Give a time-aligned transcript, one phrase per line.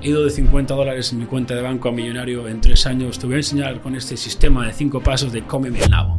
[0.00, 3.18] He ido de 50 dólares en mi cuenta de banco a millonario en tres años.
[3.18, 6.18] Te voy a enseñar con este sistema de cinco pasos de cómeme el nabo.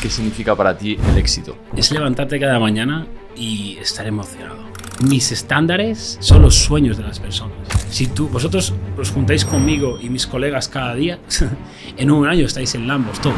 [0.00, 1.56] ¿Qué significa para ti el éxito?
[1.76, 3.06] Es levantarte cada mañana
[3.36, 4.64] y estar emocionado.
[5.04, 7.56] Mis estándares son los sueños de las personas.
[7.90, 11.20] Si tú, vosotros os juntáis conmigo y mis colegas cada día,
[11.96, 13.36] en un año estáis en Lambos todos.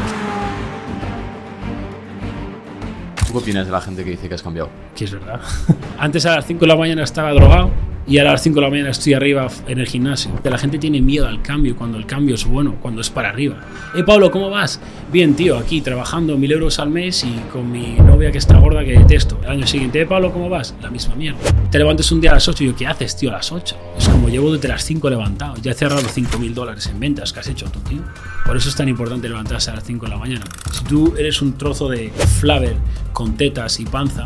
[3.27, 4.69] ¿Tú qué opinas de la gente que dice que has cambiado?
[4.95, 5.39] Que es verdad.
[5.99, 8.69] Antes a las 5 de la mañana estaba drogado y a las 5 de la
[8.69, 10.31] mañana estoy arriba en el gimnasio.
[10.43, 13.57] La gente tiene miedo al cambio cuando el cambio es bueno, cuando es para arriba.
[13.95, 14.79] Eh, Pablo, ¿cómo vas?
[15.11, 18.83] Bien, tío, aquí trabajando mil euros al mes y con mi novia que está gorda
[18.83, 19.39] que detesto.
[19.43, 20.75] El año siguiente, eh, Pablo, ¿cómo vas?
[20.81, 21.39] La misma mierda.
[21.71, 23.75] Te levantas un día a las 8 y yo, ¿qué haces, tío, a las 8?
[23.97, 25.55] Es como llevo desde las 5 levantado.
[25.61, 28.01] Ya he cerrado 5 mil dólares en ventas que has hecho tú, tío.
[28.45, 30.45] Por eso es tan importante levantarse a las 5 de la mañana.
[30.71, 32.75] Si tú eres un trozo de flaver
[33.13, 34.25] con tetas y panza,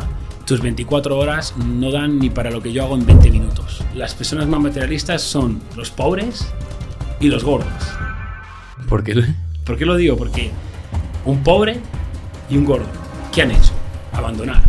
[0.50, 3.84] tus 24 horas no dan ni para lo que yo hago en 20 minutos.
[3.94, 6.52] Las personas más materialistas son los pobres
[7.20, 7.70] y los gordos.
[8.88, 9.14] ¿Por qué?
[9.64, 10.16] ¿Por qué lo digo?
[10.16, 10.50] Porque
[11.24, 11.76] un pobre
[12.50, 12.88] y un gordo,
[13.32, 13.70] ¿qué han hecho?
[14.12, 14.60] Abandonar.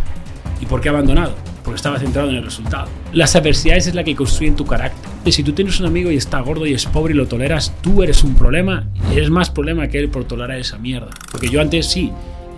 [0.60, 1.34] ¿Y por qué abandonado?
[1.64, 2.86] Porque estaba centrado en el resultado.
[3.12, 5.10] Las adversidades es la que construyen tu carácter.
[5.24, 7.74] Y si tú tienes un amigo y está gordo y es pobre y lo toleras,
[7.80, 8.86] tú eres un problema.
[9.10, 11.10] Eres más problema que él por tolerar esa mierda.
[11.32, 12.12] Porque yo antes sí,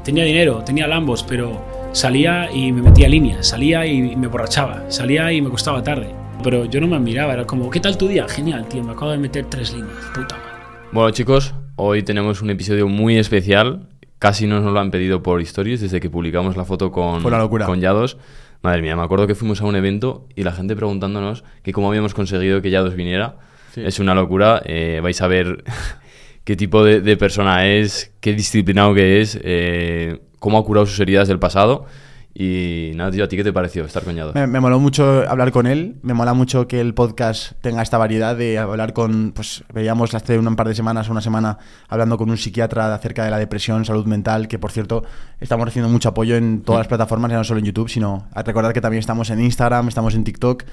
[0.05, 5.33] tenía dinero, tenía lambos, pero salía y me metía líneas, salía y me borrachaba, salía
[5.33, 6.09] y me costaba tarde.
[6.43, 8.27] Pero yo no me admiraba, era como, ¿qué tal tu día?
[8.29, 10.51] Genial, tío, me acabo de meter tres líneas, puta madre.
[10.93, 13.89] Bueno, chicos, hoy tenemos un episodio muy especial.
[14.19, 17.39] Casi nos lo han pedido por stories desde que publicamos la foto con, Fue una
[17.39, 17.67] locura.
[17.67, 18.17] con Yados.
[18.63, 21.89] Madre mía, me acuerdo que fuimos a un evento y la gente preguntándonos que cómo
[21.89, 23.37] habíamos conseguido que Yados viniera.
[23.73, 23.83] Sí.
[23.85, 24.63] Es una locura.
[24.65, 25.65] eh, vais a ver
[26.45, 31.01] qué tipo de, de persona es, qué disciplinado que es, eh, cómo ha curado sus
[31.01, 31.87] heridas del pasado.
[32.35, 34.35] Y nada, tío, ¿a ti qué te pareció estar con Yados?
[34.35, 37.97] Me, me moló mucho hablar con él, me mola mucho que el podcast tenga esta
[37.97, 41.57] variedad de hablar con, pues veíamos hace un par de semanas o una semana
[41.89, 45.05] hablando con un psiquiatra acerca de la depresión, salud mental, que por cierto
[45.41, 48.43] estamos recibiendo mucho apoyo en todas las plataformas, ya no solo en YouTube, sino a
[48.43, 50.65] recordar que también estamos en Instagram, estamos en TikTok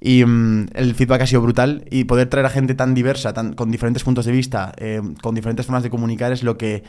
[0.00, 3.54] y mm, el feedback ha sido brutal y poder traer a gente tan diversa, tan,
[3.54, 6.82] con diferentes puntos de vista, eh, con diferentes formas de comunicar es lo que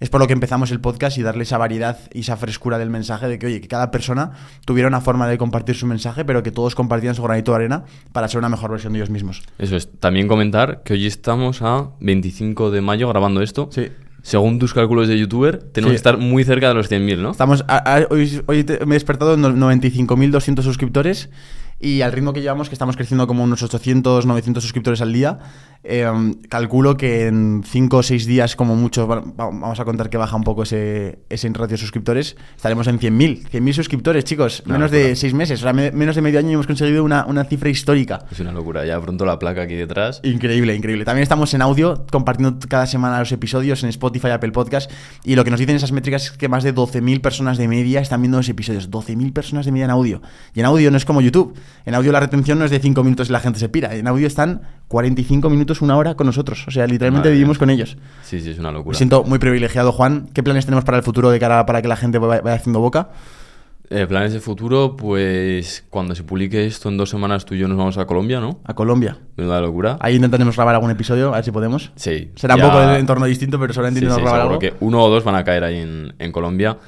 [0.00, 2.90] es por lo que empezamos el podcast y darle esa variedad y esa frescura del
[2.90, 4.32] mensaje de que, oye, que cada persona
[4.64, 7.84] tuviera una forma de compartir su mensaje, pero que todos compartieran su granito de arena
[8.12, 9.42] para ser una mejor versión de ellos mismos.
[9.58, 9.90] Eso es.
[10.00, 13.68] También comentar que hoy estamos a 25 de mayo grabando esto.
[13.72, 13.88] Sí.
[14.22, 15.94] Según tus cálculos de youtuber, tenemos Sí.
[15.94, 17.30] que estar muy cerca de los 100.000, ¿no?
[17.30, 21.30] Estamos a- a- hoy, hoy te- me he despertado en 95.200 suscriptores
[21.80, 25.38] y al ritmo que llevamos, que estamos creciendo como unos 800, 900 suscriptores al día,
[25.82, 26.06] eh,
[26.50, 30.18] calculo que en 5 o 6 días, como mucho, va- va- vamos a contar que
[30.18, 33.48] baja un poco ese, ese ratio de suscriptores, estaremos en 100.000.
[33.50, 35.08] 100.000 suscriptores, chicos, Una menos locura.
[35.08, 37.44] de 6 meses, o sea, me- menos de medio año y hemos conseguido una, una
[37.44, 38.26] cifra histórica.
[38.30, 38.84] Es una locura.
[38.84, 40.20] Ya pronto la placa aquí detrás.
[40.22, 41.06] Increíble, increíble.
[41.06, 44.90] También estamos en audio, compartiendo cada semana los episodios en Spotify, Apple Podcast.
[45.24, 48.00] Y lo que nos dicen esas métricas es que más de 12.000 personas de media
[48.00, 48.90] están viendo los episodios.
[48.90, 50.20] 12.000 personas de media en audio.
[50.54, 51.54] Y en audio no es como YouTube.
[51.86, 53.94] En audio la retención no es de 5 minutos y la gente se pira.
[53.94, 56.64] En audio están 45 minutos, una hora con nosotros.
[56.68, 57.58] O sea, literalmente Madre vivimos mía.
[57.60, 57.96] con ellos.
[58.22, 58.96] Sí, sí, es una Me locura.
[58.96, 60.28] siento muy privilegiado, Juan.
[60.34, 62.80] ¿Qué planes tenemos para el futuro de cara para que la gente vaya vaya haciendo
[62.80, 63.08] boca?
[63.92, 67.66] Eh, planes de futuro, pues cuando se publique esto en dos semanas tú y yo
[67.66, 68.60] nos vamos a Colombia, ¿no?
[68.64, 69.18] A Colombia.
[69.36, 69.96] Menuda locura.
[70.00, 71.90] Ahí intentaremos grabar algún episodio, a ver si podemos.
[71.96, 72.30] Sí.
[72.36, 74.58] Será ya- un poco de entorno distinto, pero seguramente Sí, grabar algo.
[74.60, 76.78] que uno o dos van a caer ahí en, en Colombia.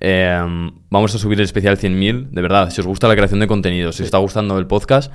[0.00, 2.30] Eh, vamos a subir el especial 100.000.
[2.30, 5.12] De verdad, si os gusta la creación de contenido, si os está gustando el podcast,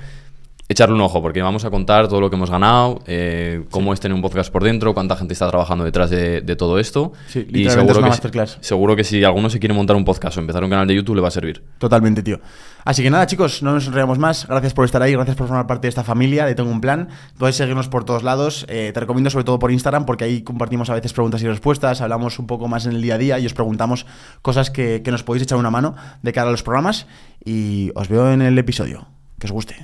[0.72, 4.00] echarle un ojo, porque vamos a contar todo lo que hemos ganado, eh, cómo es
[4.00, 7.12] tener un podcast por dentro, cuánta gente está trabajando detrás de, de todo esto.
[7.28, 8.58] Sí, y es seguro que, masterclass.
[8.60, 11.16] seguro que si alguno se quiere montar un podcast o empezar un canal de YouTube,
[11.16, 11.62] le va a servir.
[11.78, 12.40] Totalmente, tío.
[12.84, 14.46] Así que nada, chicos, no nos enrollamos más.
[14.48, 17.08] Gracias por estar ahí, gracias por formar parte de esta familia de Tengo un Plan.
[17.38, 18.66] Puedes seguirnos por todos lados.
[18.68, 22.00] Eh, te recomiendo sobre todo por Instagram, porque ahí compartimos a veces preguntas y respuestas,
[22.00, 24.06] hablamos un poco más en el día a día y os preguntamos
[24.42, 27.06] cosas que, que nos podéis echar una mano de cara a los programas.
[27.44, 29.08] Y os veo en el episodio.
[29.38, 29.74] Que os guste.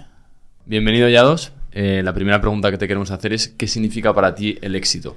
[0.69, 1.53] Bienvenido, Yados.
[1.73, 5.16] Eh, la primera pregunta que te queremos hacer es, ¿qué significa para ti el éxito?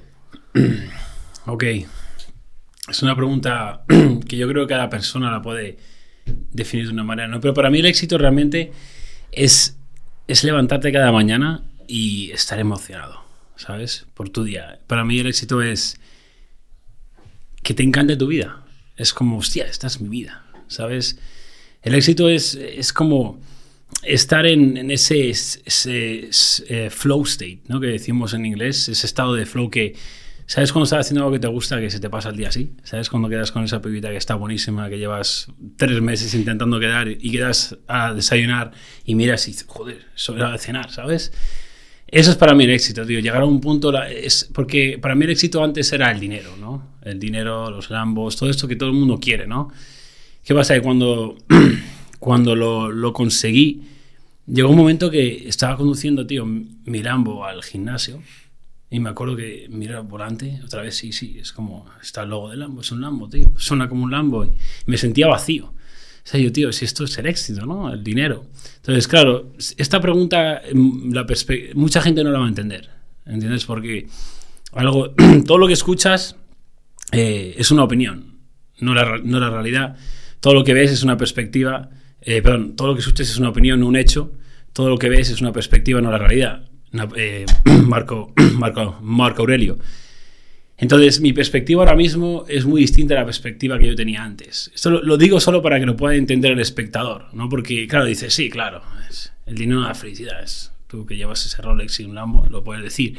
[1.44, 1.64] Ok.
[2.88, 3.84] Es una pregunta
[4.28, 5.76] que yo creo que cada persona la puede
[6.24, 7.38] definir de una manera, ¿no?
[7.38, 8.72] Pero para mí el éxito realmente
[9.30, 9.76] es,
[10.26, 13.22] es levantarte cada mañana y estar emocionado,
[13.56, 14.06] ¿sabes?
[14.14, 14.78] Por tu día.
[14.86, 16.00] Para mí el éxito es
[17.62, 18.64] que te encante tu vida.
[18.96, 21.18] Es como, hostia, esta es mi vida, ¿sabes?
[21.82, 23.38] El éxito es, es como
[24.02, 25.32] estar en, ese,
[25.86, 27.80] eh, flow state, ¿no?
[27.80, 29.94] Que decimos en inglés, ese estado de flow que,
[30.46, 32.72] ¿sabes cuando estás haciendo algo que te gusta que se te pasa el día así?
[32.82, 37.08] ¿Sabes cuando quedas con esa pibita que está buenísima, que llevas tres meses intentando quedar
[37.08, 38.72] y quedas a desayunar
[39.04, 41.32] y miras y dices, joder, hora de cenar, ¿sabes?
[42.12, 43.20] Eso es para mí el éxito, tío.
[43.20, 43.90] Llegar a un punto.
[44.02, 46.96] es, porque para mí el éxito antes era el dinero, ¿no?
[47.02, 49.70] El dinero, los lambos, todo esto que todo el mundo quiere, ¿no?
[50.44, 50.74] ¿Qué pasa?
[50.74, 51.36] Que cuando,
[52.18, 53.91] cuando lo, lo conseguí,
[54.52, 58.22] llegó un momento que estaba conduciendo, tío, mi Lambo al gimnasio.
[58.90, 62.28] Y me acuerdo que mira el volante, otra vez sí, sí, es como, está el
[62.28, 64.44] logo del Lambo, es un Lambo, tío, suena como un Lambo.
[64.44, 64.52] Y
[64.84, 65.66] me sentía vacío.
[65.66, 65.74] O
[66.24, 67.92] sea, yo, tío, si esto es el éxito, ¿no?
[67.92, 68.46] El dinero.
[68.76, 71.26] Entonces, claro, esta pregunta, mm, la
[71.74, 72.90] mucha gente no la va a entender,
[73.24, 73.64] ¿entiendes?
[73.64, 74.06] Porque
[74.72, 75.14] algo,
[75.46, 76.36] todo lo que escuchas
[77.12, 78.40] eh, es una opinión,
[78.78, 79.96] no la, no la realidad.
[80.40, 81.88] Todo lo que ves es una perspectiva,
[82.24, 84.32] eh, perdón, todo lo que escuchas es una opinión, no un hecho.
[84.72, 86.68] Todo lo que ves es una perspectiva, no la realidad.
[87.16, 87.46] Eh,
[87.84, 89.78] Marco, Marco, Marco Aurelio.
[90.78, 94.70] Entonces, mi perspectiva ahora mismo es muy distinta a la perspectiva que yo tenía antes.
[94.74, 97.48] Esto lo, digo solo para que lo pueda entender el espectador, ¿no?
[97.48, 100.42] Porque, claro, dice, sí, claro, es- el dinero da felicidad.
[100.42, 103.18] Es, tú que llevas ese Rolex y un Lambo, lo puedes decir.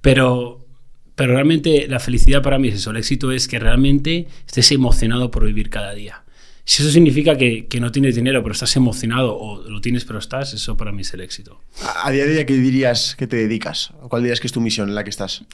[0.00, 0.66] Pero,
[1.14, 2.90] pero realmente la felicidad para mí es eso.
[2.90, 6.24] El éxito es que realmente estés emocionado por vivir cada día.
[6.64, 10.18] Si eso significa que, que no tienes dinero, pero estás emocionado, o lo tienes, pero
[10.20, 11.60] estás, eso para mí es el éxito.
[11.82, 13.90] A, a día de hoy, ¿a qué dirías que te dedicas?
[14.00, 15.44] ¿O ¿Cuál dirías que es tu misión en la que estás?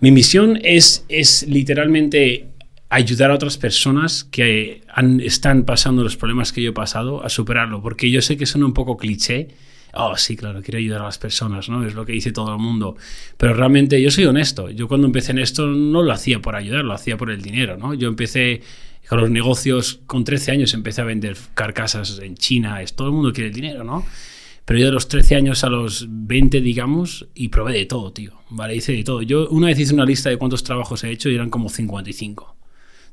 [0.00, 2.48] Mi misión es, es literalmente
[2.90, 7.28] ayudar a otras personas que han- están pasando los problemas que yo he pasado a
[7.30, 9.48] superarlo, porque yo sé que suena un poco cliché.
[9.94, 11.84] Oh, sí, claro, quiero ayudar a las personas, ¿no?
[11.86, 12.96] Es lo que dice todo el mundo.
[13.36, 14.70] Pero realmente yo soy honesto.
[14.70, 17.76] Yo cuando empecé en esto no lo hacía por ayudar, lo hacía por el dinero,
[17.76, 17.94] ¿no?
[17.94, 18.62] Yo empecé
[19.10, 22.80] con los negocios, con 13 años empecé a vender carcasas en China.
[22.80, 24.06] Es, todo el mundo quiere dinero, ¿no?
[24.64, 28.34] Pero yo de los 13 años a los 20, digamos, y probé de todo, tío.
[28.50, 29.20] Vale, hice de todo.
[29.22, 32.54] Yo una vez hice una lista de cuántos trabajos he hecho y eran como 55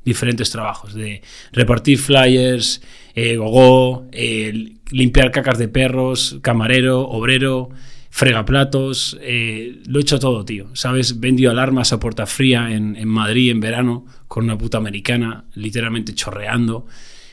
[0.06, 2.84] diferentes trabajos, de repartir flyers,
[3.16, 7.72] eh, gogo, eh, limpiar cacas de perros, camarero, obrero,
[8.10, 10.68] fregaplatos, eh, lo he hecho todo, tío.
[10.74, 11.20] ¿Sabes?
[11.20, 16.86] Vendido alarmas a puerta fría en, Madrid en verano con una puta americana, literalmente chorreando.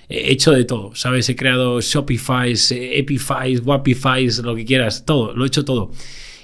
[0.09, 1.29] He hecho de todo, ¿sabes?
[1.29, 5.91] He creado Shopifys, Epifys, Wapifys, lo que quieras, todo, lo he hecho todo.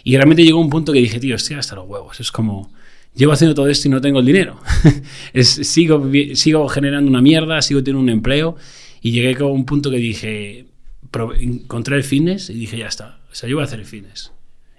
[0.03, 2.19] Y realmente llegó un punto que dije, tío, estoy hasta los huevos.
[2.21, 2.73] Es como,
[3.15, 4.59] llevo haciendo todo esto y no tengo el dinero.
[5.35, 8.57] es, sigo, sigo generando una mierda, sigo teniendo un empleo.
[9.03, 10.67] Y llegué a un punto que dije,
[11.39, 13.20] encontré el fitness y dije, ya está.
[13.31, 14.33] O sea, yo voy a hacer el fitness.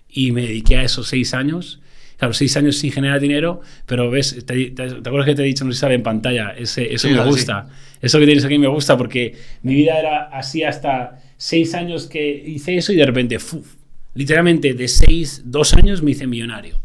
[0.09, 1.79] Y me dediqué a esos seis años.
[2.17, 5.45] Claro, seis años sin generar dinero, pero ves, te, te- ¿te acuerdas que te he
[5.45, 6.49] dicho, no sé si sale en pantalla?
[6.51, 7.27] Ese, eso Sí, me sí.
[7.29, 7.67] gusta.
[7.99, 12.43] Eso que tienes aquí me gusta porque mi vida era así hasta seis años que
[12.45, 13.65] hice eso y de repente, ¡fuf!
[14.13, 16.79] literalmente de seis, dos años me hice millonario.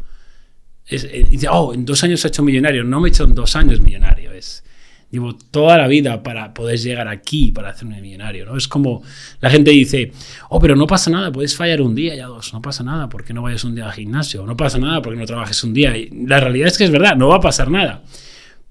[0.87, 2.83] Es, eh, dice, oh, en dos años he hecho millonario.
[2.83, 4.31] No me he hecho en dos años millonario.
[4.31, 4.63] Es,
[5.09, 8.45] llevo toda la vida para poder llegar aquí, para hacerme millonario.
[8.45, 8.57] ¿no?
[8.57, 9.03] Es como
[9.39, 10.11] la gente dice,
[10.49, 12.53] oh, pero no pasa nada, puedes fallar un día, ya dos.
[12.53, 14.45] No pasa nada porque no vayas un día al gimnasio.
[14.45, 15.93] No pasa nada porque no trabajes un día.
[16.11, 18.03] La realidad es que es verdad, no va a pasar nada.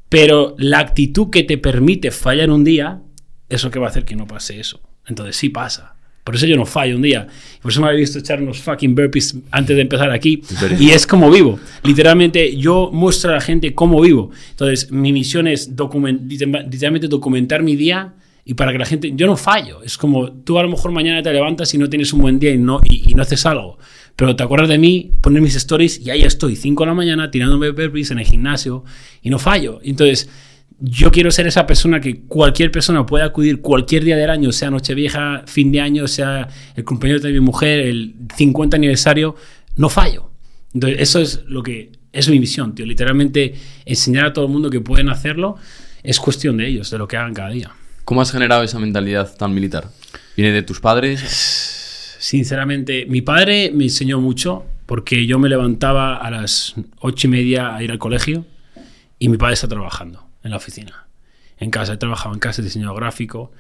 [0.09, 3.01] Pero la actitud que te permite fallar un día
[3.49, 4.81] es lo que va a hacer que no pase eso.
[5.07, 5.96] Entonces sí pasa.
[6.27, 7.29] Por eso yo no fallo un día.
[7.63, 10.43] Por eso me habéis visto echar unos fucking burpees antes de empezar aquí.
[10.81, 11.61] Y es como vivo.
[11.85, 14.31] Literalmente yo muestro a la gente cómo vivo.
[14.51, 18.15] Entonces mi misión es document- literalmente documentar mi día
[18.45, 19.13] y para que la gente...
[19.15, 19.83] Yo no fallo.
[19.85, 22.51] Es como tú a lo mejor mañana te levantas y no tienes un buen día
[22.53, 23.79] y no, y, y no haces algo.
[24.17, 27.31] Pero te acuerdas de mí, poner mis stories y ahí estoy, 5 de la mañana,
[27.31, 28.83] tirándome burpees en el gimnasio
[29.23, 29.79] y no fallo.
[29.85, 30.29] Entonces
[30.79, 34.71] yo quiero ser esa persona que cualquier persona pueda acudir cualquier día del año, sea
[34.71, 39.37] Nochevieja, fin de año, sea el cumpleaños de mi mujer, el 50 aniversario,
[39.77, 40.31] no fallo.
[40.75, 42.85] Entonces, eso es lo que es mi misión, tío.
[42.85, 43.55] Literalmente
[43.87, 45.57] enseñar a todo el mundo que pueden hacerlo
[46.03, 47.73] es cuestión de ellos, de lo que hagan cada día.
[48.05, 49.89] ¿Cómo has generado esa mentalidad tan militar?
[50.37, 51.21] ¿Viene de tus padres?
[52.19, 57.75] Sinceramente, mi padre me enseñó mucho porque yo me levantaba a las ocho y media
[57.75, 58.45] a ir al colegio
[59.19, 61.09] y mi padre está trabajando en la oficina.
[61.59, 63.53] En casa, él trabajaba en casa, diseñador gráfico.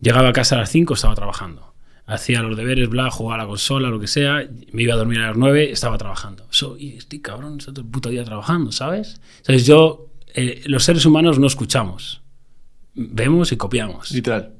[0.00, 1.74] Llegaba a casa a las 5, estaba trabajando.
[2.06, 4.46] Hacía los deberes, bla, jugaba la consola, lo que sea.
[4.72, 6.46] Me iba a dormir a las 9, estaba trabajando.
[6.50, 9.20] So, y estoy cabrón, estoy todo el puto día trabajando, ¿sabes?
[9.38, 12.22] Entonces yo, eh, los seres humanos no escuchamos.
[12.94, 14.10] Vemos y copiamos.
[14.10, 14.54] Literal.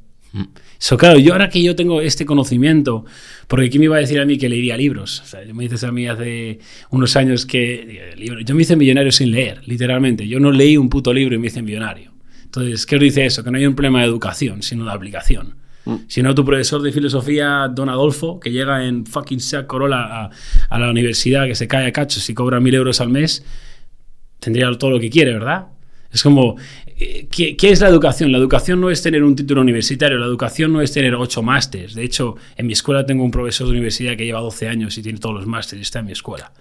[0.79, 3.05] So, claro, yo ahora que yo tengo este conocimiento,
[3.49, 5.21] porque ¿quién me iba a decir a mí que leería libros?
[5.21, 6.59] O sea, me dices a mí hace
[6.91, 10.27] unos años que libro- yo me hice millonario sin leer, literalmente.
[10.27, 12.13] Yo no leí un puto libro y me hice millonario.
[12.45, 13.45] Entonces, ¿qué os dice eso?
[13.45, 15.57] Que no hay un problema de educación, sino de aplicación.
[16.07, 19.97] Si no, tu profesor de filosofía, Don Adolfo, que llega en fucking Seat Corolla
[20.27, 20.31] a,
[20.71, 23.45] a la universidad, que se cae a cachos y cobra mil euros al mes,
[24.39, 25.67] tendría todo lo que quiere, ¿verdad?
[26.13, 26.92] Es como, eh,
[27.31, 28.33] ¿qué, qué es la educación?
[28.33, 31.95] La educación no es tener un título universitario, la educación no es tener ocho másteres.
[31.95, 35.03] De hecho, en mi escuela tengo un profesor de universidad que lleva 12 años y
[35.03, 36.53] tiene todos los másteres y está en mi escuela.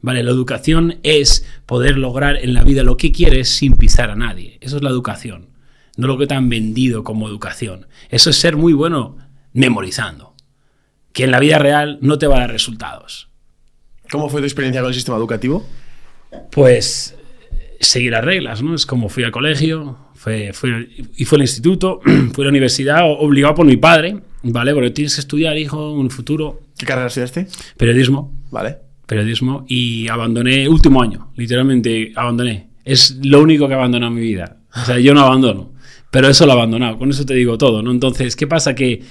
[0.00, 4.16] Vale, la educación es poder lograr en la vida lo que quieres sin pisar a
[4.16, 4.58] nadie.
[4.60, 5.48] Eso es la educación.
[5.96, 7.86] No lo que te han vendido como educación.
[8.10, 9.16] Eso es ser muy bueno
[9.52, 10.34] memorizando.
[11.12, 13.30] Que en la vida real no te va a dar resultados.
[14.10, 15.66] ¿Cómo fue tu experiencia con el sistema educativo?
[16.52, 17.16] Pues
[17.80, 18.74] seguir las reglas, ¿no?
[18.74, 22.00] Es como fui al colegio, fue, fue- y fue al instituto,
[22.32, 24.72] fui a la universidad, obligado por mi padre, ¿vale?
[24.74, 27.46] Porque tienes que estudiar, hijo, un futuro, ¿Qué carrera estudiaste?
[27.76, 28.76] periodismo, Vale.
[29.06, 32.68] periodismo, y abandoné, último año, literalmente abandoné.
[32.84, 34.58] Es lo único que he abandonado en mi vida.
[34.74, 35.72] O sea, yo no abandono,
[36.10, 37.90] pero eso lo he abandonado, con eso te digo todo, ¿no?
[37.90, 38.74] Entonces, ¿qué pasa?
[38.74, 39.02] Que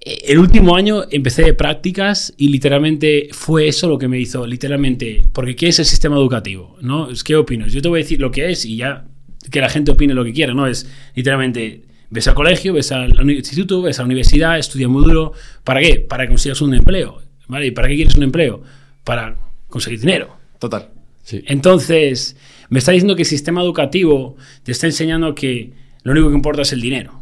[0.00, 5.24] el último año empecé de prácticas y literalmente fue eso lo que me hizo, literalmente,
[5.32, 6.78] porque ¿qué es el sistema educativo?
[6.80, 7.10] ¿No?
[7.10, 7.72] Es, ¿Qué opinas?
[7.72, 9.04] Yo te voy a decir lo que es y ya
[9.50, 10.66] que la gente opine lo que quiera, ¿no?
[10.66, 15.32] Es literalmente, ves al colegio, ves al instituto, ves a la universidad, estudias muy duro,
[15.64, 16.00] ¿para qué?
[16.00, 17.66] Para que consigas un empleo, ¿vale?
[17.66, 18.62] ¿Y para qué quieres un empleo?
[19.04, 19.36] Para
[19.68, 20.34] conseguir dinero.
[20.58, 20.88] Total.
[21.24, 21.42] Sí.
[21.46, 22.36] Entonces,
[22.70, 25.72] me está diciendo que el sistema educativo te está enseñando que
[26.04, 27.19] lo único que importa es el dinero.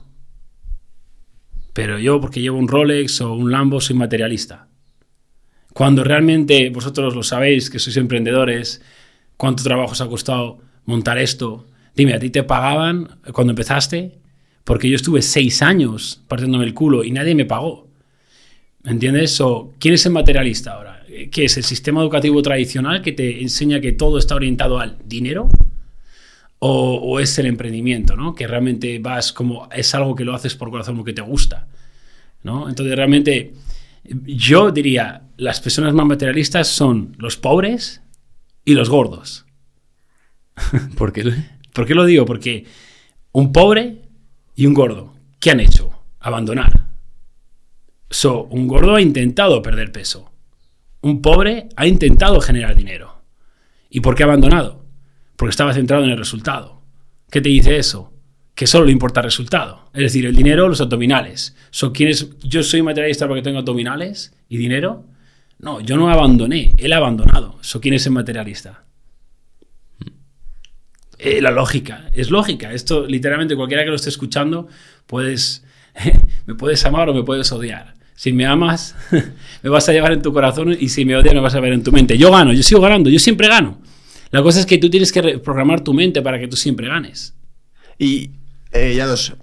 [1.79, 4.67] Pero yo, porque llevo un Rolex o un Lambo, soy materialista.
[5.73, 8.83] Cuando realmente vosotros lo sabéis, que sois emprendedores,
[9.37, 11.69] cuánto trabajo os ha costado montar esto.
[11.95, 14.19] Dime, ¿a ti te pagaban cuando empezaste?
[14.65, 17.87] Porque yo estuve seis años partiéndome el culo y nadie me pagó.
[18.83, 19.41] ¿Entiendes?
[19.41, 21.07] O, ¿Quién es el materialista ahora?
[21.31, 25.49] ¿Qué es el sistema educativo tradicional que te enseña que todo está orientado al dinero?
[26.61, 28.35] O, o es el emprendimiento, ¿no?
[28.35, 31.69] Que realmente vas como, es algo que lo haces por corazón porque te gusta,
[32.43, 32.69] ¿no?
[32.69, 33.55] Entonces realmente
[34.25, 38.03] yo diría, las personas más materialistas son los pobres
[38.65, 39.47] y los gordos.
[40.97, 41.33] ¿Por qué?
[41.73, 42.25] ¿Por qué lo digo?
[42.25, 42.65] Porque
[43.33, 44.03] un pobre
[44.55, 45.91] y un gordo, ¿qué han hecho?
[46.21, 46.87] Abandonar.
[48.11, 50.33] So, un gordo ha intentado perder peso.
[51.03, 53.23] Un pobre ha intentado generar dinero.
[53.91, 54.85] ¿Y por qué ha abandonado?
[55.39, 56.83] Porque estaba centrado en el resultado.
[57.31, 58.13] ¿Qué te dice eso?
[58.57, 59.89] Que solo le importa el resultado.
[59.95, 61.55] Es decir, el dinero, los abdominales.
[61.71, 62.29] So, ¿quién es?
[62.41, 65.05] ¿Yo soy materialista porque tengo abdominales y dinero?
[65.61, 67.57] No, yo no abandoné, él ha abandonado.
[67.61, 68.83] So, ¿Quién es el materialista?
[71.19, 72.73] Eh, la lógica, es lógica.
[72.73, 74.67] Esto, literalmente, cualquiera que lo esté escuchando,
[75.07, 75.65] puedes,
[76.47, 77.95] me puedes amar o me puedes odiar.
[78.17, 78.97] Si me amas,
[79.63, 81.75] me vas a llevar en tu corazón y si me odias, me vas a ver
[81.75, 82.19] en tu mente.
[82.19, 83.87] Yo gano, yo sigo ganando, yo siempre gano.
[84.31, 87.35] La cosa es que tú tienes que reprogramar tu mente para que tú siempre ganes.
[87.99, 88.31] Y
[88.73, 89.35] eh, ya dos.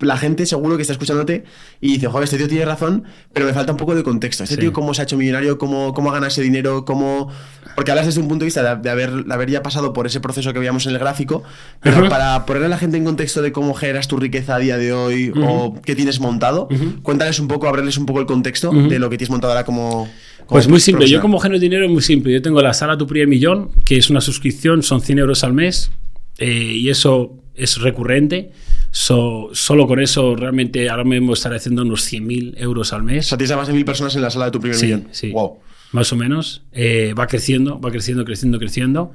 [0.00, 1.44] La gente seguro que está escuchándote
[1.80, 4.42] y dice, joder, este tío tiene razón, pero me falta un poco de contexto.
[4.42, 4.60] Este Sí.
[4.60, 5.56] tío, ¿cómo se ha hecho millonario?
[5.58, 6.84] ¿Cómo, cómo ha ganado ese dinero?
[6.84, 7.30] ¿Cómo...?
[7.74, 10.06] Porque hablas desde un punto de vista de, de haber, de haber ya pasado por
[10.06, 11.42] ese proceso que veíamos en el gráfico,
[11.80, 14.76] pero para ponerle a la gente en contexto de cómo generas tu riqueza a día
[14.76, 16.68] de hoy o qué tienes montado,
[17.02, 20.08] cuéntales un poco, abrirles un poco el contexto de lo que tienes montado ahora como...
[20.48, 22.32] Pues muy simple, yo como genero dinero es muy simple.
[22.32, 25.52] Yo tengo la sala Tu Primer Millón, que es una suscripción, son 100 euros al
[25.52, 25.90] mes,
[26.38, 28.52] eh, y eso es recurrente.
[28.90, 33.26] So, solo con eso realmente ahora mismo estaré haciendo unos 100.000 euros al O mes.
[33.26, 35.08] sea, tienes a más de mil personas en la sala de tu primer Sí, millón.
[35.10, 35.30] sí.
[35.30, 35.58] Wow.
[35.92, 36.62] Más o menos.
[36.72, 39.12] Eh, va creciendo, va creciendo, creciendo, creciendo.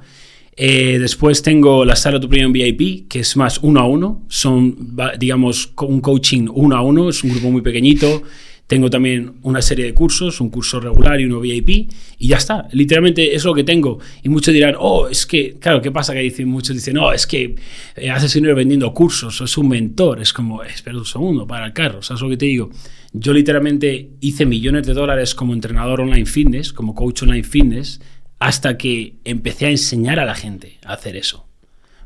[0.56, 4.22] Eh, después tengo la sala Tu Primer VIP, que es más uno a uno.
[4.28, 4.76] Son,
[5.18, 7.08] digamos, un coaching uno a uno.
[7.08, 8.22] Es un grupo muy pequeñito.
[8.70, 12.68] Tengo también una serie de cursos, un curso regular y uno VIP, y ya está.
[12.70, 13.98] Literalmente es lo que tengo.
[14.22, 16.14] Y muchos dirán, oh, es que, claro, ¿qué pasa?
[16.14, 17.56] Que dicen, muchos dicen, no, es que
[17.96, 20.20] eh, haces dinero vendiendo cursos, o es un mentor.
[20.20, 22.70] Es como, "Eh, espera un segundo, para el carro, ¿sabes lo que te digo?
[23.12, 28.00] Yo literalmente hice millones de dólares como entrenador online fitness, como coach online fitness,
[28.38, 31.44] hasta que empecé a enseñar a la gente a hacer eso.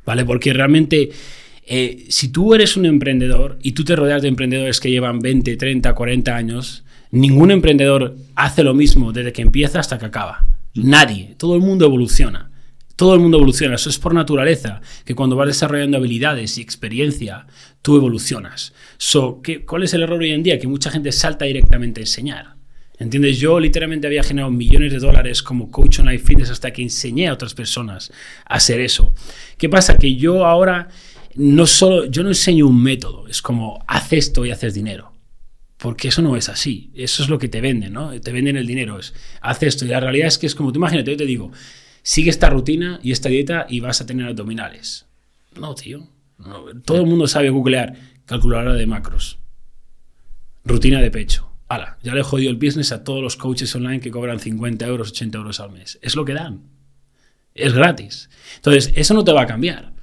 [0.07, 0.25] ¿Vale?
[0.25, 1.11] Porque realmente,
[1.67, 5.57] eh, si tú eres un emprendedor y tú te rodeas de emprendedores que llevan 20,
[5.57, 10.47] 30, 40 años, ningún emprendedor hace lo mismo desde que empieza hasta que acaba.
[10.75, 11.35] Nadie.
[11.39, 12.51] Todo el mundo evoluciona.
[12.97, 13.77] Todo el mundo evoluciona.
[13.77, 17.47] Eso es por naturaleza, que cuando vas desarrollando habilidades y experiencia,
[17.83, 18.73] tú evolucionas.
[18.99, 20.59] So, ¿qué, ¿Cuál es el error hoy en día?
[20.59, 22.55] Que mucha gente salta directamente a enseñar.
[22.97, 23.39] ¿Entiendes?
[23.39, 27.33] Yo literalmente había generado millones de dólares como coach online fitness hasta que enseñé a
[27.33, 28.13] otras personas
[28.47, 29.13] a hacer eso.
[29.59, 29.97] ¿Qué pasa?
[29.97, 30.89] Que yo ahora
[31.37, 35.13] no solo, yo no enseño un método, es como haz esto y haces dinero.
[35.77, 36.91] Porque eso no es así.
[36.95, 38.19] Eso es lo que te venden, ¿no?
[38.21, 38.99] Te venden el dinero.
[38.99, 39.13] Es
[39.43, 39.85] haz esto.
[39.85, 41.53] Y la realidad es que es como, tú imagínate, yo te digo,
[42.03, 45.07] sigue esta rutina y esta dieta y vas a tener abdominales.
[45.59, 46.09] No, tío.
[46.85, 49.39] Todo el mundo sabe googlear calculadora de macros.
[50.65, 51.51] Rutina de pecho.
[51.69, 54.87] Ala, ya le he jodido el business a todos los coaches online que cobran 50
[54.87, 55.99] euros, 80 euros al mes.
[56.03, 56.63] Es lo que dan.
[57.55, 58.31] Es gratis.
[58.57, 59.94] Entonces, eso no te va a cambiar.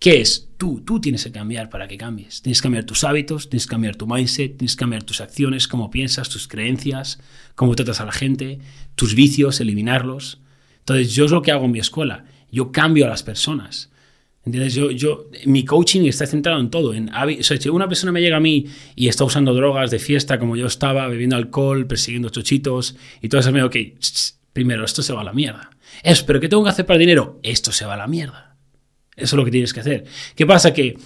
[0.00, 0.48] ¿Qué es?
[0.56, 2.40] Tú, tú tienes que cambiar para que cambies.
[2.40, 5.68] Tienes que cambiar tus hábitos, tienes que cambiar tu mindset, tienes que cambiar tus acciones,
[5.68, 7.20] cómo piensas, tus creencias,
[7.54, 8.60] cómo tratas a la gente,
[8.94, 10.40] tus vicios, eliminarlos.
[10.78, 12.24] Entonces, yo es lo que hago en mi escuela.
[12.50, 13.90] Yo cambio a las personas.
[14.46, 14.74] ¿Entiendes?
[14.74, 16.94] Yo, yo, mi coaching está centrado en todo.
[16.94, 18.64] En, o si una persona me llega a mí
[18.96, 23.42] y está usando drogas de fiesta como yo estaba, bebiendo alcohol, persiguiendo chochitos y todo
[23.42, 23.76] eso, me digo, ok,
[24.54, 25.68] primero, esto se va a la mierda.
[26.02, 27.38] Es, pero ¿qué tengo que hacer para el dinero?
[27.42, 28.49] Esto se va a la mierda.
[29.20, 30.04] Eso es lo que tienes que hacer.
[30.34, 30.72] ¿Qué pasa?
[30.72, 30.96] Que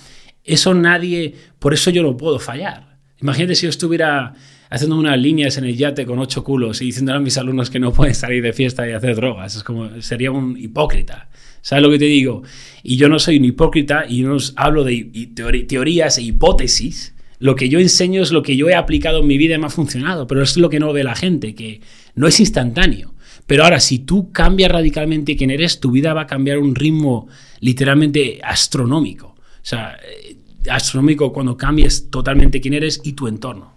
[0.45, 2.99] eso nadie, por eso yo no puedo fallar.
[3.21, 4.35] Imagínate si yo estuviera
[4.71, 7.79] haciendo unas líneas en el yate con ocho culos y diciendo a mis alumnos que
[7.79, 9.57] no pueden salir de fiesta y hacer drogas.
[9.57, 11.29] Es como, sería un hipócrita.
[11.63, 12.43] ¿Sabes lo que te digo?
[12.83, 15.31] Y yo no soy un hipócrita y no os hablo de
[15.67, 17.15] teorías e hipótesis.
[17.39, 19.67] Lo que yo enseño es lo que yo he aplicado en mi vida y me
[19.67, 21.81] ha funcionado, pero es lo que no ve la gente, que
[22.15, 23.15] no es instantáneo.
[23.47, 27.29] Pero ahora, si tú cambias radicalmente quién eres, tu vida va a cambiar un ritmo
[27.65, 29.29] literalmente astronómico.
[29.29, 30.37] O sea, eh,
[30.71, 33.75] astronómico cuando cambies totalmente quién eres y tu entorno.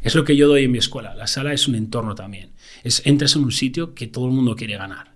[0.00, 1.14] Es lo que yo doy en mi escuela.
[1.14, 2.50] La sala es un entorno también.
[2.82, 5.12] Es, entras en un sitio que todo el mundo quiere ganar.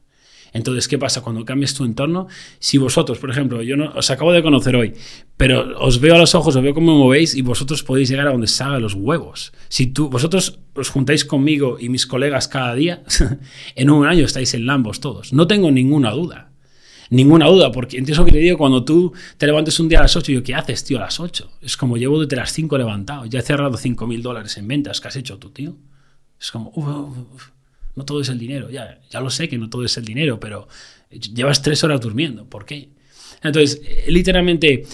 [0.53, 1.21] Entonces, ¿qué pasa?
[1.21, 2.29] Cuando cambias tu entorno,
[2.61, 4.95] si vosotros, por ejemplo, yo no, os acabo de conocer hoy,
[5.37, 8.31] pero os veo a los ojos, os veo cómo movéis y vosotros podéis llegar a
[8.31, 9.53] donde salgan los huevos.
[9.69, 13.03] Si tú, vosotros os juntáis conmigo y mis colegas cada día,
[13.75, 15.33] en un año estáis en Lambos todos.
[15.33, 16.53] No tengo ninguna duda.
[17.11, 20.17] Ninguna duda, porque entiendo que te digo, cuando tú te levantes un día a las
[20.17, 21.51] 8, yo, ¿qué haces, tío, a las 8?
[21.63, 25.01] Es como llevo desde las 5 levantado, ya he cerrado 5 mil dólares en ventas,
[25.01, 25.77] ¿qué has hecho tú, tío?
[26.41, 26.73] Es como,
[27.95, 30.41] no todo es el dinero, ya, ya lo sé que no todo es el dinero,
[30.41, 30.69] pero
[31.11, 32.91] llevas 3 horas durmiendo, ¿por qué?
[33.43, 34.85] Entonces, eh, literalmente,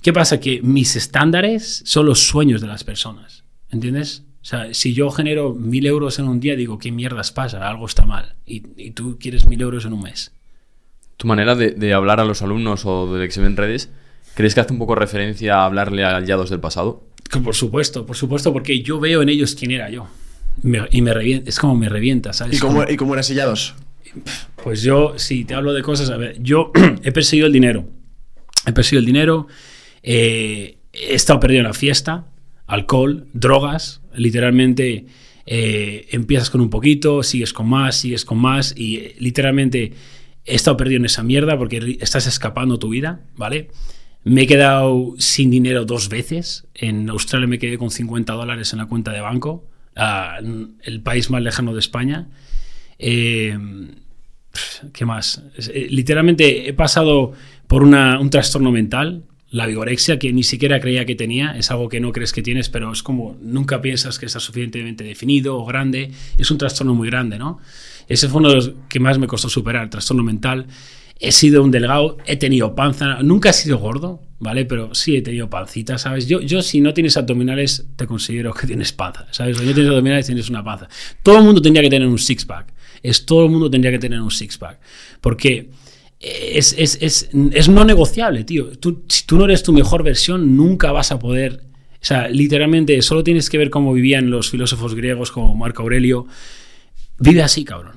[0.00, 0.38] ¿qué pasa?
[0.38, 4.22] Que mis estándares son los sueños de las personas, ¿entiendes?
[4.42, 7.68] O sea, si yo genero mil euros en un día, digo, ¿qué mierdas pasa?
[7.68, 8.36] Algo está mal.
[8.46, 10.32] Y, y tú quieres mil euros en un mes
[11.18, 13.90] tu manera de, hablar a los alumnos o de que se ven redes,
[14.34, 17.04] ¿crees que hace un poco referencia a hablarle a aliados del pasado?
[17.44, 20.06] Por supuesto, por supuesto, porque yo veo en ellos quién era yo.
[20.90, 22.56] y me revienta, es como me revienta, ¿sabes?
[22.56, 23.74] ¿Y cómo, ¿Y cómo eras sellados?
[24.62, 26.70] Pues yo, si te hablo de cosas, a ver, yo
[27.02, 27.88] he perseguido el dinero.
[28.64, 29.48] He perseguido el dinero,
[30.04, 32.26] eh, he estado perdido en la fiesta,
[32.66, 35.06] alcohol, drogas, literalmente
[35.46, 39.94] eh, empiezas con un poquito, sigues con más, sigues con más y eh, literalmente
[40.48, 43.70] he estado perdido en esa mierda porque estás escapando tu vida, ¿vale?
[44.24, 46.66] Me he quedado sin dinero dos veces.
[46.74, 49.64] En Australia me quedé con 50 dólares en la cuenta de banco,
[50.82, 52.28] el país más lejano de España.
[52.98, 53.56] Eh,
[54.92, 55.42] ¿Qué más?
[55.56, 57.32] Eh, literalmente he pasado
[57.66, 61.52] por un trastorno mental, la vigorexia, que ni siquiera creía que tenía.
[61.56, 65.04] Es algo que no crees que tienes, pero es como nunca piensas que está suficientemente
[65.04, 66.10] definido o grande.
[66.36, 67.60] Es un trastorno muy grande, ¿no?
[68.08, 70.66] Ese fue uno de los que más me costó superar, trastorno mental.
[71.20, 74.64] He sido un delgado, he tenido panza, nunca he sido gordo, ¿vale?
[74.64, 76.28] Pero sí he tenido pancita, ¿sabes?
[76.28, 79.58] Yo, yo si no tienes abdominales, te considero que tienes panza, ¿sabes?
[79.58, 80.88] Si no tienes abdominales, tienes una panza.
[81.22, 82.72] Todo el mundo tendría que tener un six-pack.
[83.02, 84.78] Es todo el mundo tendría que tener un six-pack.
[85.20, 85.70] Porque
[86.20, 88.78] es, es, es, es, no negociable, tío.
[88.78, 91.64] Tú, si tú no eres tu mejor versión, nunca vas a poder...
[92.00, 96.28] O sea, literalmente, solo tienes que ver cómo vivían los filósofos griegos como Marco Aurelio.
[97.18, 97.96] Vive así, cabrón.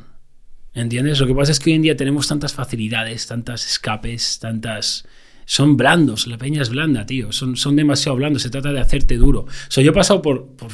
[0.73, 1.19] ¿Entiendes?
[1.19, 5.05] Lo que pasa es que hoy en día tenemos tantas facilidades, tantas escapes, tantas...
[5.45, 7.31] Son blandos, la peña es blanda, tío.
[7.33, 9.41] Son, son demasiado blandos, se trata de hacerte duro.
[9.41, 10.71] O sea, yo he pasado por, por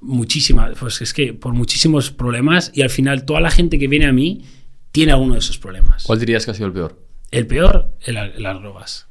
[0.00, 4.06] muchísimas, pues es que por muchísimos problemas y al final toda la gente que viene
[4.06, 4.44] a mí
[4.92, 6.04] tiene alguno de esos problemas.
[6.04, 7.06] ¿Cuál dirías que ha sido el peor?
[7.30, 9.08] El peor, el, las drogas.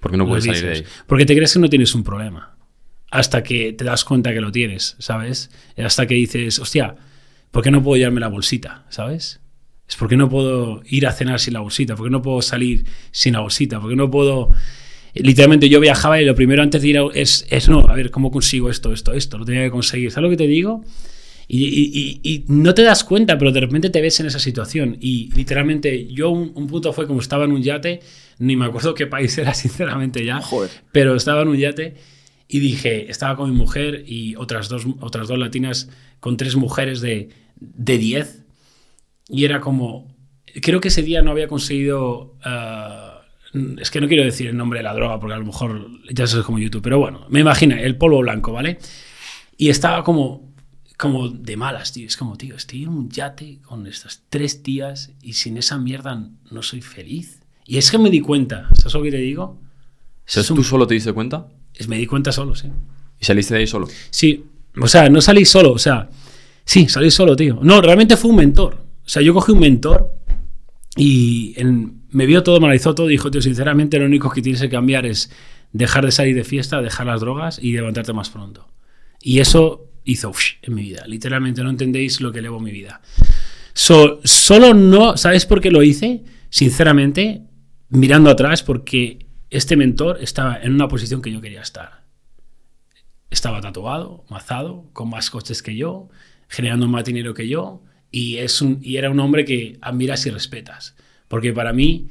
[0.00, 0.84] Porque no puedes salir de ahí.
[1.06, 2.56] Porque te crees que no tienes un problema.
[3.10, 5.50] Hasta que te das cuenta que lo tienes, ¿sabes?
[5.76, 6.96] Hasta que dices, hostia,
[7.50, 8.86] ¿por qué no puedo llevarme la bolsita?
[8.88, 9.40] ¿Sabes?
[9.88, 13.32] Es porque no puedo ir a cenar sin la bolsita, porque no puedo salir sin
[13.34, 14.50] la bolsita, porque no puedo...
[15.14, 18.12] Literalmente yo viajaba y lo primero antes de ir a, es, es, no, a ver,
[18.12, 19.38] ¿cómo consigo esto, esto, esto?
[19.38, 20.12] Lo tenía que conseguir.
[20.12, 20.84] ¿Sabes lo que te digo?
[21.52, 24.96] Y, no te das cuenta, pero de repente te ves en esa situación.
[25.00, 28.00] Y literalmente yo un, un, punto fue como estaba en un yate,
[28.38, 30.40] ni me acuerdo qué país era sinceramente ya,
[30.92, 31.94] pero estaba en un yate
[32.52, 37.00] y dije, estaba con mi mujer y otras dos, otras dos latinas con tres mujeres
[37.00, 38.44] de, de 10.
[39.28, 40.12] Y era como,
[40.60, 42.34] creo que ese día no había conseguido...
[42.42, 43.22] Ah,
[43.78, 46.26] es que no quiero decir el nombre de la droga porque a lo mejor ya
[46.26, 48.78] sabes como YouTube, pero bueno, me imagina, el polvo blanco, ¿vale?
[49.56, 50.52] Y estaba como,
[50.96, 52.06] como de malas, tío.
[52.06, 56.28] Es como, tío, estoy en un yate con estas tres tías y sin esa mierda
[56.50, 57.42] no soy feliz.
[57.64, 59.60] Y es que me di cuenta, ¿sabes lo que te digo?
[60.48, 61.48] ¿Tú solo te diste cuenta?
[61.88, 62.68] Me di cuenta solo, sí.
[63.20, 63.88] ¿Y saliste de ahí solo?
[64.10, 64.44] Sí,
[64.80, 66.08] o sea, no salí solo, o sea,
[66.64, 67.58] sí, salí solo, tío.
[67.62, 68.84] No, realmente fue un mentor.
[69.04, 70.14] O sea, yo cogí un mentor
[70.96, 74.42] Y en- me vio todo, me analizó todo y dijo, tío, sinceramente lo único que
[74.42, 75.30] tienes que cambiar es
[75.72, 78.68] dejar de salir de fiesta, dejar las drogas y levantarte más pronto.
[79.22, 81.04] Y eso hizo uff, en mi vida.
[81.06, 83.00] Literalmente no entendéis lo que elevo mi vida.
[83.72, 86.24] So- solo no, ¿sabes por qué lo hice?
[86.48, 87.42] Sinceramente,
[87.90, 92.04] mirando atrás, porque este mentor estaba en una posición que yo quería estar.
[93.30, 96.08] Estaba tatuado, mazado, con más coches que yo,
[96.48, 97.82] generando más dinero que yo,
[98.12, 100.96] y, es y era un hombre que admiras y respetas.
[101.28, 102.08] Porque para mí,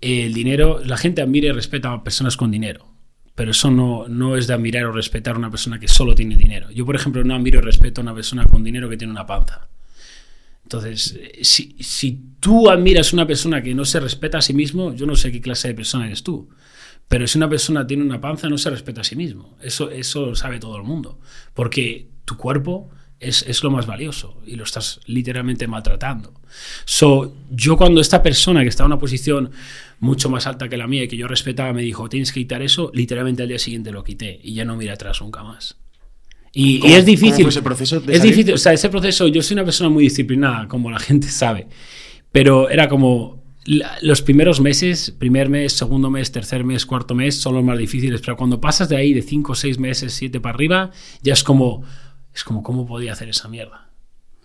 [0.00, 2.92] el dinero, la gente admira y respeta a personas con dinero.
[3.34, 6.36] Pero eso no, no es de admirar o respetar a una persona que solo tiene
[6.36, 6.70] dinero.
[6.70, 9.26] Yo, por ejemplo, no admiro y respeto a una persona con dinero que tiene una
[9.26, 9.68] panza.
[10.62, 14.94] Entonces, si, si tú admiras a una persona que no se respeta a sí mismo,
[14.94, 16.48] yo no sé qué clase de persona eres tú.
[17.08, 19.56] Pero si una persona tiene una panza, no se respeta a sí mismo.
[19.62, 21.20] Eso, eso lo sabe todo el mundo.
[21.52, 22.90] Porque tu cuerpo
[23.20, 26.32] es, es lo más valioso y lo estás literalmente maltratando.
[26.84, 29.50] So, yo cuando esta persona que estaba en una posición
[30.00, 32.62] mucho más alta que la mía y que yo respetaba me dijo, tienes que quitar
[32.62, 35.76] eso, literalmente al día siguiente lo quité y ya no miré atrás nunca más.
[36.52, 37.30] Y, y ¿Cómo- es difícil.
[37.32, 38.34] cómo fue ese proceso de es salir?
[38.34, 38.54] difícil.
[38.54, 41.68] O sea, ese proceso, yo soy una persona muy disciplinada, como la gente sabe.
[42.32, 47.36] Pero era como la- los primeros meses, primer mes, segundo mes, tercer mes, cuarto mes,
[47.40, 48.20] son los más difíciles.
[48.20, 50.90] Pero cuando pasas de ahí de 5, 6 meses, 7 para arriba,
[51.22, 51.82] ya es como,
[52.34, 53.90] es como, ¿cómo podía hacer esa mierda?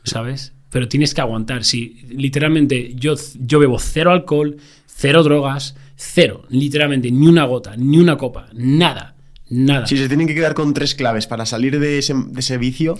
[0.03, 0.53] ¿Sabes?
[0.69, 1.63] Pero tienes que aguantar.
[1.65, 7.97] Si literalmente yo, yo bebo cero alcohol, cero drogas, cero, literalmente ni una gota, ni
[7.97, 9.15] una copa, nada,
[9.49, 9.85] nada.
[9.87, 12.97] Si se tienen que quedar con tres claves para salir de ese, de ese vicio,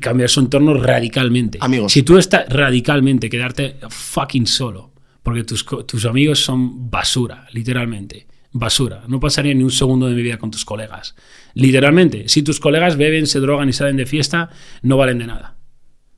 [0.00, 1.58] cambiar su entorno radicalmente.
[1.60, 1.92] Amigos.
[1.92, 4.91] Si tú estás radicalmente, quedarte fucking solo,
[5.22, 8.26] porque tus, tus amigos son basura, literalmente.
[8.52, 9.04] Basura.
[9.08, 11.14] No pasaría ni un segundo de mi vida con tus colegas.
[11.54, 12.28] Literalmente.
[12.28, 14.50] Si tus colegas beben, se drogan y salen de fiesta,
[14.82, 15.56] no valen de nada.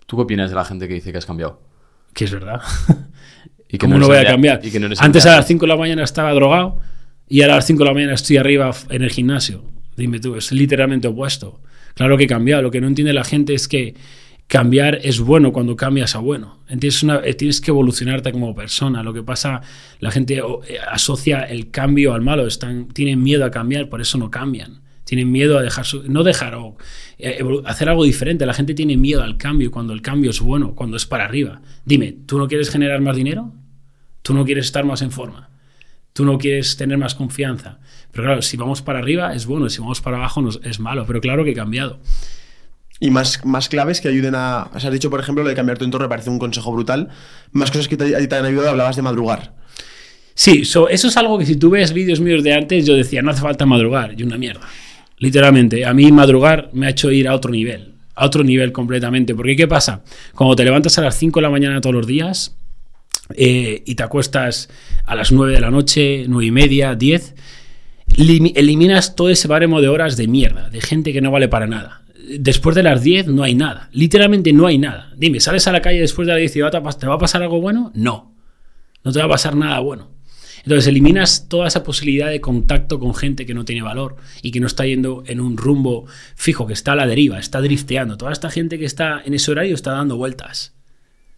[0.06, 1.62] ¿Tú qué opinas de la gente que dice que has cambiado?
[2.12, 2.60] Que es verdad.
[3.66, 4.60] Y ¿Cómo eres no voy a cambiar?
[4.62, 6.78] y que no eres Antes a las 5 de la mañana estaba drogado
[7.28, 9.64] y a las 5 de la mañana estoy arriba en el gimnasio.
[9.96, 11.60] Dime tú, es literalmente opuesto.
[11.94, 12.62] Claro que he cambiado.
[12.62, 13.96] Lo que no entiende la gente es que
[14.54, 16.60] cambiar es bueno cuando cambias a bueno.
[16.68, 16.76] Eh,
[17.34, 19.02] tienes que evolucionarte como persona.
[19.02, 19.62] Lo que pasa,
[19.98, 22.46] la gente eh, asocia el cambio al malo.
[22.46, 24.82] Están, tienen miedo a cambiar, por eso no cambian.
[25.02, 26.76] Tienen miedo a dejar no dejar o
[27.18, 28.46] eh, hacer algo diferente.
[28.46, 31.60] La gente tiene miedo al cambio cuando el cambio es bueno, cuando es para arriba.
[31.84, 33.52] Dime, ¿tú no quieres generar más dinero?
[34.22, 35.50] Tú no quieres estar más en forma.
[36.12, 37.80] Tú no quieres tener más confianza.
[38.12, 41.06] Pero claro, si vamos para arriba es bueno, si vamos para abajo nos- es malo.
[41.08, 41.98] Pero claro que he cambiado.
[43.06, 44.70] Y más, más claves que ayuden a.
[44.74, 46.72] O sea, has dicho, por ejemplo, lo de cambiar tu entorno, me parece un consejo
[46.72, 47.08] brutal.
[47.52, 49.54] Más cosas que te, te han ayudado, hablabas de madrugar.
[50.34, 53.22] Sí, so, eso es algo que si tú ves vídeos míos de antes, yo decía,
[53.22, 54.14] no hace falta madrugar.
[54.18, 54.62] Y una mierda.
[55.18, 55.84] Literalmente.
[55.86, 57.94] A mí madrugar me ha hecho ir a otro nivel.
[58.14, 59.34] A otro nivel completamente.
[59.34, 60.02] Porque ¿qué pasa?
[60.34, 62.56] Cuando te levantas a las 5 de la mañana todos los días
[63.36, 64.68] eh, y te acuestas
[65.04, 67.34] a las 9 de la noche, 9 y media, 10,
[68.16, 71.66] limi- eliminas todo ese baremo de horas de mierda, de gente que no vale para
[71.66, 72.02] nada.
[72.38, 73.88] Después de las 10 no hay nada.
[73.92, 75.12] Literalmente no hay nada.
[75.16, 77.60] Dime, ¿sales a la calle después de las 10 y te va a pasar algo
[77.60, 77.92] bueno?
[77.94, 78.34] No.
[79.02, 80.14] No te va a pasar nada bueno.
[80.64, 84.60] Entonces eliminas toda esa posibilidad de contacto con gente que no tiene valor y que
[84.60, 86.06] no está yendo en un rumbo
[86.36, 88.16] fijo, que está a la deriva, está drifteando.
[88.16, 90.73] Toda esta gente que está en ese horario está dando vueltas.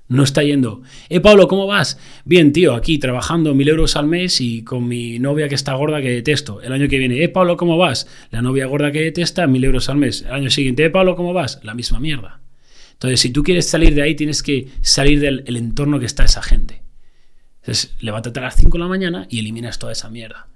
[0.09, 0.83] No está yendo.
[1.09, 1.99] Eh, Pablo, ¿cómo vas?
[2.25, 6.01] Bien, tío, aquí trabajando mil euros al mes y con mi novia que está gorda
[6.01, 6.63] que detesto.
[6.63, 8.07] El año que viene, eh, Pablo, ¿cómo vas?
[8.31, 10.23] La novia gorda que detesta, mil euros al mes.
[10.23, 11.59] El año siguiente, eh, Pablo, ¿cómo vas?
[11.65, 12.41] La misma mierda.
[12.93, 16.25] Entonces, si tú quieres salir de ahí, tienes que salir del el entorno que está
[16.25, 16.83] esa gente.
[17.63, 20.47] Entonces, levántate a las 5 de la mañana y eliminas toda esa mierda.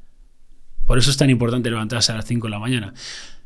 [0.86, 2.94] Por eso es tan importante levantarse a las 5 de la mañana.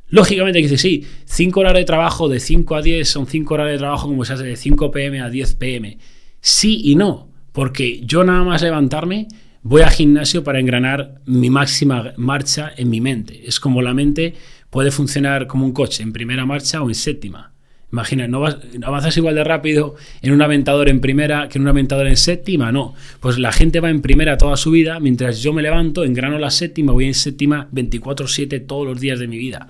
[0.09, 3.79] Lógicamente dice, sí, 5 horas de trabajo de 5 a 10 son 5 horas de
[3.79, 5.99] trabajo como se hace de 5 pm a 10 pm.
[6.41, 9.29] Sí y no, porque yo nada más levantarme
[9.63, 13.49] voy al gimnasio para engranar mi máxima marcha en mi mente.
[13.49, 14.35] Es como la mente
[14.71, 17.54] puede funcionar como un coche, en primera marcha o en séptima.
[17.95, 18.45] Imagina, no
[18.83, 22.73] avanzas igual de rápido en un aventador en primera que en un aventador en séptima,
[22.73, 22.97] no.
[23.21, 26.51] Pues la gente va en primera toda su vida, mientras yo me levanto, engrano la
[26.51, 29.69] séptima, voy en séptima 24/7 todos los días de mi vida.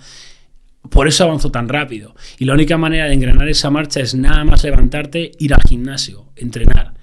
[0.88, 2.14] Por eso avanzo tan rápido.
[2.38, 6.24] Y la única manera de engranar esa marcha es nada más levantarte, ir al gimnasio,
[6.34, 6.93] entrenar.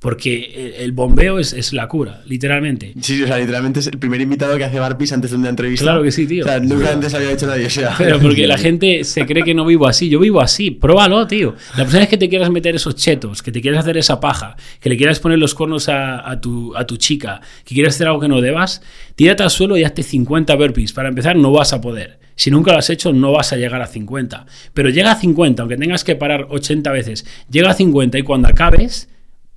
[0.00, 2.94] Porque el- bombeo es, es la cura, literalmente.
[3.02, 5.84] Sí, o sea, literalmente es el primer invitado que hace barpees antes de una entrevista.
[5.84, 6.42] Claro que sí, tío.
[6.44, 7.66] O sea, nunca antes había hecho nadie.
[7.66, 10.08] O sea, Pero porque la gente se cree que no vivo así.
[10.08, 10.70] Yo vivo así.
[10.70, 11.54] Pruébalo, tío.
[11.76, 14.56] La persona es que te quieras meter esos chetos, que te quieras hacer esa paja,
[14.80, 18.06] que le quieras poner los cuernos a, a tu, a tu chica, que quieras hacer
[18.06, 18.80] algo que no debas,
[19.16, 20.94] tírate al suelo y hazte 50 burpees.
[20.94, 22.18] Para empezar, no vas a poder.
[22.36, 24.46] Si nunca lo has hecho, no vas a llegar a 50.
[24.72, 27.26] Pero llega a 50, aunque tengas que parar 80 veces.
[27.50, 29.09] Llega a 50 y cuando acabes,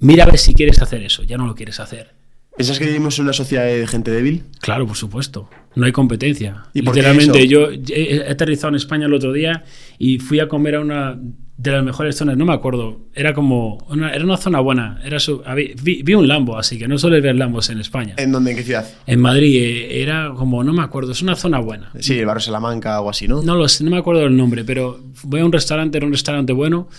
[0.04, 2.12] Mira a ver si quieres hacer eso, ya no lo quieres hacer.
[2.56, 4.44] ¿Piensas que vivimos en una sociedad de gente débil?
[4.62, 5.50] Claro, por supuesto.
[5.76, 6.66] No hay competencia.
[6.74, 9.64] ¿Y por qué Literalmente, yo he aterrizado en España el otro día
[9.98, 11.18] y fui a comer a una
[11.58, 15.20] de las mejores zonas, no me acuerdo, era como, una, era una zona buena, era
[15.20, 18.16] su, había- vi, vi un Lambo, así que no suele ver Lambos en España.
[18.18, 18.52] ¿En dónde?
[18.52, 18.88] ¿En qué ciudad?
[19.08, 21.92] En Madrid eh, era como, no me acuerdo, es una zona buena.
[22.00, 23.42] Sí, el barrio Salamanca o así, ¿no?
[23.42, 26.12] No lo sé, no me acuerdo del nombre, pero voy a un restaurante, era un
[26.12, 26.90] restaurante bueno,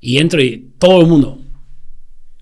[0.00, 1.40] y entro y todo el mundo.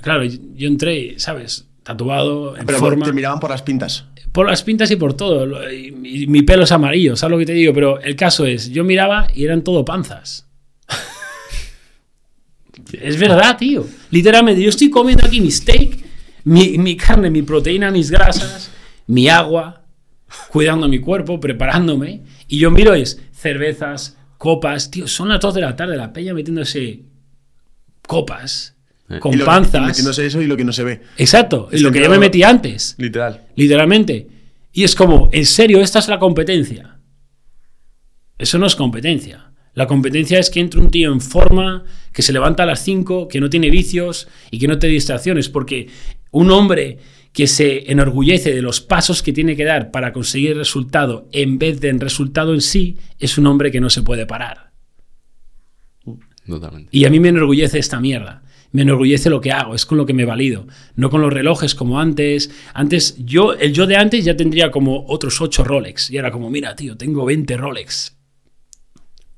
[0.02, 1.68] Claro, yo entré, ¿sabes?
[1.84, 3.06] Tatuado, en Pero forma.
[3.06, 4.04] te miraban por las pintas.
[4.32, 5.70] Por las pintas y por todo.
[5.70, 7.72] Y mi, pelo es amarillo, ¿sabes lo que te digo?
[7.72, 10.48] Pero el caso es, yo miraba y eran todo panzas.
[12.92, 13.86] es verdad, tío.
[14.10, 15.98] Literalmente, yo estoy comiendo aquí mi steak,
[16.44, 18.70] mi, mi carne, mi proteína, mis grasas,
[19.06, 19.84] mi agua,
[20.48, 22.22] cuidando mi cuerpo, preparándome.
[22.48, 24.90] Y yo miro es cervezas, copas.
[24.90, 27.04] Tío, son las 2 de la tarde, la peña metiéndose
[28.06, 28.76] copas.
[29.20, 29.86] Con Y lo- panzas.
[29.86, 31.00] Metiéndose eso y lo que no se ve.
[31.16, 33.42] Exacto, es lo que que yo me metí antes Literal.
[33.56, 34.28] literalmente.
[34.72, 36.98] Y es como, en serio, esta es la competencia.
[38.38, 39.52] Eso no es competencia.
[39.74, 43.28] La competencia es que entre un tío en forma, que se levanta a las 5,
[43.28, 45.88] que no tiene vicios y que no tiene distracciones, porque
[46.30, 46.98] un hombre
[47.32, 51.58] que se enorgullece de los pasos que tiene que dar para conseguir el resultado en
[51.58, 54.72] vez del resultado en sí, es un hombre que no se puede parar.
[56.46, 56.88] Totalmente.
[56.92, 58.42] Y a mí me enorgullece esta mierda.
[58.72, 60.66] Me enorgullece lo que hago, es con lo que me valido.
[60.96, 62.50] No con los relojes como antes.
[62.74, 66.10] Antes, yo, el yo de antes ya tendría como otros 8 Rolex.
[66.10, 68.16] Y era como, mira, tío, tengo 20 Rolex.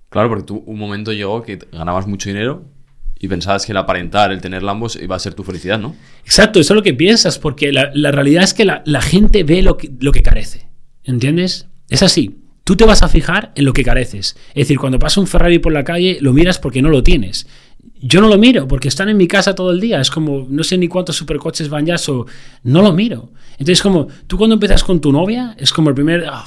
[0.08, 2.64] Claro, porque tú un momento llegó que ganabas mucho dinero
[3.18, 5.96] y pensabas que el aparentar, el tener Lambos iba a ser tu felicidad, ¿no?
[6.24, 9.42] Exacto, eso es lo que piensas, porque la, la realidad es que la, la gente
[9.42, 10.68] ve lo que, lo que carece.
[11.02, 11.68] ¿Entiendes?
[11.88, 12.40] Es así.
[12.64, 14.36] Tú te vas a fijar en lo que careces.
[14.50, 17.46] Es decir, cuando pasa un Ferrari por la calle, lo miras porque no lo tienes.
[17.94, 20.00] Yo no lo miro porque están en mi casa todo el día.
[20.00, 22.26] Es como, no sé ni cuántos supercoches van ya, so,
[22.62, 23.32] no lo miro.
[23.52, 26.44] Entonces, como, tú cuando empiezas con tu novia, es como el primer, ah,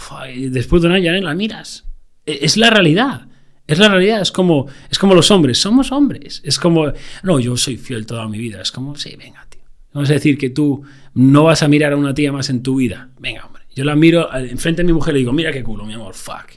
[0.49, 1.85] después de un año ya la miras.
[2.25, 3.27] E- Es la realidad.
[3.65, 6.41] Es la realidad, es como, es como los hombres, somos hombres.
[6.45, 8.61] Es como, no, yo soy fiel toda mi vida.
[8.61, 9.61] Es como, sí, venga, tío.
[9.93, 10.83] Vamos a decir que tú
[11.15, 13.09] no vas a mirar a una tía más en tu vida.
[13.19, 13.63] Venga, hombre.
[13.75, 15.93] Yo la miro eh, enfrente de mi mujer y le digo, mira qué culo, mi
[15.93, 16.51] amor, fuck.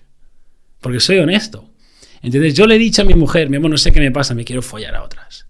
[0.80, 1.69] Porque soy honesto.
[2.22, 4.34] Entonces yo le he dicho a mi mujer, mi amor, no sé qué me pasa,
[4.34, 5.46] me quiero follar a otras.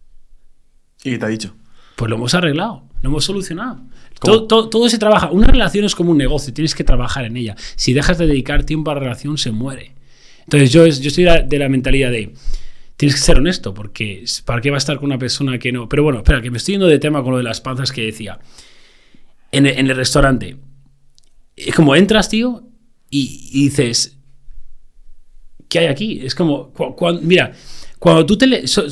[1.02, 1.54] ¿Y qué te ha dicho?
[1.96, 3.80] Pues lo hemos arreglado, lo hemos solucionado.
[4.20, 5.30] Todo, todo, todo se trabaja.
[5.30, 7.56] Una relación es como un negocio, tienes que trabajar en ella.
[7.76, 9.94] Si dejas de dedicar tiempo a la relación, se muere.
[10.44, 12.33] Entonces yo, es- yo estoy de la, de la mentalidad de,
[12.96, 15.88] tienes que ser honesto, porque ¿para qué va a estar con una persona que no?
[15.88, 18.02] Pero bueno, espera, que me estoy yendo de tema con lo de las panzas que
[18.02, 18.38] decía.
[19.52, 20.56] En el, en el restaurante,
[21.56, 22.62] es como entras, tío,
[23.09, 24.18] y, y dices,
[25.70, 26.20] ¿qué hay aquí?
[26.22, 27.52] Es como, cu- mira,
[27.98, 28.85] cuando tú te le, so-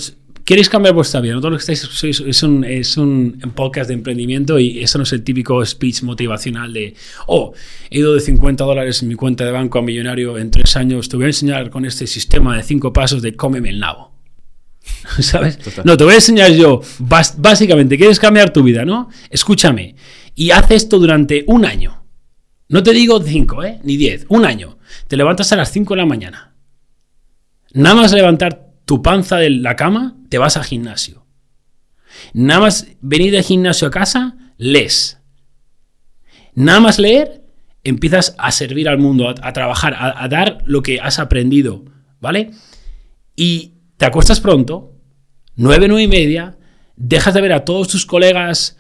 [0.45, 3.89] queréis cambiar vuestra vida, no todo lo que estáis sois- es, un, es un podcast
[3.89, 6.95] de emprendimiento y eso no es el típico speech motivacional de,
[7.27, 7.53] oh,
[7.91, 11.11] he ido de 50 dólares en mi cuenta de banco a millonario en tres años,
[11.11, 14.13] te voy a enseñar con este sistema de cinco pasos de cómeme el nabo.
[15.21, 15.59] ¿Sabes?
[15.85, 16.81] No, te voy a enseñar yo,
[17.37, 19.11] básicamente, quieres cambiar tu vida, ¿no?
[19.29, 19.97] Escúchame,
[20.35, 22.05] y haz esto durante un año.
[22.71, 23.81] No te digo 5, ¿eh?
[23.85, 24.79] Ni 10, un año.
[25.09, 26.55] Te levantas a las 5 de la mañana.
[27.73, 31.27] Nada más levantar tu panza de la cama, te vas al gimnasio.
[32.33, 35.19] Nada más venir del gimnasio a casa, lees.
[36.55, 37.45] Nada más leer,
[37.85, 41.85] empiezas a servir al mundo, a, trabajar, a, a dar lo que has aprendido,
[42.21, 42.51] ¿vale?
[43.37, 44.95] Y te acuestas pronto,
[45.57, 46.57] 9, 9 y media,
[46.97, 48.77] dejas de ver a todos tus colegas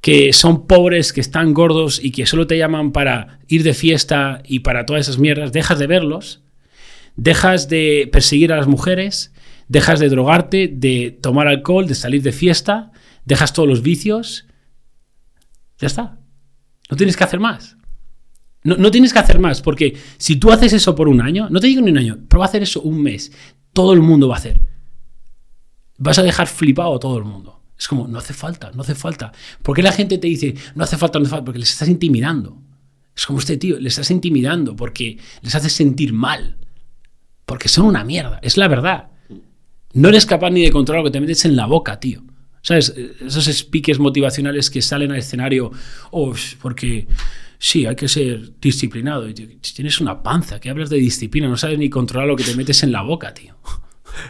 [0.00, 4.42] que son pobres, que están gordos y que solo te llaman para ir de fiesta
[4.46, 6.42] y para todas esas mierdas, dejas de verlos,
[7.16, 9.32] dejas de perseguir a las mujeres,
[9.68, 12.92] dejas de drogarte, de tomar alcohol, de salir de fiesta,
[13.24, 14.46] dejas todos los vicios,
[15.78, 16.18] ya está.
[16.90, 17.76] No tienes que hacer más.
[18.62, 21.60] No, no tienes que hacer más, porque si tú haces eso por un año, no
[21.60, 23.32] te digo ni un año, prueba a hacer eso un mes,
[23.72, 24.60] todo el mundo va a hacer.
[25.98, 27.62] Vas a dejar flipado a todo el mundo.
[27.78, 29.32] Es como, no hace falta, no hace falta.
[29.62, 31.44] ¿Por qué la gente te dice, no hace falta, no hace falta?
[31.46, 32.60] Porque les estás intimidando.
[33.16, 36.58] Es como este tío, les estás intimidando porque les haces sentir mal.
[37.50, 39.08] Porque son una mierda, es la verdad.
[39.92, 42.22] No eres capaz ni de controlar lo que te metes en la boca, tío.
[42.62, 42.94] ¿Sabes?
[43.26, 45.72] Esos speakers motivacionales que salen al escenario,
[46.12, 46.32] oh,
[46.62, 47.08] porque
[47.58, 49.28] sí, hay que ser disciplinado.
[49.28, 52.44] Y tío, tienes una panza, que hablas de disciplina, no sabes ni controlar lo que
[52.44, 53.56] te metes en la boca, tío.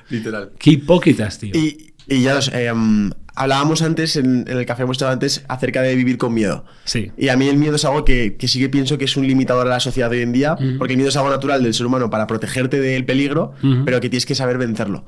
[0.09, 0.53] Literal.
[0.59, 1.55] Qué hipócritas, tío.
[1.55, 5.45] Y, y ya los, eh, mm, hablábamos antes, en, en el café hemos estado antes,
[5.49, 6.65] acerca de vivir con miedo.
[6.85, 7.13] Sí.
[7.17, 9.27] Y a mí el miedo es algo que, que sí que pienso que es un
[9.27, 11.75] limitador a la sociedad de hoy en día, porque el miedo es algo natural del
[11.75, 13.53] ser humano para protegerte del peligro,
[13.85, 15.05] pero que tienes que saber vencerlo.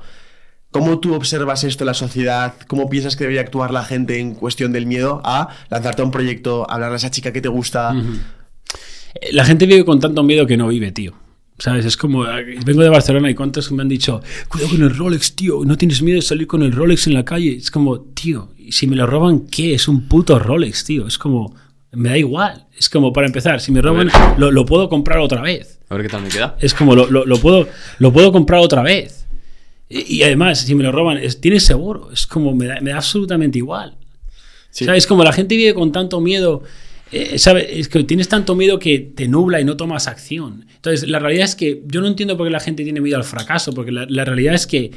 [0.71, 2.55] ¿Cómo tú observas esto en la sociedad?
[2.67, 6.11] ¿Cómo piensas que debería actuar la gente en cuestión del miedo a lanzarte a un
[6.11, 7.93] proyecto, hablar a esa chica que te gusta?
[9.31, 11.13] La gente vive con tanto miedo que no vive, tío.
[11.59, 11.85] ¿Sabes?
[11.85, 12.25] Es como,
[12.65, 16.01] vengo de Barcelona y cuántos me han dicho, cuidado con el Rolex, tío, no tienes
[16.01, 17.55] miedo de salir con el Rolex en la calle.
[17.55, 19.73] Es como, tío, si me lo roban, ¿qué?
[19.73, 21.07] Es un puto Rolex, tío.
[21.07, 21.55] Es como,
[21.91, 22.67] me da igual.
[22.77, 25.79] Es como, para empezar, si me roban, lo, lo puedo comprar otra vez.
[25.89, 26.57] A ver qué tal me queda.
[26.59, 27.67] Es como, lo, lo, lo puedo,
[27.99, 29.25] lo puedo comprar otra vez.
[29.89, 32.11] Y, y además, si me lo roban, es, tienes seguro.
[32.11, 33.95] Es como, me da, me da absolutamente igual.
[34.71, 34.85] Sí.
[34.85, 35.05] ¿Sabes?
[35.05, 36.63] Como la gente vive con tanto miedo.
[37.13, 37.67] Eh, ¿sabes?
[37.69, 40.65] Es que tienes tanto miedo que te nubla y no tomas acción.
[40.75, 43.23] Entonces, la realidad es que yo no entiendo por qué la gente tiene miedo al
[43.23, 44.91] fracaso, porque la, la realidad es que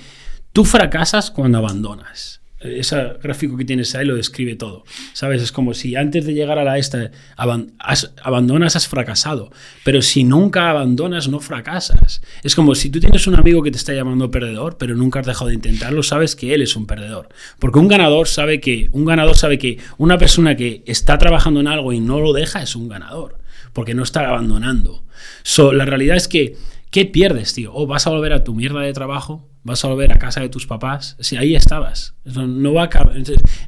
[0.53, 2.41] tú fracasas cuando abandonas.
[2.61, 4.85] Ese gráfico que tienes ahí lo describe todo.
[5.13, 5.43] ¿Sabes?
[5.43, 9.51] Es como si antes de llegar a la esta aban- has- abandonas, has fracasado.
[9.85, 12.23] Pero si nunca abandonas, no fracasas.
[12.43, 15.27] Es como si tú tienes un amigo que te está llamando perdedor, pero nunca has
[15.27, 17.29] dejado de intentarlo, sabes que él es un perdedor.
[17.59, 21.69] Porque un ganador sabe que, un ganador sabe que una persona que está trabajando en
[21.69, 23.39] algo y no lo deja es un ganador.
[23.75, 25.05] Porque no está abandonando.
[25.43, 26.57] So, la realidad es que,
[26.91, 27.75] ¿qué pierdes, tío?
[27.75, 30.49] O vas a volver a tu mierda de trabajo, vas a volver a casa de
[30.49, 31.17] tus papás.
[31.19, 32.15] Sí, ahí estabas.
[32.25, 32.91] No, va a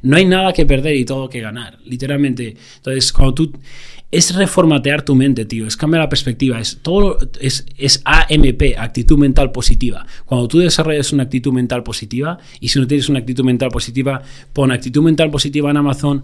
[0.01, 2.55] no hay nada que perder y todo que ganar, literalmente.
[2.77, 3.53] Entonces, cuando tú.
[4.11, 5.67] Es reformatear tu mente, tío.
[5.67, 6.59] Es cambiar la perspectiva.
[6.59, 7.19] Es todo.
[7.39, 10.03] Es, es AMP, actitud mental positiva.
[10.25, 14.23] Cuando tú desarrollas una actitud mental positiva, y si no tienes una actitud mental positiva,
[14.51, 16.23] pon actitud mental positiva en Amazon,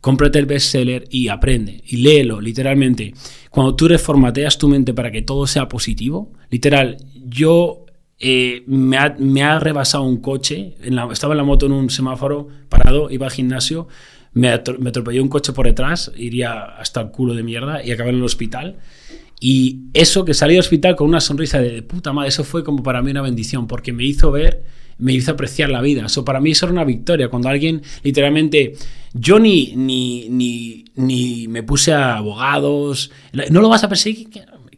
[0.00, 3.12] cómprate el bestseller y aprende y léelo, literalmente.
[3.50, 7.85] Cuando tú reformateas tu mente para que todo sea positivo, literal, yo
[8.18, 10.74] eh, me, ha, me ha rebasado un coche,
[11.12, 13.88] estaba en la moto en un semáforo parado, iba al gimnasio,
[14.32, 17.90] me, atro- me atropelló un coche por detrás, iría hasta el culo de mierda y
[17.90, 18.76] acabé en el hospital.
[19.38, 22.64] Y eso que salí del hospital con una sonrisa de, de puta madre, eso fue
[22.64, 24.64] como para mí una bendición, porque me hizo ver,
[24.98, 26.06] me hizo apreciar la vida.
[26.06, 27.28] Eso para mí eso era una victoria.
[27.28, 28.72] Cuando alguien literalmente,
[29.12, 33.10] yo ni, ni, ni, ni me puse a abogados,
[33.50, 34.28] no lo vas a perseguir.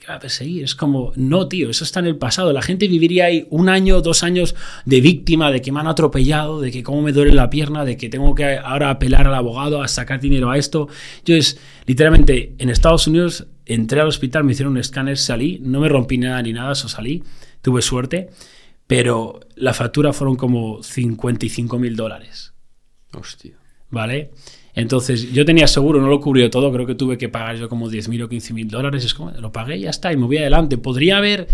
[0.09, 0.65] ¿Qué qué va a perseguir?
[0.65, 2.51] Es como, no, tío, eso está en el pasado.
[2.55, 4.55] La gente viviría ahí un año, dos años
[4.87, 7.99] de víctima, de que me han atropellado, de que cómo me duele la pierna, de
[7.99, 10.89] que tengo que ahora apelar al abogado, a sacar dinero a esto.
[11.19, 15.91] Entonces, literalmente, en Estados Unidos entré al hospital, me hicieron un escáner, salí, no me
[15.91, 17.23] rompí nada ni nada, eso salí,
[17.61, 18.31] tuve suerte,
[18.87, 22.55] pero la factura fueron como 55 mil dólares.
[23.13, 23.59] Hostia.
[23.91, 24.31] ¿vale?
[24.79, 27.91] Entonces, yo tenía seguro, no lo cubrió todo, creo que tuve que pagar yo como
[27.91, 30.79] 10.000 o 15.000 dólares, es como, lo pagué y ya está, y me voy adelante.
[30.79, 31.49] Podría haber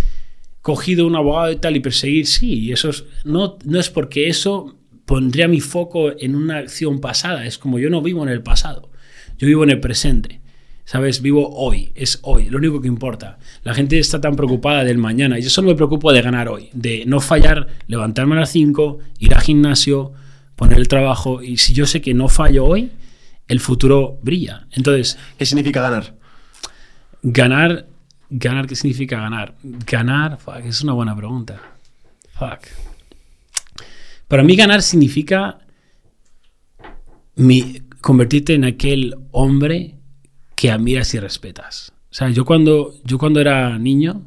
[0.60, 4.28] cogido un abogado y tal y perseguir, sí, y eso es, no, no es porque
[4.28, 8.42] eso pondría mi foco en una acción pasada, es como yo no vivo en el
[8.42, 8.90] pasado,
[9.38, 10.42] yo vivo en el presente.
[10.86, 11.22] ¿Sabes?
[11.22, 13.38] Vivo hoy, es hoy, lo único que importa.
[13.62, 16.68] La gente está tan preocupada del mañana y yo solo me preocupo de ganar hoy,
[16.74, 20.12] de no fallar, levantarme a las 5, ir al gimnasio,
[20.56, 22.90] poner el trabajo y si yo sé que no fallo hoy,
[23.48, 24.66] el futuro brilla.
[24.72, 26.16] Entonces, ¿Qué significa ganar?
[27.22, 27.86] ganar,
[28.30, 29.54] ganar, ¿qué significa ganar?
[29.62, 31.60] Ganar, fuck, es una buena pregunta.
[32.38, 32.66] Fuck.
[34.28, 35.58] Para mí ganar significa
[37.36, 39.96] mi- convertirte en aquel hombre
[40.56, 41.92] que admiras y respetas.
[42.10, 44.22] O sea, yo cuando, yo cuando era niño,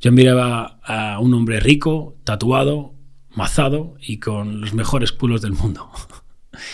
[0.00, 2.94] yo miraba a un hombre rico, tatuado,
[3.34, 5.90] mazado y con los mejores culos del mundo.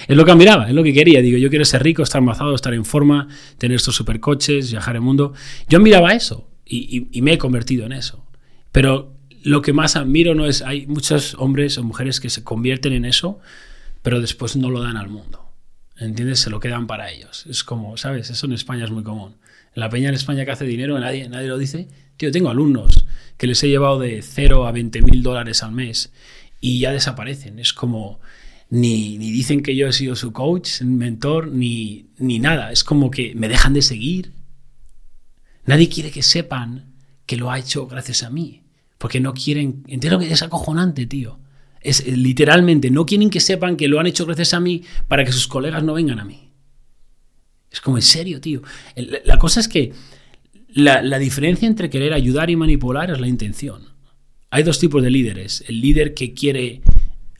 [0.08, 1.20] Es lo que admiraba, es lo que quería.
[1.22, 5.02] Digo, yo quiero ser rico, estar mazado, estar en forma, tener estos supercoches, viajar el
[5.02, 5.32] mundo.
[5.68, 8.24] Yo miraba eso y, y- y me he convertido en eso.
[8.72, 12.92] Pero lo que más admiro no es, hay muchos hombres o mujeres que se convierten
[12.92, 13.38] en eso,
[14.02, 15.46] pero después no lo dan al mundo.
[15.98, 16.40] ¿Entiendes?
[16.40, 17.44] Se lo quedan para ellos.
[17.46, 18.30] Es como, ¿sabes?
[18.30, 19.36] Eso en España es muy común.
[19.74, 21.88] En la peña en España que hace dinero, nadie, nadie lo dice.
[22.16, 23.04] Tío, tengo alumnos
[23.36, 26.12] que les he llevado de 0 a 20 mil dólares al mes
[26.60, 27.58] y ya desaparecen.
[27.58, 28.20] Es como,
[28.70, 32.72] ni, ni dicen que yo he sido su coach, mentor, ni, ni nada.
[32.72, 34.32] Es como que me dejan de seguir.
[35.66, 36.94] Nadie quiere que sepan
[37.26, 38.62] que lo ha hecho gracias a mí.
[38.98, 39.82] Porque no quieren.
[39.88, 41.38] Entiendo que es acojonante, tío.
[41.80, 45.24] Es eh, literalmente, no quieren que sepan que lo han hecho gracias a mí para
[45.24, 46.50] que sus colegas no vengan a mí.
[47.70, 48.62] Es como en serio, tío.
[48.94, 49.92] El- La cosa es que
[50.68, 53.88] la, la diferencia entre querer ayudar y manipular es la intención.
[54.50, 55.64] Hay dos tipos de líderes.
[55.66, 56.82] El líder que quiere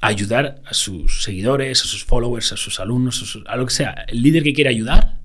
[0.01, 4.05] ayudar a sus seguidores, a sus followers, a sus alumnos, a, lo que sea.
[4.09, 5.21] El líder que quiere ayudar,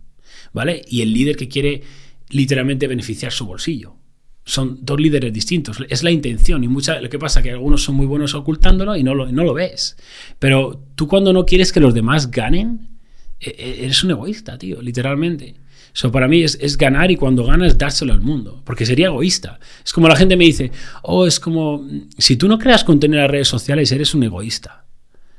[0.53, 0.82] ¿vale?
[0.88, 1.84] Y el líder que quiere
[2.30, 3.95] literalmente beneficiar su bolsillo.
[4.43, 5.78] Son dos líderes distintos.
[5.89, 6.63] Es la intención.
[6.63, 9.32] Y mucha, lo que pasa es que algunos son muy buenos ocultándolo y no lo,
[9.32, 9.97] no lo ves.
[10.38, 12.99] Pero tú cuando no quieres que los demás ganen,
[13.39, 15.55] e- e- eres un egoísta, tío, literalmente.
[15.96, 19.62] So, para mí es, es ganar y cuando ganas dárselo al mundo, porque sería egoísta.
[19.82, 20.70] Es como la gente me dice,
[21.04, 21.88] oh, es como,
[22.18, 24.84] si tú no creas contenido en las redes sociales, eres un egoísta.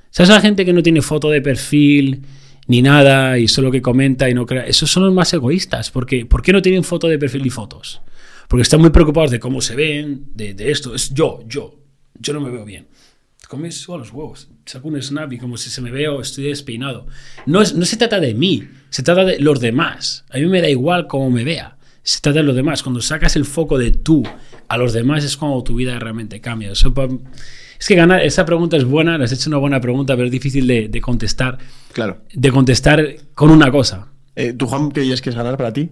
[0.08, 2.22] ¿Sabes la gente que no tiene foto de perfil
[2.68, 4.62] ni nada y solo que comenta y no crea?
[4.62, 5.90] Esos son los más egoístas.
[5.90, 8.00] Porque, ¿Por qué no tienen foto de perfil ni fotos?
[8.48, 10.94] Porque están muy preocupados de cómo se ven, de, de esto.
[10.94, 11.78] Es yo, yo.
[12.18, 12.86] Yo no me veo bien.
[13.48, 14.48] Comes a los huevos.
[14.64, 17.06] Saco un snap y como si se me veo, estoy despeinado.
[17.46, 20.24] No, es, no se trata de mí, se trata de los demás.
[20.30, 21.76] A mí me da igual cómo me vea.
[22.02, 22.82] Se trata de los demás.
[22.82, 24.24] Cuando sacas el foco de tú
[24.68, 26.72] a los demás es cuando tu vida realmente cambia.
[26.72, 27.08] Eso pa-
[27.78, 30.32] es que ganar, esa pregunta es buena, le has hecho una buena pregunta, pero es
[30.32, 31.58] difícil de, de contestar.
[31.92, 32.22] Claro.
[32.32, 34.08] De contestar con una cosa.
[34.34, 35.90] Eh, ¿Tú, Juan, qué dirías que es ganar para ti?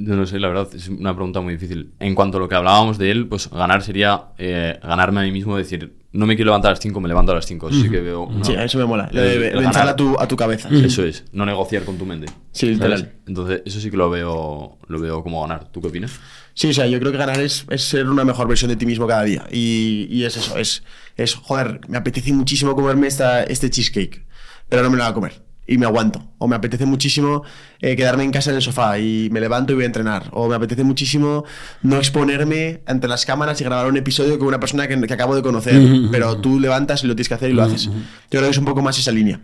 [0.00, 1.90] No lo sé, la verdad, es una pregunta muy difícil.
[1.98, 5.32] En cuanto a lo que hablábamos de él, pues ganar sería eh, ganarme a mí
[5.32, 7.68] mismo, decir, no me quiero levantar a las 5, me levanto a las 5.
[7.68, 8.22] Eso sí que veo.
[8.22, 9.08] una- Sí, a eso me mola.
[9.10, 10.68] Lo de a tu, a tu cabeza.
[10.70, 12.30] Eso es, no negociar con tu mente.
[12.52, 13.12] Sí, literal.
[13.26, 15.68] Entonces, eso sí que lo veo, lo veo como ganar.
[15.72, 16.12] ¿Tú qué opinas?
[16.54, 18.86] Sí, o sea, yo creo que ganar es, es ser una mejor versión de ti
[18.86, 19.46] mismo cada día.
[19.50, 20.84] Y, y es eso, es,
[21.16, 24.24] es, joder, me apetece muchísimo comerme esta, este cheesecake,
[24.68, 25.47] pero no me lo voy a comer.
[25.70, 26.24] Y me aguanto.
[26.38, 27.42] O me apetece muchísimo
[27.80, 30.30] eh, quedarme en casa en el sofá y me levanto y voy a entrenar.
[30.32, 31.44] O me apetece muchísimo
[31.82, 35.36] no exponerme ante las cámaras y grabar un episodio con una persona que, que acabo
[35.36, 35.80] de conocer.
[36.10, 37.84] pero tú levantas y lo tienes que hacer y lo haces.
[37.84, 37.92] Yo
[38.30, 39.40] creo que es un poco más esa línea.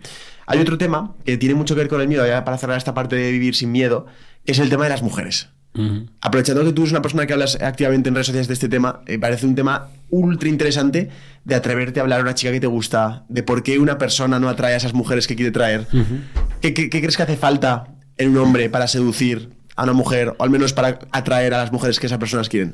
[0.47, 2.93] Hay otro tema que tiene mucho que ver con el miedo, ya para cerrar esta
[2.93, 4.07] parte de vivir sin miedo,
[4.45, 5.49] que es el tema de las mujeres.
[6.21, 9.01] Aprovechando que tú eres una persona que hablas activamente en redes sociales de este tema,
[9.07, 11.09] me parece un tema ultra interesante
[11.43, 14.39] de atreverte a hablar a una chica que te gusta, de por qué una persona
[14.39, 15.85] no atrae a esas mujeres que quiere traer.
[16.61, 20.33] ¿Qué, qué- qué crees que hace falta en un hombre para seducir a una mujer,
[20.37, 22.73] o al menos para atraer a las mujeres que esas personas quieren?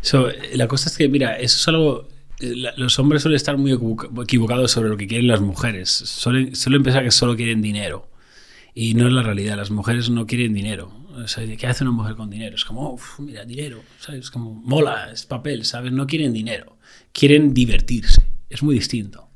[0.00, 2.08] So, la cosa es que, mira, eso es algo.
[2.40, 5.90] eh, Los hombres suelen estar muy equivoca- equivocados sobre lo que quieren las mujeres.
[5.90, 8.08] Suelen, suelen pensar que solo quieren dinero.
[8.74, 9.56] Y no es la realidad.
[9.56, 10.90] Las mujeres no quieren dinero.
[11.14, 12.54] O sea, ¿qué hace una mujer con dinero?
[12.56, 13.82] Es como, "Uf, mira, dinero.
[14.00, 14.30] ¿Sabes?
[14.30, 15.92] Como, mola, es papel, ¿sabes?
[15.92, 16.78] No quieren dinero.
[17.12, 18.22] Quieren divertirse.
[18.48, 19.28] Es muy distinto.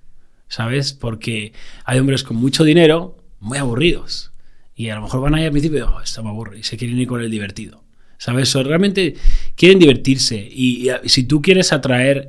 [0.49, 0.93] ¿Sabes?
[0.93, 1.53] Porque
[1.85, 4.33] hay hombres con mucho dinero muy aburridos.
[4.75, 6.99] Y a lo mejor van ahí al principio, oh, esto me aburre, y se quieren
[6.99, 7.83] ir con el divertido.
[8.19, 8.55] ¿Sabes?
[8.57, 9.15] O realmente
[9.57, 10.37] quieren divertirse.
[10.37, 12.29] Y, si tú quieres atraer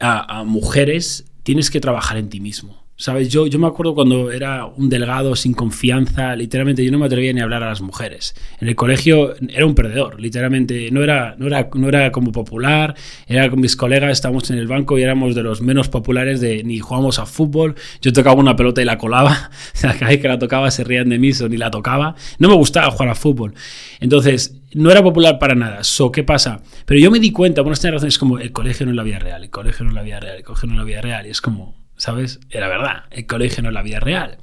[0.00, 2.81] a mujeres, tienes que trabajar en ti mismo.
[3.02, 3.30] ¿Sabes?
[3.30, 7.32] Yo, yo me acuerdo cuando era un delgado sin confianza, literalmente yo no me atrevía
[7.32, 8.32] ni a hablar a las mujeres.
[8.60, 10.88] En el colegio era un perdedor, literalmente.
[10.92, 12.94] No era, no era, no era como popular,
[13.26, 16.62] era con mis colegas, estábamos en el banco y éramos de los menos populares de
[16.62, 17.74] ni jugábamos a fútbol.
[18.00, 19.50] Yo tocaba una pelota y la colaba.
[19.74, 22.14] O sea, cada vez que la tocaba se rían de mí, o ni la tocaba.
[22.38, 23.52] No me gustaba jugar a fútbol.
[23.98, 25.82] Entonces, no era popular para nada.
[25.82, 26.62] So, ¿Qué pasa?
[26.86, 29.18] Pero yo me di cuenta, por estas razones, como el colegio no es la vida
[29.18, 31.26] real, el colegio no es la vida real, el colegio no es la vida real.
[31.26, 32.40] Y es como, ¿sabes?
[32.50, 34.38] Era verdad, el colegio no es la vida real.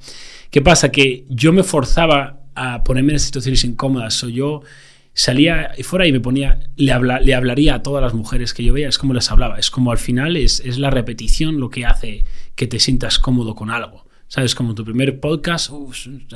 [0.50, 0.90] ¿Qué pasa?
[0.90, 4.14] Que yo me forzaba a ponerme en situaciones incómodas.
[4.14, 4.62] So, yo
[5.12, 8.72] salía fuera y me ponía, le, habla, le hablaría a todas las mujeres que yo
[8.72, 9.58] veía, es como les hablaba.
[9.58, 13.54] Es como al final es, es la repetición lo que hace que te sientas cómodo
[13.54, 14.06] con algo.
[14.26, 14.54] ¿Sabes?
[14.54, 15.70] Como tu primer podcast,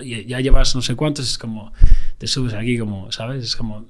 [0.05, 1.72] ya llevas no sé cuántos, es como,
[2.18, 3.45] te subes aquí como, ¿sabes?
[3.45, 3.87] Es como...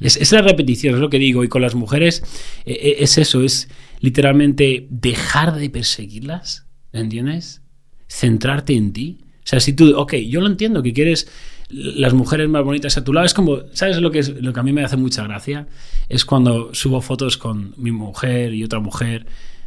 [0.00, 1.44] Es, es la repetición, es lo que digo.
[1.44, 2.22] Y con las mujeres
[2.64, 3.68] eh, eh, es eso, es
[4.00, 7.62] literalmente dejar de perseguirlas, ¿entiendes?
[8.08, 9.18] Centrarte en ti.
[9.22, 11.28] O sea, si tú, ok, yo lo entiendo que quieres
[11.68, 14.60] las mujeres más bonitas a tu lado, es como, ¿sabes lo que, es, lo que
[14.60, 15.66] a mí me hace mucha gracia?
[16.08, 19.26] Es cuando subo fotos con mi mujer y otra mujer,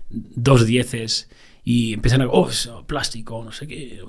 [0.10, 1.30] dos dieces,
[1.64, 4.00] y empiezan a, oh, eso, plástico, no sé qué.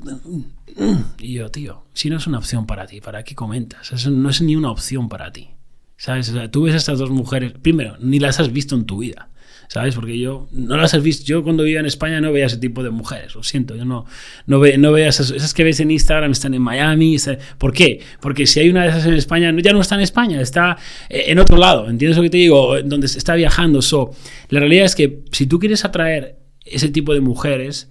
[1.18, 4.06] Y yo, tío, si no es una opción para ti, ¿para qué comentas?
[4.08, 5.50] No es ni una opción para ti.
[5.96, 6.30] ¿Sabes?
[6.30, 8.98] O sea, tú ves a estas dos mujeres, primero, ni las has visto en tu
[8.98, 9.28] vida.
[9.72, 9.94] ¿Sabes?
[9.94, 11.24] Porque yo no las has visto.
[11.26, 13.36] Yo cuando vivía en España no veía ese tipo de mujeres.
[13.36, 13.76] Lo siento.
[13.76, 14.04] Yo no,
[14.46, 17.14] no, ve, no veía esas, esas que ves en Instagram están en Miami.
[17.14, 18.00] está- ¿Por qué?
[18.20, 20.76] Porque si hay una de esas en España, ya no está en España, está
[21.08, 21.88] eh, en otro lado.
[21.88, 22.82] ¿Entiendes lo que te digo?
[22.82, 23.80] Donde está viajando.
[23.80, 24.10] So,
[24.48, 27.88] la realidad es que si tú quieres atraer ese tipo de mujeres,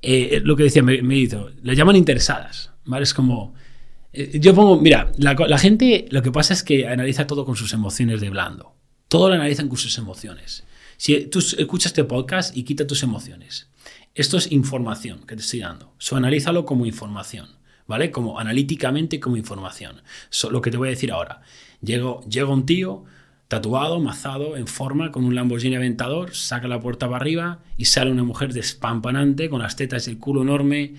[0.00, 2.70] eh, lo que decía, me, me hizo, le llaman interesadas.
[2.86, 3.02] ¿Vale?
[3.02, 3.54] Es como.
[4.14, 7.54] eh, Yo pongo, mira, la, la gente lo que pasa es que analiza todo con
[7.54, 8.72] sus emociones de blando.
[9.08, 10.64] Todo lo analizan con sus emociones.
[10.98, 13.70] Si tú escuchas este podcast y quita tus emociones.
[14.16, 15.94] Esto es información que te estoy dando.
[15.98, 17.48] So, analízalo como información,
[17.86, 18.10] ¿vale?
[18.10, 20.02] Como analíticamente como información.
[20.28, 21.40] So, lo que te voy a decir ahora.
[21.80, 23.04] Llego, llega un tío
[23.46, 28.10] tatuado, mazado, en forma, con un Lamborghini Aventador, saca la puerta para arriba y sale
[28.10, 30.96] una mujer despampanante, con las tetas y el culo enorme,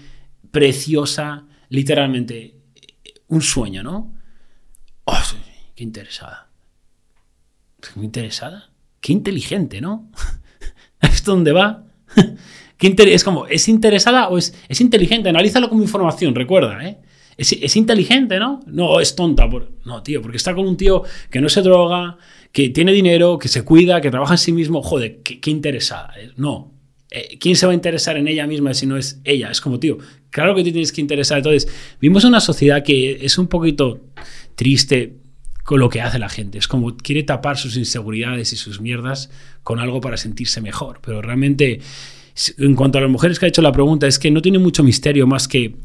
[0.49, 2.55] preciosa, literalmente
[3.27, 4.13] un sueño, ¿no?
[5.03, 5.21] Oh,
[5.75, 6.49] qué interesada.
[7.81, 8.68] Qué interesada.
[9.01, 10.11] Qué inteligente, ¿no?
[11.01, 11.85] ¿Es dónde va?
[12.77, 15.27] Qué es como, ¿es interesada o es, es inteligente?
[15.27, 16.97] Analízalo como información, recuerda, ¿eh?
[17.37, 18.61] Es, inteligente, ¿no?
[18.67, 19.49] No, es tonta.
[19.49, 19.71] Por...
[19.85, 22.17] No, tío, porque está con un tío que no se droga,
[22.51, 24.81] que tiene dinero, que se cuida, que trabaja en sí mismo.
[24.81, 26.13] Joder, qué, qué interesada.
[26.19, 26.31] ¿eh?
[26.35, 26.73] No,
[27.11, 29.49] eh, ¿quién se va a interesar en ella misma si no es ella?
[29.49, 29.97] Es como, tío,
[30.29, 31.39] claro que te tienes que interesar.
[31.39, 34.01] Entonces, vimos una sociedad que es un poquito
[34.55, 35.18] triste
[35.69, 36.57] con lo que hace la gente.
[36.57, 39.29] Es como quiere tapar sus inseguridades y sus mierdas
[39.61, 40.99] con algo para sentirse mejor.
[41.05, 41.79] Pero realmente,
[42.57, 44.81] en cuanto a las mujeres que ha hecho la pregunta, es que no tiene mucho
[44.81, 45.75] misterio más que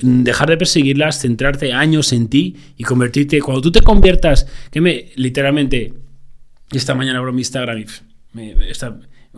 [0.00, 3.40] dejar de perseguirlas, centrarte años en ti y convertirte.
[3.40, 5.92] Cuando tú te conviertas, que me literalmente,
[6.70, 7.86] esta mañana abro mi Instagram y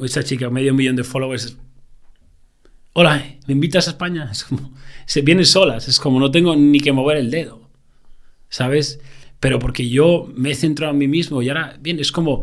[0.02, 1.56] esta chica, medio millón de followers.
[2.92, 4.28] Hola, ¿me invitas a España?
[4.32, 4.70] Es como,
[5.06, 7.70] se vienen solas, es como no tengo ni que mover el dedo,
[8.50, 9.00] ¿sabes?
[9.42, 12.42] Pero porque yo me he centrado en mí mismo y ahora, bien, es como,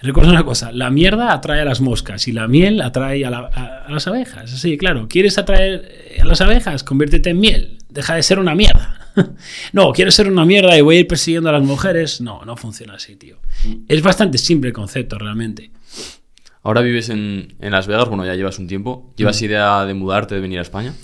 [0.00, 3.50] recuerda una cosa, la mierda atrae a las moscas y la miel atrae a, la-
[3.52, 4.50] a- a las abejas.
[4.54, 6.82] Así, claro, ¿quieres atraer a las abejas?
[6.84, 8.94] Conviértete en miel, deja de ser una mierda.
[9.72, 12.20] No, quiero ser una mierda y voy a ir persiguiendo a las mujeres.
[12.20, 13.38] No, no funciona así, tío.
[13.88, 15.70] Es bastante simple el concepto, realmente.
[16.62, 19.12] Ahora vives en, en Las Vegas, bueno, ya llevas un tiempo.
[19.16, 20.94] ¿Llevas idea de mudarte, de venir a España?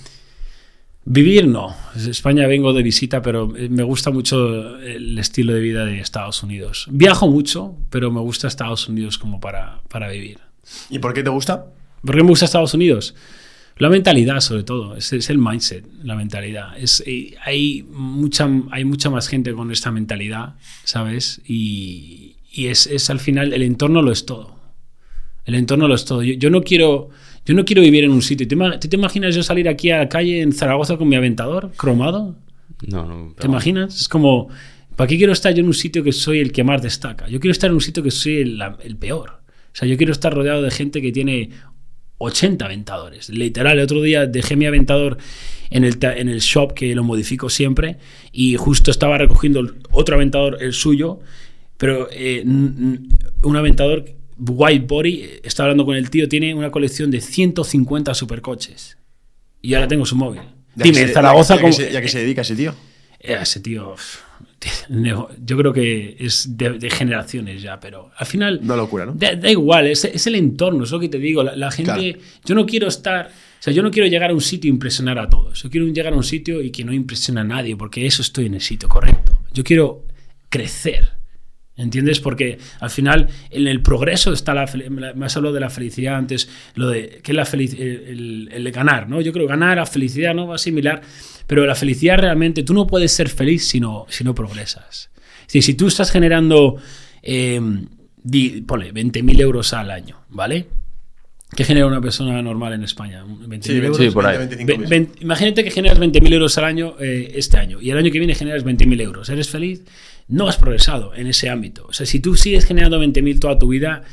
[1.07, 1.75] Vivir no.
[1.95, 6.41] España vengo de visita, pero eh, me gusta mucho el estilo de vida de Estados
[6.41, 6.87] Unidos.
[6.89, 10.39] Viajo mucho, pero me gusta Estados Unidos como para, para vivir.
[10.89, 11.67] ¿Y por qué te gusta?
[12.01, 13.13] ¿Por qué me gusta Estados Unidos?
[13.77, 16.75] La mentalidad, sobre todo, es, es el mindset, la mentalidad.
[16.75, 21.39] Es, eh, hay, mucha, hay mucha más gente con esta mentalidad, ¿sabes?
[21.45, 24.55] Y, y es, es al final, el entorno lo es todo.
[25.45, 26.23] El entorno lo es todo.
[26.23, 27.11] Yo, yo no quiero...
[27.45, 28.47] Yo no quiero vivir en un sitio.
[28.47, 32.35] ¿Te, te imaginas yo salir aquí a la calle en Zaragoza con mi aventador cromado?
[32.87, 33.35] No, no.
[33.37, 34.01] ¿Te imaginas?
[34.01, 34.49] Es como,
[34.95, 37.27] ¿para qué quiero estar yo en un sitio que soy el que más destaca?
[37.27, 39.29] Yo quiero estar en un sitio que soy el, el peor.
[39.29, 41.51] O sea, yo quiero estar rodeado de gente que tiene
[42.17, 43.29] 80 aventadores.
[43.29, 45.17] Literal, el otro día dejé mi aventador
[45.69, 47.97] en el, en el shop que lo modifico siempre
[48.31, 51.19] y justo estaba recogiendo otro aventador, el suyo,
[51.77, 54.05] pero eh, un aventador
[54.37, 58.97] white body, eh, estaba hablando con el tío, tiene una colección de 150 supercoches.
[59.61, 60.41] Y ahora tengo su móvil.
[60.75, 62.75] Ya Dime, que se- Zaragoza ya, que como- se, ya que se dedica ese tío.
[63.19, 63.95] eh, Ese tío,
[65.43, 69.13] yo creo que es de, de generaciones ya, pero al final Una locura, ¿no?
[69.13, 71.43] da, da igual, es, es el entorno, es lo que te digo.
[71.43, 72.19] La, la gente, Claro.
[72.45, 73.31] yo no quiero estar, o
[73.63, 75.61] sea, yo no quiero llegar a un sitio e impresionar a todos.
[75.63, 78.47] Yo quiero llegar a un sitio y que no impresione a nadie, porque eso estoy
[78.47, 79.39] en el sitio correcto.
[79.53, 80.05] Yo quiero
[80.49, 81.09] crecer.
[81.77, 82.21] ¿Entiendes?
[82.21, 86.47] Porque al final en el progreso está la me has hablado de la felicidad antes,
[86.75, 89.19] lo de que la felic- el, el de ganar, ¿no?
[89.19, 91.01] Yo creo que ganar a felicidad no va a similar,
[91.47, 95.09] pero la felicidad realmente tú no puedes ser feliz si no, si no progresas.
[95.41, 96.77] Es decir, si tú estás generando,
[97.21, 97.59] eh,
[98.23, 100.67] di- ponle, 20.000 euros al año, ¿vale?
[101.55, 103.23] ¿Qué genera una persona normal en España?
[103.25, 103.97] ¿20.000 euros?
[103.97, 104.37] sí, por ahí.
[104.37, 104.87] 25 Ve- mil.
[104.87, 108.17] ven- imagínate que generas 20.000 euros al año eh, este año y el año que
[108.19, 109.29] viene generas 20.000 euros.
[109.29, 109.83] ¿Eres feliz?
[110.27, 111.85] No has progresado en ese ámbito.
[111.87, 114.03] O sea, si tú sigues generando 20.000 toda tu vida,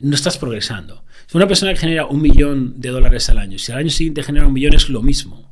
[0.00, 1.04] no estás progresando.
[1.26, 4.22] Si una persona que genera un millón de dólares al año, si al año siguiente
[4.22, 5.50] genera un millón, es lo mismo.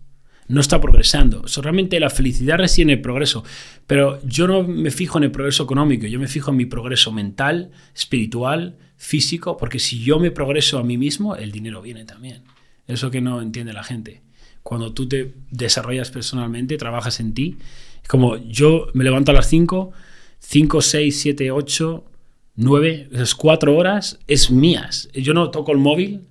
[0.49, 1.47] No está progresando.
[1.47, 3.45] So, realmente la felicidad reside en el progreso.
[3.87, 7.13] Pero yo no me fijo en el progreso económico, yo me fijo en mi progreso
[7.13, 12.43] mental, espiritual, físico, porque si yo me progreso a mí mismo, el dinero viene también.
[12.87, 14.23] Eso que no entiende la gente.
[14.63, 17.57] Cuando tú te desarrollas personalmente, trabajas en ti,
[18.09, 19.93] como yo me levanto a las 5,
[20.41, 22.05] 5, 6, 7, 8,
[22.57, 25.09] 9, esas 4 horas es mías.
[25.15, 26.23] Yo no toco el móvil,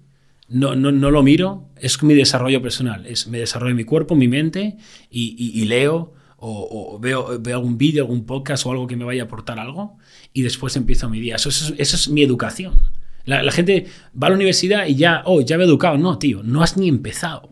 [0.48, 4.28] no, no, no lo miro, es mi desarrollo personal, es me desarrollo mi cuerpo, mi
[4.28, 4.78] mente
[5.10, 9.24] y, y- leo o, veo, veo algún vídeo, algún podcast o algo que me vaya
[9.24, 9.98] a aportar algo
[10.34, 11.36] y después empiezo mi día.
[11.36, 12.80] Eso, eso es- eso es mi educación.
[13.26, 13.86] La, la gente
[14.22, 15.98] va a la universidad y ya, oh, ya me he educado.
[15.98, 17.50] No, tío, no has ni empezado.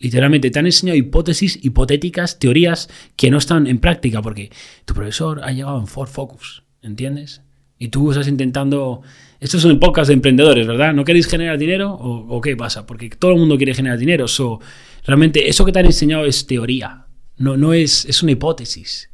[0.00, 4.50] Literalmente te han enseñado hipótesis, hipotéticas, teorías que no están en práctica porque
[4.86, 7.42] tu profesor ha llegado en Ford Focus, ¿entiendes?
[7.78, 9.02] Y tú estás intentando...
[9.40, 10.92] Esto es un podcast de emprendedores, ¿verdad?
[10.92, 12.86] ¿No queréis generar dinero o, o qué pasa?
[12.86, 14.26] Porque todo el mundo quiere generar dinero.
[14.28, 14.60] So,
[15.06, 17.06] realmente eso que te han enseñado es teoría,
[17.38, 19.10] no, no es, es una hipótesis.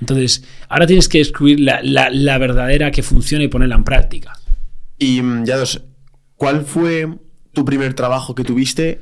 [0.00, 4.32] Entonces, ahora tienes que descubrir la, la- la verdadera que funciona y ponerla en práctica.
[4.98, 5.82] Y mm, ya dos,
[6.36, 7.08] ¿cuál fue
[7.52, 9.00] tu primer trabajo que tuviste?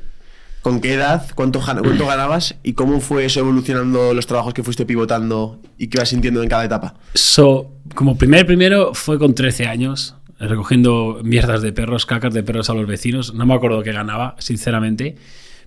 [0.65, 1.27] ¿Con qué edad?
[1.35, 2.55] ¿Cuánto, cuánto ganabas?
[2.63, 6.49] ¿Y cómo fue eso evolucionando los trabajos que fuiste pivotando y que ibas sintiendo en
[6.49, 6.95] cada etapa?
[7.13, 12.71] So, como primer primero fue con 13 años, recogiendo mierdas de perros, cacas de perros
[12.71, 13.35] a los vecinos.
[13.35, 15.17] No me acuerdo qué ganaba, sinceramente.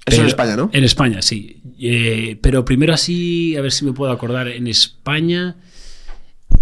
[0.05, 0.68] Eso en España, ¿no?
[0.72, 1.62] En España, sí.
[1.78, 5.59] Eh, pero primero así, a ver si me puedo acordar, en España,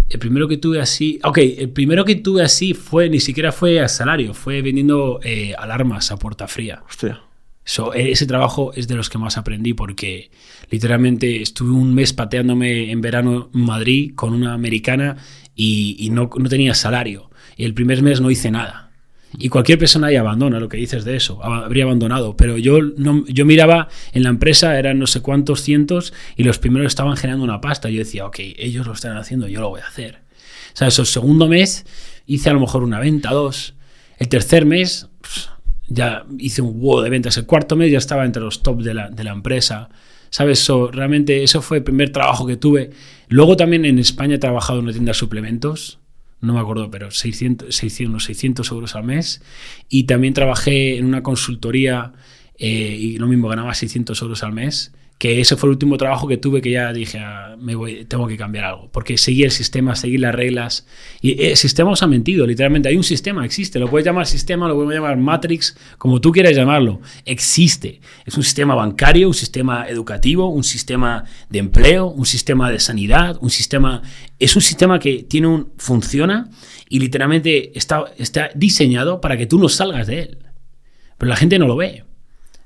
[0.09, 3.79] el primero que tuve así, ok, el primero que tuve así fue, ni siquiera fue
[3.79, 6.83] a salario, fue vendiendo eh, alarmas a puerta fría.
[6.87, 7.23] Hostia.
[7.69, 10.31] So, ese trabajo es de los que más aprendí porque
[10.71, 15.17] literalmente estuve un mes pateándome en verano en Madrid con una americana
[15.53, 17.29] y, y no, no tenía salario.
[17.57, 18.91] Y el primer mes no hice nada.
[19.37, 22.37] Y cualquier persona ahí abandona lo que dices de eso, ab- habría abandonado.
[22.37, 26.59] Pero yo, no, yo miraba en la empresa, eran no sé cuántos cientos, y los
[26.59, 27.89] primeros estaban generando una pasta.
[27.89, 30.21] Yo decía, ok, ellos lo están haciendo, yo lo voy a hacer.
[30.73, 31.85] O sea, eso, el segundo mes
[32.25, 33.73] hice a lo mejor una venta, dos.
[34.17, 35.49] El tercer mes pues,
[35.87, 37.37] ya hice un huevo de ventas.
[37.37, 39.89] El cuarto mes ya estaba entre los top de la, de la empresa.
[40.29, 40.59] ¿Sabes?
[40.59, 42.91] So, realmente eso fue el primer trabajo que tuve.
[43.29, 45.99] Luego también en España he trabajado en una tienda de suplementos.
[46.41, 49.41] No me acuerdo, pero 600, 600, unos 600 euros al mes.
[49.89, 52.13] Y también trabajé en una consultoría
[52.57, 54.93] eh, y lo mismo, ganaba 600 euros al mes.
[55.17, 57.73] Que ese fue el último trabajo que tuve que ya dije, ah, me
[58.05, 58.89] tengo que cambiar algo.
[58.91, 60.85] Porque seguí el sistema, seguí las reglas.
[61.21, 62.89] Y eh, el sistema os ha mentido, literalmente.
[62.89, 63.79] Hay un sistema, existe.
[63.79, 67.01] Lo puedes llamar sistema, lo puedes llamar Matrix, como tú quieras llamarlo.
[67.25, 67.99] Existe.
[68.25, 73.37] Es un sistema bancario, un sistema educativo, un sistema de empleo, un sistema de sanidad,
[73.41, 74.03] un sistema...
[74.39, 75.71] Es un sistema que tiene un...
[75.77, 76.51] funciona
[76.89, 80.37] y literalmente está, está diseñado para que tú no salgas de él.
[81.17, 82.03] Pero la gente no lo ve.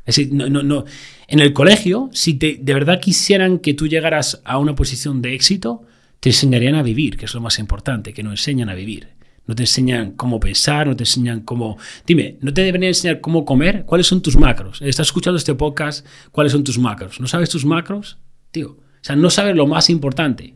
[0.05, 0.85] Es decir, no, no, no.
[1.27, 5.83] En el colegio, si de verdad quisieran que tú llegaras a una posición de éxito,
[6.19, 9.09] te enseñarían a vivir, que es lo más importante, que nos enseñan a vivir.
[9.47, 11.77] No te enseñan cómo pensar, no te enseñan cómo...
[12.05, 13.85] Dime, ¿no te deberían enseñar cómo comer?
[13.85, 14.81] ¿Cuáles son tus macros?
[14.81, 17.19] Estás escuchando este podcast, ¿cuáles son tus macros?
[17.19, 18.19] ¿No sabes tus macros?
[18.51, 20.53] Tío, o sea, no sabes lo más importante,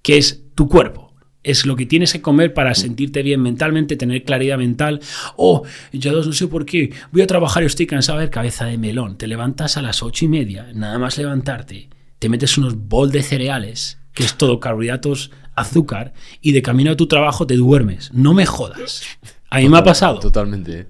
[0.00, 1.11] que es tu cuerpo.
[1.42, 5.00] Es lo que tienes que comer para sentirte bien mentalmente, tener claridad mental.
[5.36, 5.62] Oh,
[5.92, 6.92] yo no sé por qué.
[7.10, 9.18] Voy a trabajar y estoy cansado de ver cabeza de melón.
[9.18, 11.88] Te levantas a las ocho y media, nada más levantarte.
[12.18, 16.96] Te metes unos bol de cereales, que es todo carbohidratos, azúcar, y de camino a
[16.96, 18.12] tu trabajo te duermes.
[18.12, 19.02] No me jodas.
[19.50, 20.80] A mí me ha pasado Totalmente.
[20.80, 20.86] ¿eh?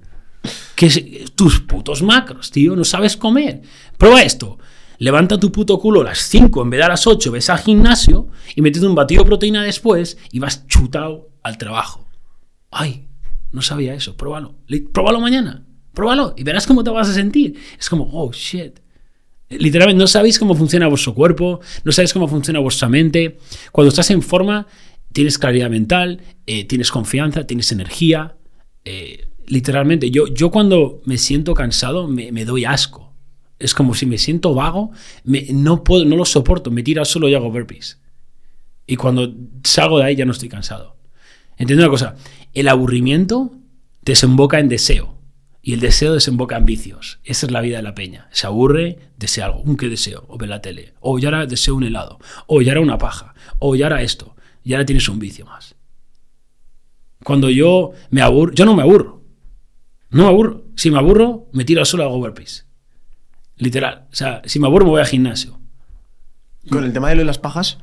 [0.75, 3.61] que es tus putos macros, tío, no sabes comer.
[3.97, 4.57] Prueba esto.
[5.03, 7.59] Levanta tu puto culo a las 5 en vez de a las 8, ves al
[7.59, 12.07] gimnasio y metes un batido de proteína después y vas chutado al trabajo.
[12.71, 13.09] Ay,
[13.51, 14.55] no sabía eso, pruébalo.
[14.93, 17.59] Pruébalo mañana, pruébalo y verás cómo te vas a sentir.
[17.77, 18.79] Es como, oh shit.
[19.49, 23.39] Literalmente no sabéis cómo funciona vuestro cuerpo, no sabéis cómo funciona vuestra mente.
[23.73, 24.67] Cuando estás en forma,
[25.11, 28.37] tienes claridad mental, eh, tienes confianza, tienes energía.
[28.85, 33.12] eh, literalmente, yo, yo cuando me siento cansado me, me doy asco.
[33.63, 34.91] Es como si me siento vago,
[35.23, 37.99] me- no, puedo, no lo soporto, me tiro al suelo y hago burpees.
[38.85, 39.33] Y cuando
[39.63, 40.97] salgo de ahí ya no estoy cansado.
[41.57, 42.15] Entiendo una cosa,
[42.53, 43.51] el aburrimiento
[44.01, 45.17] desemboca en deseo
[45.61, 47.19] y el deseo desemboca en vicios.
[47.23, 48.27] Esa es la vida de la peña.
[48.31, 49.61] Se aburre, desea algo.
[49.61, 50.25] ¿Un qué deseo?
[50.27, 50.93] O ve la tele.
[50.99, 52.19] O ya ahora deseo un helado.
[52.47, 53.33] O ya era una paja.
[53.59, 54.35] O ya era esto.
[54.65, 55.75] Y ahora tienes un vicio más.
[57.23, 59.23] Cuando yo me aburro, yo no me aburro.
[60.09, 60.65] No me aburro.
[60.75, 62.67] Si me aburro, me tiro al suelo hago burpees.
[63.63, 64.07] Literal.
[64.11, 65.57] O sea, si me aburro me voy al gimnasio.
[66.69, 67.77] Con el tema de lo de las pajas,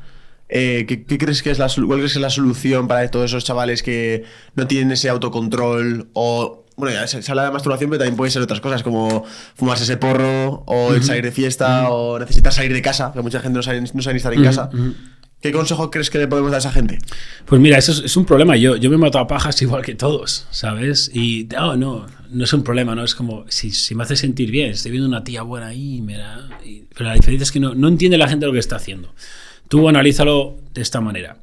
[0.48, 3.30] eh, ¿qué, qué crees que es la, cuál crees que es la solución para todos
[3.30, 4.24] esos chavales que
[4.54, 6.10] no tienen ese autocontrol?
[6.12, 9.24] O, bueno, ya se, se habla de masturbación, pero también puede ser otras cosas, como
[9.54, 13.40] fumarse ese porro, o el salir de fiesta, o necesitar salir de casa, que mucha
[13.40, 14.70] gente no sabe, no sabe ni estar en casa.
[15.40, 16.98] ¿Qué consejo crees que le podemos dar a esa gente?
[17.46, 18.56] Pues mira, eso es, un problema.
[18.56, 21.10] Yo, yo me mato a pajas igual que todos, ¿sabes?
[21.14, 23.04] Y no, no, no es un problema, ¿no?
[23.04, 26.48] Es como, si, si me hace sentir bien, estoy viendo una tía buena ahí, mira,
[26.94, 29.14] pero la diferencia es que no, no entiende la gente lo que está haciendo.
[29.68, 31.38] Tú analízalo de esta manera.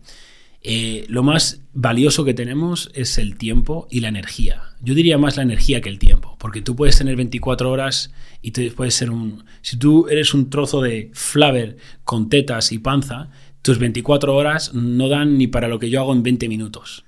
[0.69, 4.63] Eh, lo más valioso que tenemos es el tiempo y la energía.
[4.81, 8.51] Yo diría más la energía que el tiempo, porque tú puedes tener 24 horas y
[8.51, 9.45] tú puedes ser un...
[9.61, 13.29] Si tú eres un trozo de flaver con tetas y panza,
[13.67, 17.03] tus 24 horas no dan ni para lo que yo hago en 20 minutos.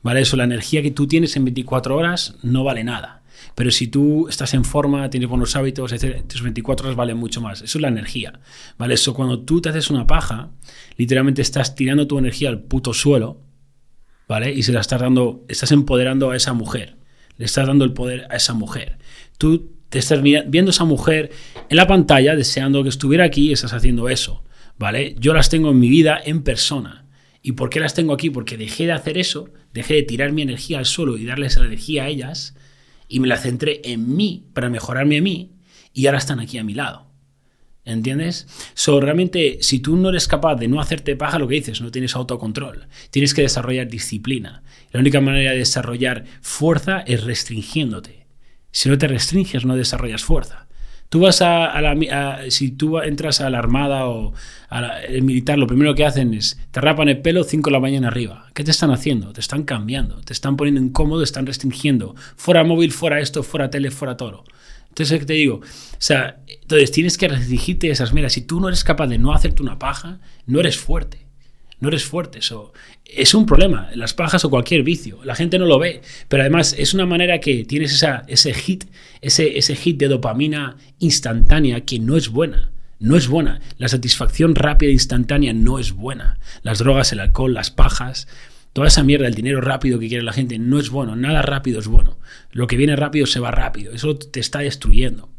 [0.00, 0.22] ¿Vale?
[0.22, 3.22] Eso, la energía que tú tienes en 24 horas no vale nada.
[3.54, 7.42] Pero si tú estás en forma, tienes buenos hábitos, etc., tus 24 horas valen mucho
[7.42, 7.60] más.
[7.60, 8.40] Eso es la energía.
[8.78, 8.94] ¿Vale?
[8.94, 10.48] Eso, cuando tú te haces una paja,
[10.96, 13.42] literalmente estás tirando tu energía al puto suelo,
[14.26, 14.54] ¿vale?
[14.54, 16.96] Y se la estás dando, estás empoderando a esa mujer.
[17.36, 18.96] Le estás dando el poder a esa mujer.
[19.36, 21.30] Tú te estás viendo esa mujer
[21.68, 24.42] en la pantalla, deseando que estuviera aquí y estás haciendo eso,
[24.78, 25.14] ¿vale?
[25.18, 27.06] Yo las tengo en mi vida en persona.
[27.42, 28.30] ¿Y por qué las tengo aquí?
[28.30, 31.66] Porque dejé de hacer eso, dejé de tirar mi energía al suelo y darles la
[31.66, 32.54] energía a ellas
[33.08, 35.52] y me la centré en mí para mejorarme a mí
[35.92, 37.12] y ahora están aquí a mi lado.
[37.84, 38.46] ¿Entiendes?
[38.74, 41.90] So, realmente, si tú no eres capaz de no hacerte paja, lo que dices, no
[41.90, 42.86] tienes autocontrol.
[43.10, 44.62] Tienes que desarrollar disciplina.
[44.92, 48.26] La única manera de desarrollar fuerza es restringiéndote.
[48.70, 50.68] Si no te restringes, no desarrollas fuerza.
[51.12, 54.32] Tú vas a, la, a- si tú entras a la armada o
[54.70, 58.08] al militar, lo primero que hacen es te rapan el pelo 5 de la mañana
[58.08, 58.46] arriba.
[58.54, 59.30] ¿Qué te están haciendo?
[59.34, 62.14] Te están cambiando, te están poniendo incómodo, te están restringiendo.
[62.36, 64.44] Fuera móvil, fuera esto, fuera tele, fuera todo.
[64.88, 65.56] Entonces, ¿qué te digo?
[65.56, 65.62] O
[65.98, 68.32] sea, entonces tienes que restringirte esas meras.
[68.32, 71.21] Si tú no eres capaz de no hacerte una paja, no eres fuerte.
[71.82, 72.38] No eres fuerte.
[72.38, 72.72] Eso
[73.04, 75.18] es un problema, las pajas o cualquier vicio.
[75.24, 78.84] La gente no lo ve, pero además es una manera que tienes esa, ese hit,
[79.20, 82.70] ese, ese hit de dopamina instantánea que no es buena.
[83.00, 83.60] No es buena.
[83.78, 86.38] La satisfacción rápida e instantánea no es buena.
[86.62, 88.28] Las drogas, el alcohol, las pajas,
[88.72, 91.16] toda esa mierda, el dinero rápido que quiere la gente, no es bueno.
[91.16, 92.16] Nada rápido es bueno.
[92.52, 93.92] Lo que viene rápido se va rápido.
[93.92, 95.31] Eso te está destruyendo.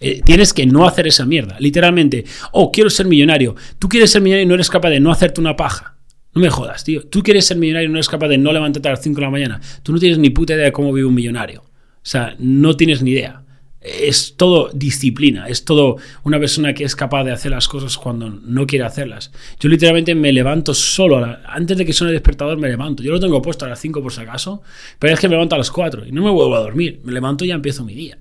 [0.00, 1.56] Eh, tienes que no hacer esa mierda.
[1.58, 3.56] Literalmente, oh, quiero ser millonario.
[3.78, 5.96] Tú quieres ser millonario y no eres capaz de no hacerte una paja.
[6.34, 7.06] No me jodas, tío.
[7.06, 9.22] Tú quieres ser millonario y no eres capaz de no levantarte a las 5 de
[9.22, 9.60] la mañana.
[9.82, 11.62] Tú no tienes ni puta idea de cómo vive un millonario.
[11.62, 13.42] O sea, no tienes ni idea.
[13.80, 18.28] Es todo disciplina, es todo una persona que es capaz de hacer las cosas cuando
[18.28, 19.30] no quiere hacerlas.
[19.60, 23.02] Yo literalmente me levanto solo, antes de que suene el despertador me levanto.
[23.02, 24.62] Yo lo tengo puesto a las 5 por si acaso,
[24.98, 27.00] pero es que me levanto a las 4 y no me vuelvo a dormir.
[27.04, 28.18] Me levanto y ya empiezo mi día.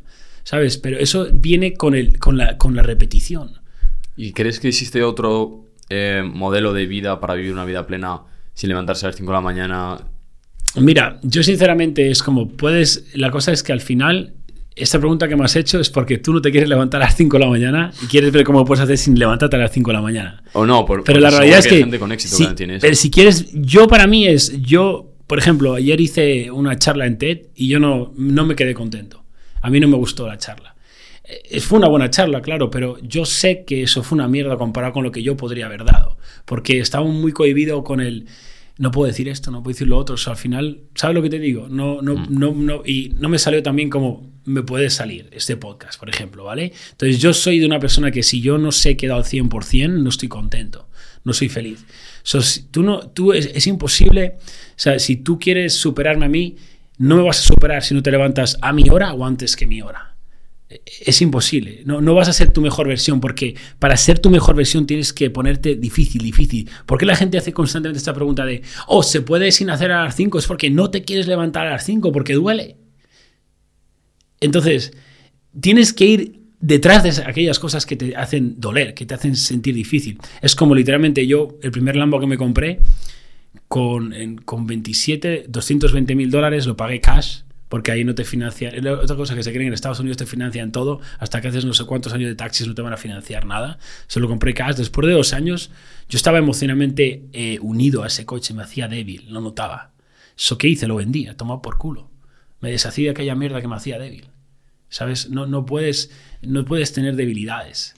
[0.48, 0.78] ¿Sabes?
[0.78, 3.52] Pero eso viene con, el, con, la, con la repetición.
[4.16, 8.22] ¿Y crees que existe otro eh, modelo de vida para vivir una vida plena
[8.54, 9.98] sin levantarse a las 5 de la mañana?
[10.76, 14.36] Mira, yo sinceramente es como, puedes, la cosa es que al final
[14.74, 17.18] esta pregunta que me has hecho es porque tú no te quieres levantar a las
[17.18, 19.90] 5 de la mañana y quieres ver cómo puedes hacer sin levantarte a las 5
[19.90, 20.44] de la mañana.
[20.54, 21.86] O no, por, pero la realidad es que,
[22.20, 22.48] si,
[22.80, 27.18] pero si quieres, yo para mí es, yo, por ejemplo, ayer hice una charla en
[27.18, 29.27] TED y yo no, no me quedé contento.
[29.68, 30.78] A mí no me gustó la charla.
[31.26, 34.94] Eh, fue una buena charla, claro, pero yo sé que eso fue una mierda comparado
[34.94, 38.28] con lo que yo podría haber dado, porque estaba muy cohibido con el
[38.78, 41.22] no puedo decir esto, no puedo decir lo otro, o sea, al final, ¿sabes lo
[41.22, 41.68] que te digo?
[41.68, 42.28] No, no, mm.
[42.30, 46.46] no, no, y no me salió también como me puede salir este podcast, por ejemplo,
[46.46, 46.72] ¿vale?
[46.92, 50.02] Entonces yo soy de una persona que si yo no sé que he dado 100%,
[50.02, 50.88] no estoy contento,
[51.26, 51.84] no soy feliz.
[52.24, 52.40] So,
[52.72, 56.56] tú no, tú es, es imposible, o sea, si tú quieres superarme a mí,
[56.98, 59.68] no me vas a superar si no te levantas a mi hora o antes que
[59.68, 60.16] mi hora.
[60.70, 61.84] Es imposible.
[61.86, 65.14] No, no, vas a ser tu mejor versión porque para ser tu mejor versión tienes
[65.14, 66.70] que ponerte difícil, difícil.
[66.86, 70.04] ¿Por qué la gente hace constantemente esta pregunta de, oh, ¿se puede sin hacer a
[70.04, 70.40] las 5?
[70.40, 72.76] Es porque no te quieres levantar a las 5 porque duele.
[74.42, 74.92] Entonces,
[75.60, 79.74] tienes que ir detrás de aquellas cosas que te hacen doler, que te hacen sentir
[79.74, 80.18] difícil.
[80.42, 82.80] Es como literalmente yo, el primer Lambo que me compré,
[83.68, 84.14] con,
[84.46, 88.88] con 27, 220 mil dólares lo pagué cash, porque ahí no te financian.
[88.88, 91.74] Otra cosa que se creen en Estados Unidos te financian todo, hasta que haces no
[91.74, 93.78] sé cuántos años de taxis no te van a financiar nada.
[94.08, 94.76] Se lo compré cash.
[94.76, 95.72] Después de dos años,
[96.10, 99.92] yo estaba emocionalmente eh, unido a ese coche, me hacía débil, lo notaba.
[100.38, 102.10] Eso que hice, lo vendía, tomado por culo.
[102.62, 104.30] Me deshací de aquella mierda que me hacía débil.
[104.90, 105.30] ¿Sabes?
[105.30, 107.97] No, no, puedes, no puedes tener debilidades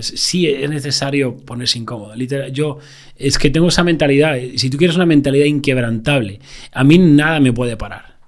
[0.00, 2.14] sí es necesario ponerse incómodo.
[2.14, 2.78] Literal, yo
[3.16, 4.36] es que tengo esa mentalidad.
[4.56, 6.40] Si tú quieres una mentalidad inquebrantable,
[6.72, 8.18] a mí nada me puede parar.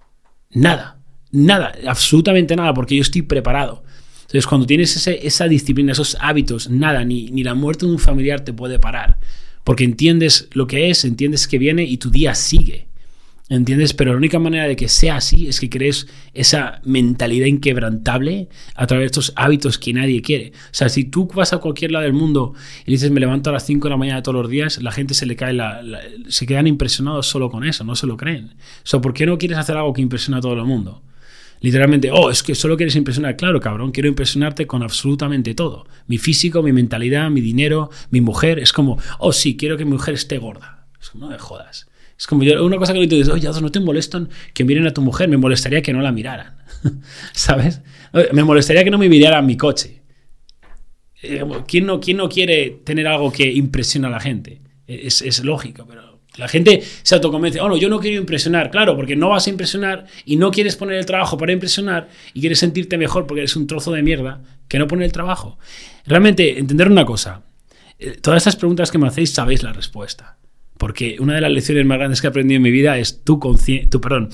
[0.51, 0.99] Nada.
[1.31, 1.73] Nada.
[1.87, 3.85] Absolutamente nada, porque yo estoy preparado.
[4.23, 8.41] Entonces, cuando tienes esa disciplina, esos hábitos, nada, ni, ni la muerte de un familiar
[8.41, 9.19] te puede parar.
[9.63, 12.89] Porque entiendes lo que es, entiendes que viene y tu día sigue.
[13.51, 13.93] ¿Entiendes?
[13.93, 18.87] Pero la única manera de que sea así es que crees esa mentalidad inquebrantable a
[18.87, 20.53] través de estos hábitos que nadie quiere.
[20.55, 22.55] O sea, si tú vas a cualquier lado del mundo
[22.87, 25.13] y dices me levanto a las 5 de la mañana todos los días, la gente
[25.13, 25.83] se le cae la,
[26.29, 28.55] se quedan impresionados solo con eso, no se lo creen.
[28.57, 31.03] O sea, ¿por qué no quieres hacer algo que impresiona a todo el mundo?
[31.61, 33.37] Literalmente, oh, es que solo quieres impresionar.
[33.37, 35.87] Claro, cabrón, quiero impresionarte con absolutamente todo.
[36.07, 38.59] Mi físico, mi mentalidad, mi dinero, mi mujer.
[38.59, 40.87] Es como, oh, sí, quiero que mi mujer esté gorda.
[41.01, 41.89] Es no me jodas.
[42.19, 44.95] Es como yo, una cosa que le digo, oye, no te molestan que miren a
[44.95, 46.57] tu mujer, me molestaría que no la miraran.
[47.33, 47.83] ¿Sabes?
[48.33, 50.03] Me molestaría que no me miraran mi coche.
[51.23, 54.61] Eh, ¿Quién no, ¿Quién no quiere tener algo que impresiona a la gente?
[54.87, 58.97] Es, es lógico, pero la gente se autoconvence, oh no, yo no quiero impresionar, claro,
[58.97, 62.59] porque no vas a impresionar y no quieres poner el trabajo para impresionar y quieres
[62.59, 65.59] sentirte mejor porque eres un trozo de mierda que no pone el trabajo.
[66.07, 67.45] Realmente, entender una cosa,
[67.99, 70.37] eh, todas estas preguntas que me hacéis sabéis la respuesta.
[70.85, 73.41] Porque una de las lecciones más grandes que he aprendido en mi vida es tu
[73.41, 74.29] conciencia, perdón,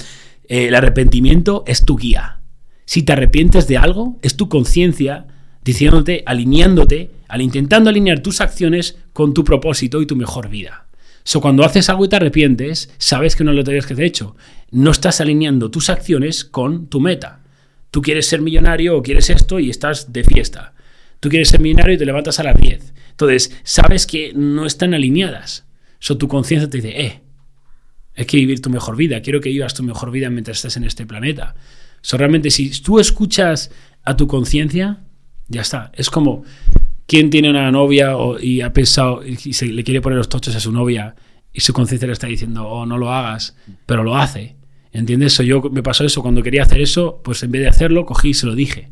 [0.48, 2.40] eh, el arrepentimiento es tu guía.
[2.86, 5.28] Si te arrepientes de algo, es tu conciencia
[5.62, 10.88] diciéndote, alineándote, al intentando alinear tus acciones con tu propósito y tu mejor vida.
[11.22, 14.34] So, cuando haces algo y te arrepientes, sabes que no lo tenías que haber hecho.
[14.72, 17.44] No estás alineando tus acciones con tu meta.
[17.92, 20.74] Tú quieres ser millonario o quieres esto y estás de fiesta.
[21.20, 22.92] Tú quieres ser millonario y te levantas a las 10.
[23.12, 25.69] Entonces, sabes que no están alineadas.
[26.00, 27.20] So, tu conciencia te dice, eh,
[28.16, 30.84] hay que vivir tu mejor vida, quiero que vivas tu mejor vida mientras estés en
[30.84, 31.54] este planeta.
[32.00, 33.70] So, realmente, si tú escuchas
[34.02, 35.04] a tu conciencia,
[35.46, 35.92] ya está.
[35.94, 36.42] Es como
[37.06, 40.60] quien tiene una novia y ha pensado y se le quiere poner los tochos a
[40.60, 41.14] su novia
[41.52, 44.56] y su conciencia le está diciendo, oh, no lo hagas, pero lo hace.
[44.92, 45.34] ¿Entiendes?
[45.34, 48.30] So, yo me pasó eso, cuando quería hacer eso, pues en vez de hacerlo, cogí
[48.30, 48.90] y se lo dije.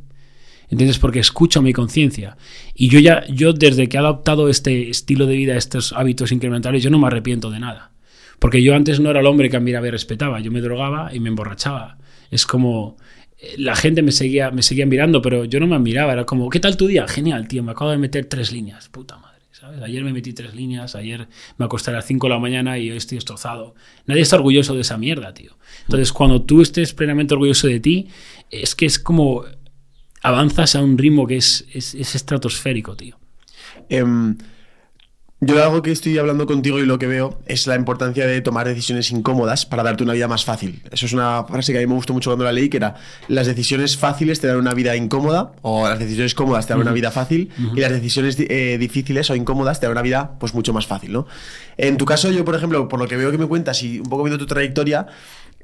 [0.71, 0.99] ¿Entiendes?
[0.99, 2.37] Porque escucho mi conciencia.
[2.75, 6.83] Y yo ya, yo desde que he adoptado este estilo de vida, estos hábitos incrementales,
[6.83, 7.93] yo no me arrepiento de nada.
[8.39, 10.41] Porque yo antes no era el hombre que admiraba y respetaba.
[10.41, 11.99] Yo me drogaba y me emborrachaba.
[12.31, 12.97] Es como
[13.39, 16.13] eh, la gente me seguía, me seguía mirando, pero yo no me admiraba.
[16.13, 17.09] Era como, ¿qué tal tu día?
[17.09, 17.63] Genial, tío.
[17.63, 18.89] Me acabo de meter tres líneas.
[18.91, 19.29] Puta madre.
[19.59, 19.83] ¿sabes?
[19.83, 22.91] Ayer me metí tres líneas, ayer me acosté a las 5 de la mañana y
[22.91, 23.75] hoy estoy destrozado.
[24.07, 25.57] Nadie está orgulloso de esa mierda, tío.
[25.83, 28.09] Entonces, cuando tú estés plenamente orgulloso de ti,
[28.51, 29.45] es que es como
[30.23, 33.19] avanzas a un ritmo que es, es, es estratosférico, tío.
[33.89, 34.37] Em,
[35.41, 38.67] yo algo que estoy hablando contigo y lo que veo es la importancia de tomar
[38.67, 40.83] decisiones incómodas para darte una vida más fácil.
[40.91, 42.97] Eso es una frase que a mí me gustó mucho cuando la leí, que era
[43.29, 46.91] las decisiones fáciles te dan una vida incómoda o las decisiones cómodas te dan una
[46.91, 50.73] vida fácil y las decisiones eh, difíciles o incómodas te dan una vida pues mucho
[50.73, 51.29] más fácil, ¿no?
[51.77, 54.09] En tu caso, yo por ejemplo, por lo que veo que me cuentas y un
[54.09, 55.07] poco viendo tu trayectoria,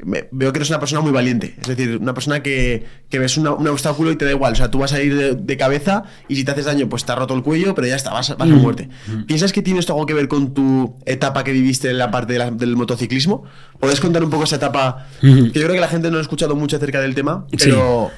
[0.02, 1.54] me- veo que eres una persona muy valiente.
[1.60, 4.52] Es decir, una persona que, que ves una- un obstáculo y te da igual.
[4.52, 7.04] O sea, tú vas a ir de, de cabeza y si te haces daño, pues
[7.04, 8.88] te has roto el cuello, pero ya está, vas, a- vas a muerte.
[9.26, 12.32] ¿Piensas que tiene esto algo que ver con tu etapa que viviste en la parte
[12.34, 13.44] de la- del motociclismo?
[13.80, 15.06] ¿Puedes contar un poco esa etapa?
[15.20, 17.56] Que yo creo que la gente no ha escuchado mucho acerca del tema, Sí.
[17.70, 18.10] pero.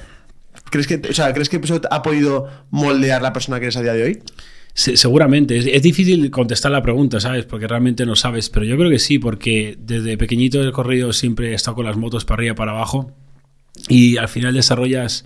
[0.69, 3.81] ¿Crees que, o sea, ¿crees que eso ha podido moldear la persona que eres a
[3.81, 4.23] día de hoy?
[4.77, 5.57] Se- seguramente.
[5.57, 7.45] Es, es difícil contestar la pregunta, ¿sabes?
[7.45, 8.49] Porque realmente no sabes.
[8.51, 11.97] Pero yo creo que sí, porque desde pequeñito he corrido siempre he estado con las
[11.97, 13.11] motos para arriba para abajo.
[13.89, 15.25] Y al final desarrollas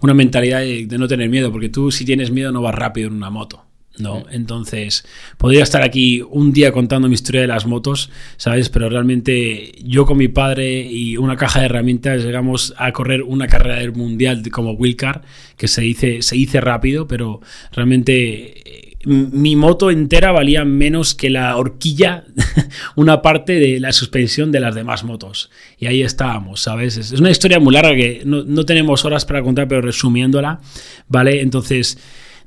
[0.00, 3.08] una mentalidad de, de no tener miedo, porque tú si tienes miedo no vas rápido
[3.08, 3.64] en una moto.
[3.98, 5.04] No, entonces
[5.36, 8.68] podría estar aquí un día contando mi historia de las motos, ¿sabes?
[8.70, 13.46] Pero realmente yo con mi padre y una caja de herramientas llegamos a correr una
[13.46, 15.22] carrera del mundial como Wilcar,
[15.56, 17.40] que se dice, se dice rápido, pero
[17.72, 22.24] realmente eh, mi moto entera valía menos que la horquilla,
[22.96, 25.50] una parte de la suspensión de las demás motos.
[25.78, 26.96] Y ahí estábamos, ¿sabes?
[26.96, 30.60] Es una historia muy larga que no, no tenemos horas para contar, pero resumiéndola,
[31.08, 31.40] ¿vale?
[31.40, 31.98] Entonces,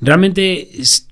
[0.02, 0.70] realmente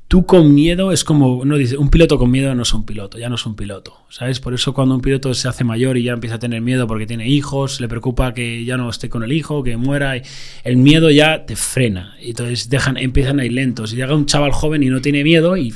[0.08, 3.18] tú con miedo es como, no dice, un piloto con miedo no es un piloto,
[3.18, 4.40] ya no es un piloto, ¿sabes?
[4.40, 7.06] Por eso cuando un piloto se hace mayor y ya empieza a tener miedo porque
[7.06, 10.22] tiene hijos, le preocupa que ya no esté con el hijo, que muera,
[10.64, 14.26] el miedo ya te frena, y entonces dejan, empiezan a ir lentos, y llega un
[14.26, 15.74] chaval joven y no tiene miedo y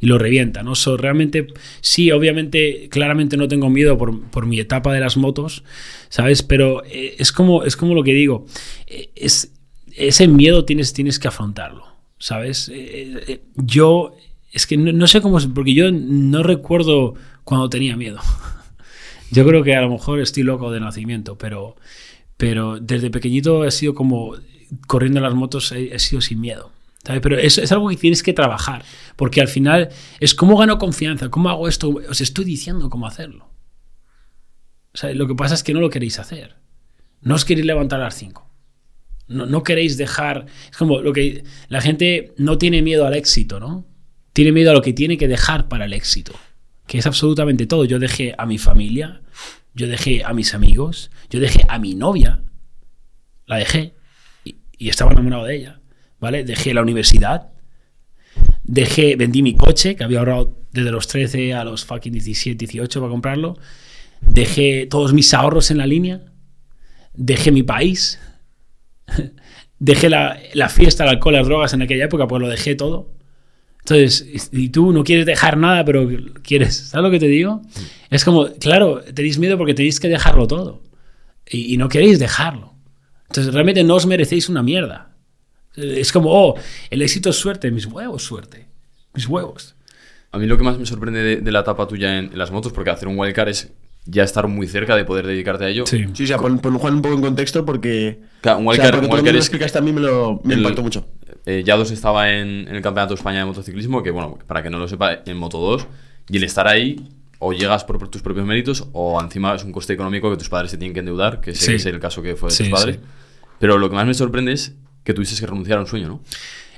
[0.00, 0.74] y lo revienta, ¿no?
[0.74, 1.46] So, realmente,
[1.80, 5.64] sí, obviamente, claramente no tengo miedo por, por mi etapa de las motos,
[6.08, 6.42] ¿sabes?
[6.42, 8.46] Pero eh, es, como, es como lo que digo,
[8.86, 9.52] eh, es,
[9.94, 11.86] ese miedo tienes, tienes que afrontarlo,
[12.24, 12.70] ¿sabes?
[12.70, 14.16] Eh, eh, yo,
[14.50, 18.18] es que no, no sé cómo, es, porque yo no recuerdo cuando tenía miedo.
[19.30, 21.76] Yo creo que a lo mejor estoy loco de nacimiento, pero,
[22.36, 24.36] pero desde pequeñito he sido como
[24.86, 26.70] corriendo en las motos, he, he sido sin miedo.
[27.04, 27.20] ¿sabes?
[27.20, 28.84] Pero es, es algo que tienes que trabajar,
[29.16, 29.88] porque al final
[30.20, 33.50] es cómo gano confianza, cómo hago esto, os estoy diciendo cómo hacerlo.
[34.94, 36.56] O sea, lo que pasa es que no lo queréis hacer.
[37.20, 38.53] No os queréis levantar a las 5.
[39.28, 40.46] No, no queréis dejar.
[40.70, 41.44] Es como lo que.
[41.68, 43.86] La gente no tiene miedo al éxito, ¿no?
[44.32, 46.32] Tiene miedo a lo que tiene que dejar para el éxito.
[46.86, 47.84] Que es absolutamente todo.
[47.84, 49.22] Yo dejé a mi familia,
[49.74, 52.42] yo dejé a mis amigos, yo dejé a mi novia.
[53.46, 53.94] La dejé.
[54.44, 55.80] Y, y estaba enamorado de ella.
[56.20, 56.44] ¿Vale?
[56.44, 57.52] Dejé la universidad.
[58.64, 63.00] Dejé, vendí mi coche, que había ahorrado desde los 13 a los fucking 17, 18
[63.00, 63.58] para comprarlo.
[64.20, 66.20] Dejé todos mis ahorros en la línea.
[67.14, 68.18] Dejé mi país.
[69.78, 73.10] Dejé la, la fiesta, el alcohol, las drogas en aquella época, pues lo dejé todo.
[73.80, 76.08] Entonces, y tú no quieres dejar nada, pero
[76.42, 77.60] quieres, ¿sabes lo que te digo?
[78.08, 80.82] Es como, claro, tenéis miedo porque tenéis que dejarlo todo.
[81.46, 82.72] Y, y no queréis dejarlo.
[83.28, 85.14] Entonces, realmente no os merecéis una mierda.
[85.76, 86.54] Es como, oh,
[86.88, 88.68] el éxito es suerte, mis huevos, suerte.
[89.12, 89.74] Mis huevos.
[90.30, 92.50] A mí lo que más me sorprende de, de la etapa tuya en, en las
[92.50, 93.72] motos, porque hacer un wildcard es
[94.06, 95.86] ya estar muy cerca de poder dedicarte a ello.
[95.86, 96.04] Sí.
[96.12, 98.20] Sí, o sea, pon, pon Juan un poco en contexto porque.
[98.40, 100.54] Claro, un o sea, porque lo wildcard me es- explicaste a mí me, lo, me
[100.54, 101.06] el- impactó mucho.
[101.46, 104.70] Eh, Yados estaba en, en el Campeonato de España de Motociclismo, que bueno, para que
[104.70, 105.86] no lo sepa, en Moto 2,
[106.30, 109.92] y el estar ahí, o llegas por tus propios méritos, o encima es un coste
[109.92, 111.66] económico que tus padres se tienen que endeudar, que sé Sí.
[111.72, 112.96] que es el caso que fue de Sí, tus padres.
[112.96, 113.02] sí.
[113.58, 116.20] Pero lo que más me sorprende es que tuvieses que renunciar a un sueño, ¿no?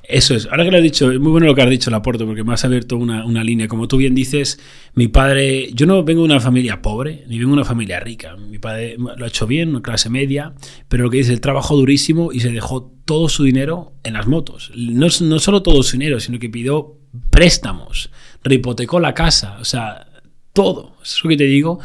[0.09, 0.47] Eso es.
[0.47, 2.53] Ahora que lo has dicho, es muy bueno lo que has dicho, Laporte, porque me
[2.55, 3.67] has abierto una, una línea.
[3.67, 4.61] Como tú bien dices,
[4.95, 8.37] mi padre, yo no vengo de una familia pobre, ni vengo de una familia rica.
[8.37, 10.55] Mi padre lo ha hecho bien, una clase media,
[10.89, 14.27] pero lo que dice, el trabajo durísimo y se dejó todo su dinero en las
[14.27, 14.71] motos.
[14.77, 16.99] No, no solo todo su dinero, sino que pidió
[17.31, 18.11] préstamos,
[18.45, 20.07] rehipotecó la casa, o sea,
[20.53, 20.97] todo.
[21.03, 21.81] Eso es lo que te digo,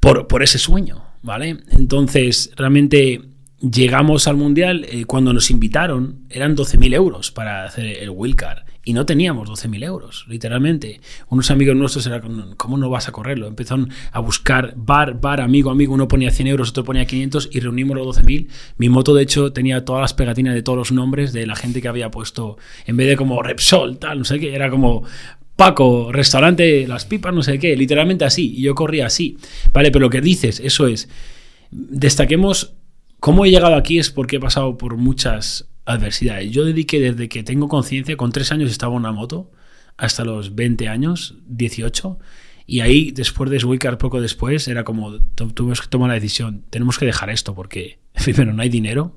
[0.00, 1.58] por, por ese sueño, ¿vale?
[1.70, 3.31] Entonces, realmente
[3.62, 8.64] llegamos al mundial, eh, cuando nos invitaron, eran 12.000 euros para hacer el wildcard.
[8.84, 11.00] y no teníamos 12.000 euros, literalmente.
[11.28, 13.46] Unos amigos nuestros eran, ¿cómo no vas a correrlo?
[13.46, 17.60] Empezaron a buscar bar, bar, amigo, amigo, uno ponía 100 euros, otro ponía 500 y
[17.60, 18.48] reunimos los 12.000.
[18.78, 21.80] Mi moto, de hecho, tenía todas las pegatinas de todos los nombres de la gente
[21.80, 25.04] que había puesto, en vez de como Repsol, tal, no sé qué, era como
[25.54, 29.36] Paco, restaurante, las pipas, no sé qué, literalmente así, y yo corría así.
[29.72, 31.08] Vale, pero lo que dices, eso es,
[31.70, 32.74] destaquemos
[33.22, 36.50] cómo he llegado aquí es porque he pasado por muchas adversidades.
[36.50, 39.52] Yo dediqué desde que tengo conciencia, con tres años estaba en una moto,
[39.96, 42.18] hasta los 20 años, 18,
[42.66, 45.20] y ahí, después de Swicar, poco después, era como,
[45.54, 49.16] tuvimos que tomar la decisión, tenemos que dejar esto porque, primero, no hay dinero,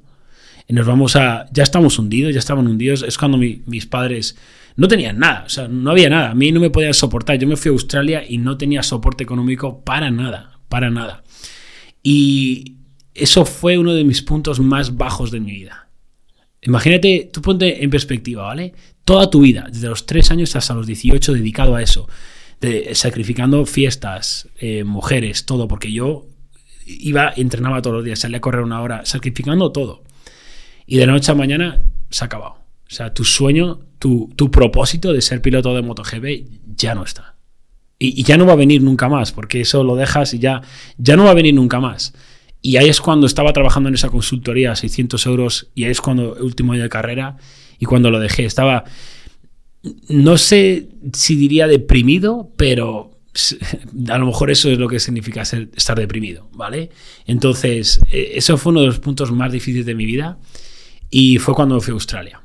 [0.68, 4.38] y nos vamos a, ya estamos hundidos, ya estaban hundidos, es cuando mis padres
[4.76, 7.48] no tenían nada, o sea, no había nada, a mí no me podían soportar, yo
[7.48, 11.24] me fui a Australia y no tenía soporte económico para nada, para nada.
[12.04, 12.75] Y
[13.16, 15.86] eso fue uno de mis puntos más bajos de mi vida
[16.66, 18.74] Imagínate, tú ponte en perspectiva, ¿vale?
[19.04, 22.10] Toda tu vida, desde los 3 años hasta los 18, dedicado a eso,
[22.60, 26.26] de, sacrificando fiestas, eh, mujeres, todo, porque yo
[26.88, 30.04] iba, entrenaba todos los días, salía a correr una hora, sacrificando todo.
[30.88, 32.58] Y de la noche a mañana se ha acabado.
[32.90, 37.36] O sea, tu sueño, tu, tu propósito de ser piloto de MotoGP ya no está.
[38.00, 40.62] Y, y, ya no va a venir nunca más, porque eso lo dejas y ya,
[40.98, 42.14] ya no va a venir nunca más.
[42.66, 46.02] Y ahí es cuando estaba trabajando en esa consultoría a 600 euros y ahí es
[46.02, 47.38] cuando, último año de carrera,
[47.78, 48.86] y cuando lo dejé, estaba,
[50.10, 53.20] no sé si diría deprimido, pero
[54.10, 56.90] a lo mejor eso es lo que significa ser, estar deprimido, ¿vale?
[57.28, 60.40] Entonces, e, eso fue uno de los puntos más difíciles de mi vida
[61.12, 62.42] y fue cuando fui a Australia.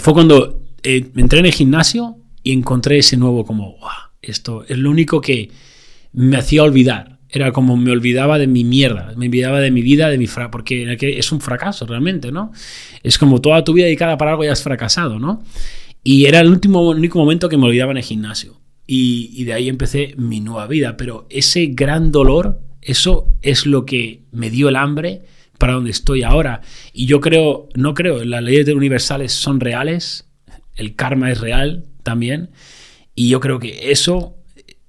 [0.00, 3.76] Fue cuando eh, entré en el gimnasio y encontré ese nuevo como,
[4.22, 5.52] esto es lo único que
[6.14, 10.08] me hacía olvidar era como me olvidaba de mi mierda, me olvidaba de mi vida,
[10.08, 12.52] de mi fra porque es un fracaso realmente, ¿no?
[13.02, 15.42] Es como toda tu vida dedicada para algo ya has fracasado, ¿no?
[16.02, 18.60] Y era el último, único momento que me olvidaba en el gimnasio.
[18.86, 20.96] Y, y de ahí empecé mi nueva vida.
[20.96, 25.22] Pero ese gran dolor, eso es lo que me dio el hambre
[25.58, 26.62] para donde estoy ahora.
[26.92, 30.26] Y yo creo, no creo, las leyes universales son reales,
[30.74, 32.50] el karma es real también.
[33.14, 34.39] Y yo creo que eso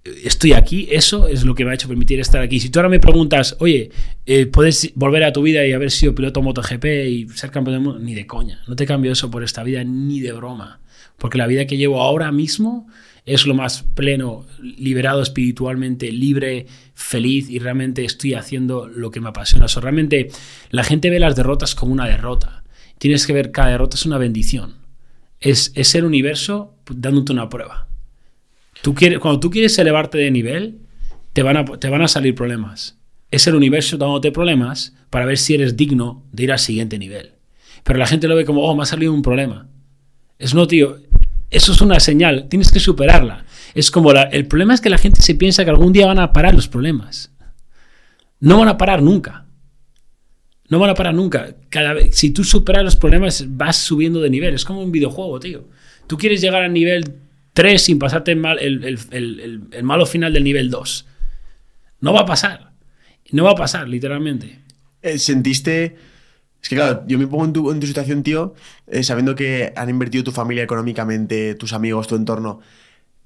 [0.03, 2.59] estoy aquí, eso es lo que me ha hecho permitir estar aquí.
[2.59, 3.91] Si tú ahora me preguntas, oye,
[4.25, 7.83] eh, ¿puedes volver a tu vida y haber sido piloto MotoGP y ser campeón del
[7.83, 7.99] mundo?
[7.99, 10.79] Ni de coña, no te cambio eso por esta vida, ni de broma.
[11.17, 12.87] Porque la vida que llevo ahora mismo
[13.25, 19.29] es lo más pleno, liberado espiritualmente, libre, feliz y realmente estoy haciendo lo que me
[19.29, 19.67] apasiona.
[19.67, 20.29] O realmente
[20.71, 22.63] la gente ve las derrotas como una derrota.
[22.97, 24.75] Tienes que ver cada derrota es una bendición.
[25.39, 27.90] Es, es el universo dándote una prueba.
[28.83, 30.79] Cuando tú quieres elevarte de nivel,
[31.33, 32.97] te van, a, te van a salir problemas.
[33.29, 37.33] Es el universo dándote problemas para ver si eres digno de ir al siguiente nivel.
[37.83, 39.69] Pero la gente lo ve como, oh, me ha salido un problema.
[40.37, 40.97] Es no, tío,
[41.49, 43.45] eso es una señal, tienes que superarla.
[43.73, 46.33] Es como el problema es que la gente se piensa que algún día van a
[46.33, 47.31] parar los problemas.
[48.39, 49.45] No van a parar nunca.
[50.69, 51.55] No van a parar nunca.
[51.69, 54.53] Cada vez, si tú superas los problemas, vas subiendo de nivel.
[54.53, 55.67] Es como un videojuego, tío.
[56.07, 57.15] Tú quieres llegar al nivel
[57.53, 61.05] 3 sin pasarte mal, el, el, malo final del nivel 2.
[62.01, 62.71] No va a pasar.
[63.31, 64.59] No va a pasar, literalmente.
[65.01, 65.95] Eh, ¿Sentiste.?
[66.61, 68.53] Es que claro, yo me pongo en tu, en tu situación, tío,
[68.85, 72.59] eh, sabiendo que han invertido tu familia económicamente, tus amigos, tu entorno.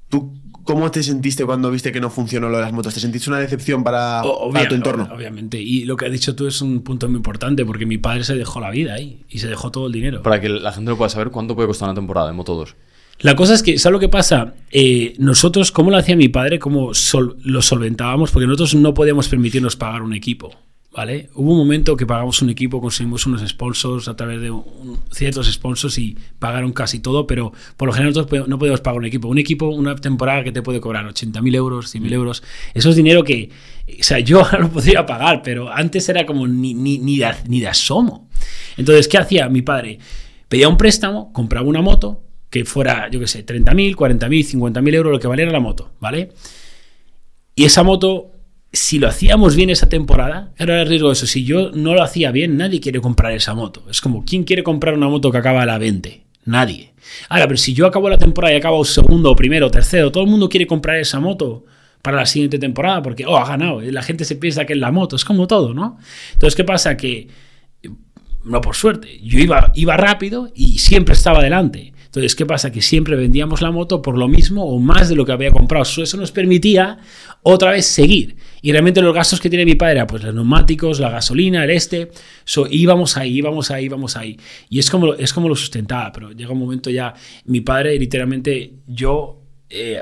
[0.07, 2.93] ¿Tú cómo te sentiste cuando viste que no funcionó lo de las motos?
[2.93, 4.23] ¿Te sentiste una decepción para,
[4.53, 5.09] para tu entorno?
[5.13, 5.59] Obviamente.
[5.59, 8.35] Y lo que has dicho tú es un punto muy importante, porque mi padre se
[8.35, 10.21] dejó la vida ahí y se dejó todo el dinero.
[10.23, 12.75] Para que la gente lo pueda saber, ¿cuánto puede costar una temporada de Moto 2?
[13.19, 14.55] La cosa es que, ¿sabes lo que pasa?
[14.71, 16.59] Eh, nosotros, ¿cómo lo hacía mi padre?
[16.59, 16.91] ¿Cómo
[17.43, 18.31] lo solventábamos?
[18.31, 20.51] Porque nosotros no podíamos permitirnos pagar un equipo.
[20.95, 21.29] ¿Vale?
[21.33, 24.49] Hubo un momento que pagamos un equipo, conseguimos unos sponsors a través de
[25.11, 29.05] ciertos sponsors y pagaron casi todo, pero por lo general nosotros no podemos pagar un
[29.05, 29.27] equipo.
[29.27, 32.43] Un equipo, una temporada que te puede cobrar 80.000 euros, 100.000 euros,
[32.73, 33.49] eso es dinero que,
[33.99, 37.29] o sea, yo ahora lo podría pagar, pero antes era como ni, ni, ni, de,
[37.49, 38.29] ni de asomo.
[38.77, 39.99] Entonces, ¿qué hacía mi padre?
[40.47, 42.24] Pedía un préstamo, compraba una moto,
[42.55, 46.29] que fuera, yo qué sé, 30.000, 40.000, 50.000 euros lo que valiera la moto, ¿vale?
[47.53, 48.31] Y esa moto,
[48.71, 51.27] si lo hacíamos bien esa temporada, era el riesgo de eso.
[51.27, 53.83] Si yo no lo hacía bien, nadie quiere comprar esa moto.
[53.89, 56.23] Es como, ¿quién quiere comprar una moto que acaba a la 20?
[56.45, 56.93] Nadie.
[57.27, 60.47] Ahora, pero si yo acabo la temporada y acabo segundo, primero, tercero, todo el mundo
[60.47, 61.65] quiere comprar esa moto
[62.01, 63.81] para la siguiente temporada porque, oh, ha ganado.
[63.81, 65.97] La gente se piensa que es la moto, es como todo, ¿no?
[66.33, 66.95] Entonces, ¿qué pasa?
[66.95, 67.27] Que,
[68.45, 71.94] no por suerte, yo iba, iba rápido y siempre estaba adelante.
[72.15, 72.71] Entonces, ¿qué pasa?
[72.71, 75.83] Que siempre vendíamos la moto por lo mismo o más de lo que había comprado.
[75.83, 76.99] Eso nos permitía
[77.43, 78.37] otra vez seguir.
[78.61, 81.71] Y realmente los gastos que tiene mi padre era pues los neumáticos, la gasolina, el
[81.71, 82.11] este.
[82.45, 84.39] So, íbamos ahí, íbamos ahí, íbamos ahí.
[84.69, 87.13] Y es como, es como lo sustentaba, pero llega un momento ya,
[87.45, 89.41] mi padre literalmente, yo...
[89.69, 89.99] eh,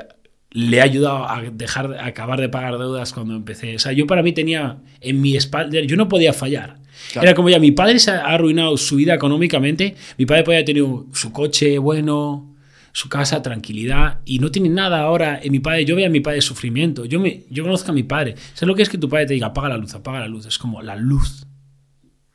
[0.54, 3.74] le he ayudado a dejar a acabar de pagar deudas cuando empecé.
[3.74, 6.76] O sea, yo para mí tenía en mi espalda, yo no podía fallar.
[7.12, 7.28] Claro.
[7.28, 10.84] Era como ya, mi padre se ha arruinado su vida económicamente, mi padre podía tener
[11.12, 12.54] su coche bueno,
[12.92, 15.84] su casa, tranquilidad, y no tiene nada ahora en mi padre.
[15.84, 18.36] Yo veo a mi padre sufrimiento, yo, me, yo conozco a mi padre.
[18.54, 20.46] ¿Sabes lo que es que tu padre te diga, apaga la luz, apaga la luz?
[20.46, 21.44] Es como la luz.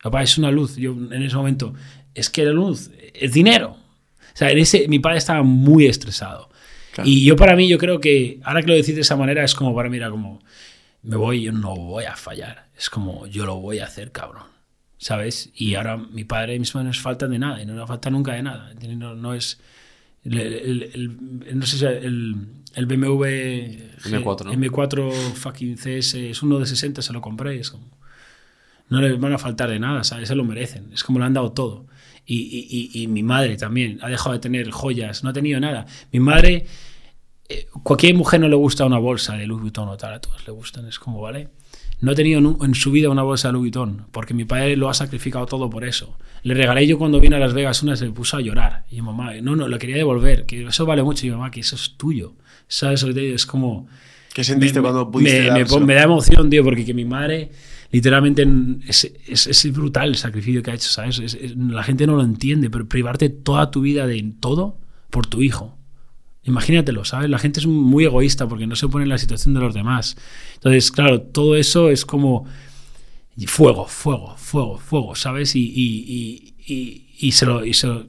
[0.03, 0.75] Papá, es una luz.
[0.75, 1.73] Yo en ese momento,
[2.13, 3.69] es que la luz es dinero.
[3.71, 6.49] O sea, en ese, mi padre estaba muy estresado.
[6.93, 7.09] Claro.
[7.09, 9.55] Y yo para mí, yo creo que, ahora que lo decís de esa manera, es
[9.55, 10.41] como para mí, era como,
[11.03, 12.67] me voy, yo no voy a fallar.
[12.77, 14.43] Es como, yo lo voy a hacer, cabrón.
[15.01, 15.49] ¿Sabes?
[15.55, 18.33] Y ahora mi padre y mis manos faltan de nada, y no nos falta nunca
[18.33, 18.73] de nada.
[18.97, 19.59] No, no es...
[20.25, 22.35] El, el- el- no sé si el,
[22.75, 23.23] el BMW
[24.19, 24.53] M4, ¿no?
[24.53, 27.57] M4 fucking CS es uno de 60, se lo compré.
[27.59, 27.89] Es como,
[28.89, 30.27] no les van a faltar de nada, ¿sabes?
[30.27, 30.91] Se lo merecen.
[30.93, 31.85] Es como le han dado todo.
[32.25, 32.67] Y, y-
[32.99, 35.85] y- y mi madre también ha dejado de tener joyas, no ha tenido nada.
[36.11, 36.65] Mi madre,
[37.47, 40.45] eh, cualquier mujer no le gusta una bolsa de Louis Vuitton o tal, a todas
[40.45, 41.47] le gustan, es como, ¿vale?
[42.01, 44.89] No ha tenido en su vida una bolsa de Louis Vuitton, porque mi padre lo
[44.89, 46.17] ha sacrificado todo por eso.
[46.43, 48.85] Le regalé yo cuando vine a Las Vegas una, se puso a llorar.
[48.89, 51.27] Y mamá, no, no, lo quería devolver, que eso vale mucho.
[51.27, 52.35] Y mamá, que eso es tuyo.
[52.67, 53.35] ¿Sabes lo que te digo?
[53.35, 53.87] Es como
[54.33, 57.51] ¿Qué sentiste me- cuando pudiste me, me, me da emoción, tío, porque que mi madre,
[57.91, 61.19] literalmente, en- es, es, es brutal el sacrificio que ha hecho, ¿sabes?
[61.19, 64.77] Es- es- la gente no lo entiende, pero privarte toda tu vida de todo
[65.09, 65.75] por tu hijo.
[66.49, 67.29] Imagínatelo, ¿sabes?
[67.29, 70.17] La gente es muy egoísta porque no se pone en la situación de los demás.
[70.55, 72.45] Entonces, claro, todo eso es como
[73.47, 75.55] fuego, fuego, fuego, fuego, ¿sabes?
[75.55, 77.61] Y, y, y, se lo...
[77.73, 78.07] se,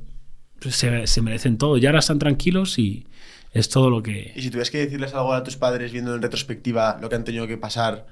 [0.70, 1.78] se, se merecen todo.
[1.78, 3.06] Y ahora están tranquilos y
[3.52, 4.32] es todo lo que...
[4.36, 7.24] Y si tuvieras que decirles algo a tus padres viendo en retrospectiva lo que han
[7.24, 8.06] tenido que pasar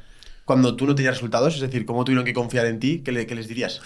[0.44, 3.34] cuando tú no tenías resultados, es decir, cómo tuvieron que confiar en ti, ¿qué, qué
[3.34, 3.82] les dirías?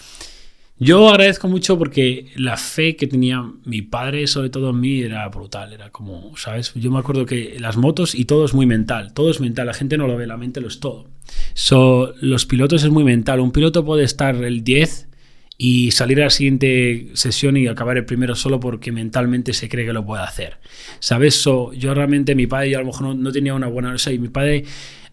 [0.78, 5.28] Yo agradezco mucho porque la fe que tenía mi padre, sobre todo en mí, era
[5.28, 5.72] brutal.
[5.72, 6.72] Era como, ¿sabes?
[6.74, 9.12] Yo me acuerdo que las motos y todo es muy mental.
[9.14, 9.66] Todo es mental.
[9.66, 11.08] La gente no lo ve, la mente lo es todo.
[11.54, 13.38] So, los pilotos es muy mental.
[13.38, 15.08] Un piloto puede estar el 10
[15.56, 19.86] y salir a la siguiente sesión y acabar el primero solo porque mentalmente se cree
[19.86, 20.58] que lo puede hacer.
[20.98, 21.40] ¿Sabes?
[21.40, 23.92] So, yo realmente, mi padre, yo a lo mejor no, no tenía una buena.
[23.92, 24.64] O sea, y mi padre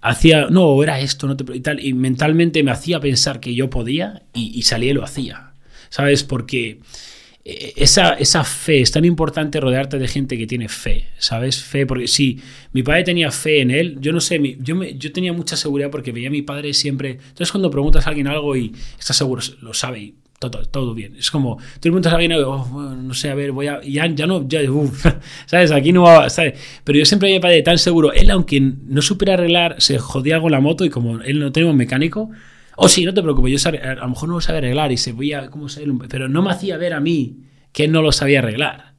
[0.01, 1.86] hacía, no, era esto, no te, y tal.
[1.86, 5.49] Y mentalmente me hacía pensar que yo podía y, y salía y lo hacía.
[5.90, 6.24] ¿Sabes?
[6.24, 6.80] Porque
[7.46, 11.64] eh, esa, esa fe, es tan importante rodearte de gente que tiene fe, ¿sabes?
[11.64, 12.40] Fe, porque si
[12.74, 15.90] mi padre tenía fe en él, yo no sé, mi- yo, yo tenía mucha seguridad
[15.90, 17.12] porque veía a mi padre siempre.
[17.12, 21.16] Entonces, cuando preguntas a alguien algo y estás seguro, lo sabe y todo, todo bien.
[21.18, 23.82] Es como, tú preguntas a alguien "Oh, bueno, no sé, a ver, voy a.
[23.84, 25.06] Ya, ya no, ya, uf,
[25.46, 25.72] ¿sabes?
[25.72, 26.54] Aquí no va, ¿sabes?
[26.84, 28.14] Pero yo siempre mi padre tan seguro.
[28.14, 31.52] Él, aunque no supiera arreglar, se jodía algo en la moto y como él no
[31.52, 32.30] tenía un mecánico.
[32.82, 35.12] O sí, no te preocupes, yo a lo mejor no lo sabe arreglar y se
[35.12, 37.40] veía cómo se pero no me hacía ver a mí
[37.74, 38.96] que no lo sabía arreglar.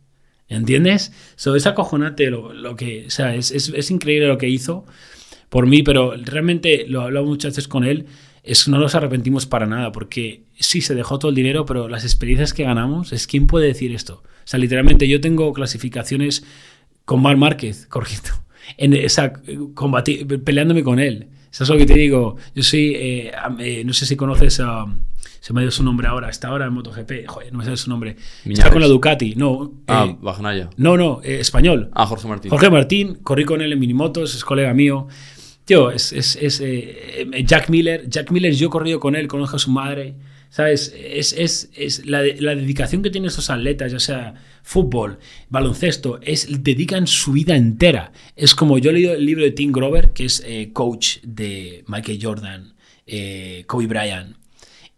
[0.48, 1.12] ¿Entiendes?
[1.36, 3.06] So, es acojonante lo, que.
[3.06, 4.84] O sea, es, es, es increíble lo que hizo
[5.48, 8.06] por mí, pero realmente lo he hablado muchas veces con él.
[8.42, 12.04] Es no nos arrepentimos para nada, porque sí se dejó todo el dinero, pero las
[12.04, 14.22] experiencias que ganamos, es quién puede decir esto.
[14.24, 16.44] O sea, literalmente yo tengo clasificaciones
[17.04, 18.30] con Mar Márquez, correcto.
[18.76, 21.28] En esa, combati- peleándome con él.
[21.52, 22.36] Eso es lo que te digo.
[22.54, 24.86] Yo soy, eh, eh, no sé si conoces a.
[25.40, 26.28] se me ha ido su nombre ahora.
[26.30, 27.26] Está ahora en MotoGP.
[27.26, 28.10] Joder, no me sale su nombre.
[28.10, 28.72] Está Viñales.
[28.72, 29.34] con la Ducati.
[29.34, 30.70] No, Ah, eh, Bajanaya.
[30.76, 31.90] no, no, eh, español.
[31.94, 32.50] Ah, Jorge Martín.
[32.50, 35.08] Jorge Martín, corrí con él en minimotos, es colega mío.
[35.64, 38.08] Tío, es, es, es, eh, eh, Jack Miller.
[38.08, 40.14] Jack Miller, yo he corrido con él, conozco a su madre.
[40.50, 40.92] ¿Sabes?
[40.98, 46.62] Es, es, es la, la dedicación que tienen estos atletas, ya sea fútbol, baloncesto, es
[46.62, 48.12] dedican su vida entera.
[48.36, 52.18] Es como yo leído el libro de Tim Grover, que es eh, coach de Michael
[52.20, 52.74] Jordan,
[53.06, 54.36] eh, Kobe Bryant.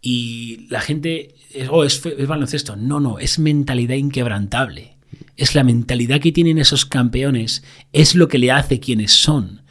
[0.01, 1.35] Y la gente,
[1.69, 2.75] oh, es, es baloncesto.
[2.75, 4.97] No, no, es mentalidad inquebrantable.
[5.37, 9.61] Es la mentalidad que tienen esos campeones, es lo que le hace quienes son.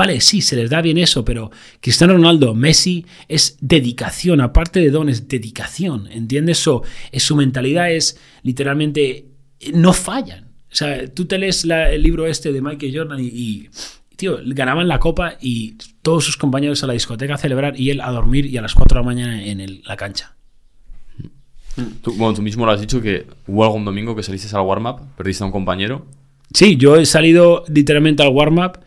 [0.00, 1.50] Vale, sí, se les da bien eso, pero
[1.80, 6.56] Cristiano Ronaldo, Messi, es dedicación, aparte de don, es dedicación, ¿entiendes?
[6.58, 9.26] So, es, su mentalidad es literalmente,
[9.60, 10.44] eh, no fallan.
[10.72, 13.68] O sea, tú te lees la- el libro este de Michael Jordan y, y,
[14.16, 18.00] tío, ganaban la copa y todos sus compañeros a la discoteca a celebrar y él
[18.00, 20.34] a dormir y a las 4 de la mañana en el- la cancha.
[22.02, 25.00] Tú, bueno, tú mismo lo has dicho que hubo algún domingo que saliste al warm-up,
[25.16, 26.06] perdiste a un compañero.
[26.52, 28.78] Sí, yo he salido literalmente al warm-up,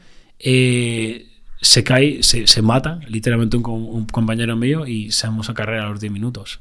[0.44, 1.28] eh,
[1.62, 5.90] se cae, se, se mata, literalmente un, un compañero mío y salimos a carrera a
[5.90, 6.60] los 10 minutos.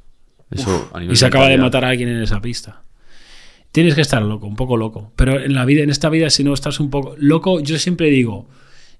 [0.51, 2.83] Eso Y se acaba de matar a alguien en esa pista.
[3.73, 5.13] Tienes que estar loco, un poco loco.
[5.17, 8.11] Pero en la vida, en esta vida, si no estás un poco loco, yo siempre
[8.11, 8.47] digo,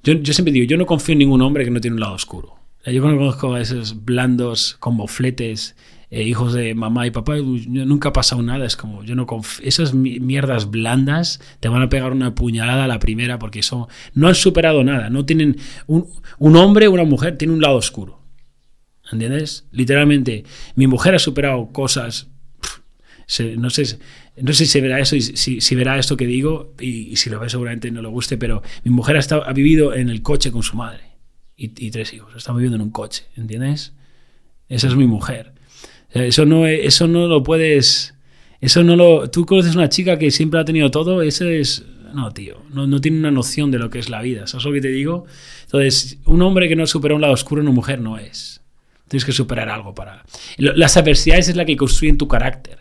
[0.03, 2.15] Yo, yo siempre digo, yo no confío en ningún hombre que no tiene un lado
[2.15, 2.57] oscuro.
[2.85, 5.77] Yo conozco a esos blandos con mofletes,
[6.15, 8.67] eh, hijos de mamá y papá, nunca ha pasado nada.
[8.67, 9.67] Es como, yo no confío.
[9.67, 13.89] Esas mi- mierdas blandas te van a pegar una puñalada a la primera porque eso
[14.15, 15.09] no han superado nada.
[15.11, 15.57] No tienen.
[15.87, 16.07] Un,
[16.39, 18.21] un hombre o una mujer tiene un lado oscuro.
[19.11, 19.67] ¿Entiendes?
[19.73, 20.45] Literalmente,
[20.77, 22.29] mi mujer ha superado cosas.
[23.57, 23.99] no sé,
[24.41, 27.39] no sé si verá eso, y si, verá esto que digo, y, y si lo
[27.41, 30.51] ve seguramente no le guste, pero mi mujer ha, estado- ha vivido en el coche
[30.53, 31.03] con su madre
[31.57, 32.35] y, y tres hijos.
[32.37, 33.95] Está viviendo en un coche, ¿entiendes?
[34.69, 35.53] Esa es mi mujer.
[36.13, 38.15] Sea, Eso no, es- eso no lo puedes.
[38.61, 39.29] Eso no lo.
[39.31, 41.85] Tú conoces una chica que siempre ha tenido todo, eso es.
[42.15, 42.63] No, tío.
[42.73, 44.47] No, no tiene una noción de lo que es la vida.
[44.47, 45.25] ¿Sabes lo que te digo?
[45.65, 48.61] Entonces, un hombre que no supera un lado oscuro, una mujer no es.
[49.09, 50.23] Tienes que superar algo para.
[50.59, 52.79] Las adversidades es la que construyen tu carácter.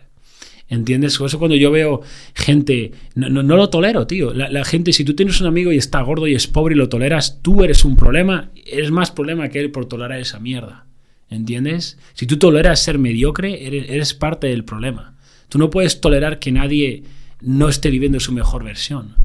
[0.70, 1.20] ¿Entiendes?
[1.20, 2.02] Eso cuando yo veo
[2.34, 4.34] gente, no, no, no lo tolero, tío.
[4.34, 6.78] La, la gente, si tú tienes un amigo y está gordo y es pobre y
[6.78, 10.86] lo toleras, tú eres un problema, eres más problema que él por tolerar esa mierda.
[11.32, 11.98] ¿Entiendes?
[12.14, 15.16] Si tú toleras ser mediocre, eres, eres parte del problema.
[15.50, 17.04] Tú no puedes tolerar que nadie
[17.42, 19.16] no esté viviendo su mejor versión.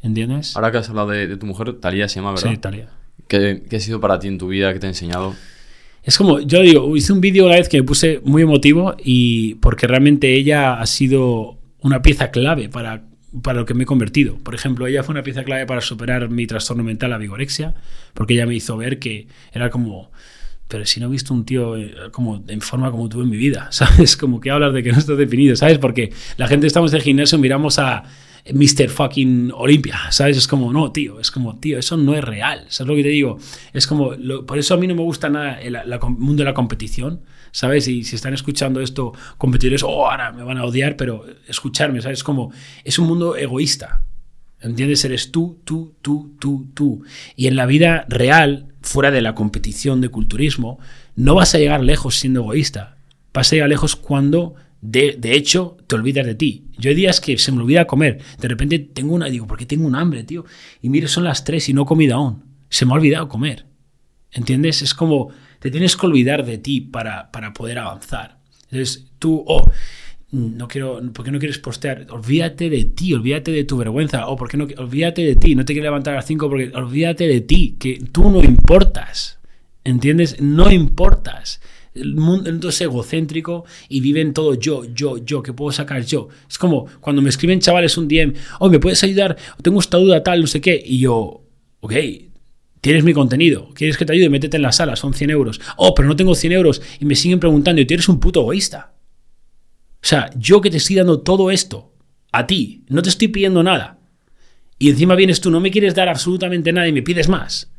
[0.00, 0.56] ¿Entiendes?
[0.56, 2.50] Ahora que has hablado de, de tu mujer, Talía se llama, ¿verdad?
[2.50, 2.88] Sí, Talia.
[3.28, 4.72] ¿Qué, qué ha sido para ti en tu vida?
[4.72, 5.34] ¿Qué te ha enseñado?
[6.02, 9.56] Es como, yo digo, hice un vídeo una vez que me puse muy emotivo y
[9.56, 13.04] porque realmente ella ha sido una pieza clave para,
[13.42, 14.38] para lo que me he convertido.
[14.38, 17.74] Por ejemplo, ella fue una pieza clave para superar mi trastorno mental, la vigorexia,
[18.14, 20.10] porque ella me hizo ver que era como,
[20.70, 23.36] pero si no he visto un tío eh, como en forma como tú en mi
[23.36, 24.16] vida, ¿sabes?
[24.16, 25.78] Como que hablas de que no estás definido, ¿sabes?
[25.78, 28.04] Porque la gente estamos en el gimnasio, miramos a
[28.50, 28.88] Mr.
[28.88, 30.38] fucking Olympia, ¿sabes?
[30.38, 33.10] Es como, no, tío, es como, tío, eso no es real, ¿sabes lo que te
[33.10, 33.38] digo?
[33.74, 34.12] Es como,
[34.46, 37.20] por eso a mí no me gusta nada el com- mundo de la competición,
[37.52, 37.86] ¿sabes?
[37.88, 42.24] Y si están escuchando esto, competidores, oh, ahora me van a odiar, pero escucharme, ¿sabes?
[42.24, 42.50] Como,
[42.82, 44.04] es un mundo egoísta,
[44.62, 45.02] ¿Entiendes?
[45.06, 47.02] Eres tú, tú, tú, tú, tú.
[47.34, 50.78] Y en la vida real, fuera de la competición de culturismo,
[51.16, 52.96] no vas a llegar lejos siendo egoísta.
[53.32, 56.64] Vas a llegar lejos cuando, de, de hecho, te olvidas de ti.
[56.78, 58.18] Yo hay días que se me olvida comer.
[58.40, 60.44] De repente tengo una, digo, ¿por qué tengo un hambre, tío?
[60.82, 62.44] Y mire, son las tres y no he comido aún.
[62.68, 63.66] Se me ha olvidado comer.
[64.32, 64.82] ¿Entiendes?
[64.82, 68.38] Es como, te tienes que olvidar de ti para, para poder avanzar.
[68.70, 69.68] Entonces, tú, oh,
[70.32, 72.06] no quiero, ¿por qué no quieres postear?
[72.10, 74.28] Olvídate de ti, olvídate de tu vergüenza.
[74.28, 74.66] O, ¿por qué no?
[74.78, 78.00] Olvídate de ti, no te quieres levantar a las 5 porque olvídate de ti, que
[78.12, 79.38] tú no importas.
[79.82, 80.40] ¿Entiendes?
[80.40, 81.60] No importas.
[81.94, 86.28] El mundo, el es egocéntrico y viven todo yo, yo, yo, que puedo sacar yo.
[86.48, 89.36] Es como cuando me escriben chavales un DM, oh, ¿me puedes ayudar?
[89.62, 90.80] Tengo esta duda tal, no sé qué.
[90.84, 91.42] Y yo,
[91.80, 91.92] ok,
[92.80, 95.60] tienes mi contenido, quieres que te ayude, métete en la sala, son 100 euros.
[95.76, 98.42] Oh, pero no tengo 100 euros y me siguen preguntando y tú eres un puto
[98.42, 98.92] egoísta.
[100.02, 101.92] O sea, yo que te estoy dando todo esto
[102.32, 103.98] a ti, no te estoy pidiendo nada.
[104.78, 107.70] Y encima vienes tú, no me quieres dar absolutamente nada y me pides más.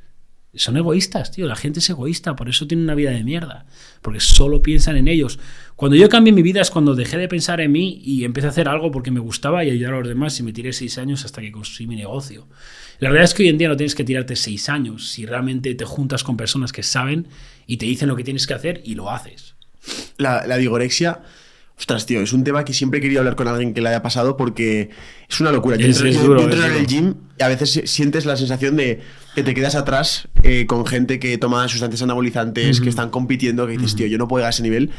[0.53, 1.47] Son egoístas, tío.
[1.47, 3.65] La gente es egoísta, por eso tiene una vida de mierda.
[4.01, 5.39] Porque solo piensan en ellos.
[5.77, 8.49] Cuando yo cambié mi vida es cuando dejé de pensar en mí y empecé a
[8.49, 11.23] hacer algo porque me gustaba y ayudar a los demás y me tiré seis años
[11.23, 12.49] hasta que construí mi negocio.
[12.99, 15.73] La verdad es que hoy en día no tienes que tirarte seis años si realmente
[15.73, 17.27] te juntas con personas que saben
[17.65, 19.55] y te dicen lo que tienes que hacer y lo haces.
[20.17, 21.21] La, la vigorexia,
[21.81, 24.01] ostras, tío, es un tema que siempre he querido hablar con alguien que le haya
[24.01, 24.89] pasado porque
[25.27, 25.75] es una locura.
[25.77, 29.01] Yo Es- es duro, en el gym y a veces sientes la sensación de
[29.35, 33.73] que te quedas atrás eh, con gente que toma sustancias anabolizantes, que están compitiendo, que
[33.73, 34.91] dices, tío, yo no puedo llegar a ese nivel.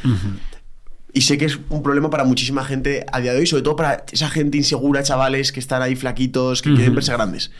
[1.14, 3.76] Y sé que es un problema para muchísima gente a día de hoy, sobre todo
[3.76, 7.50] para esa gente insegura, chavales que están ahí flaquitos, que quieren verse grandes.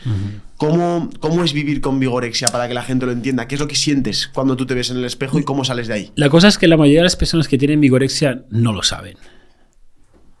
[0.57, 3.47] ¿Cómo, ¿Cómo es vivir con vigorexia para que la gente lo entienda?
[3.47, 5.87] ¿Qué es lo que sientes cuando tú te ves en el espejo y cómo sales
[5.87, 6.11] de ahí?
[6.15, 9.17] La cosa es que la mayoría de las personas que tienen vigorexia no lo saben.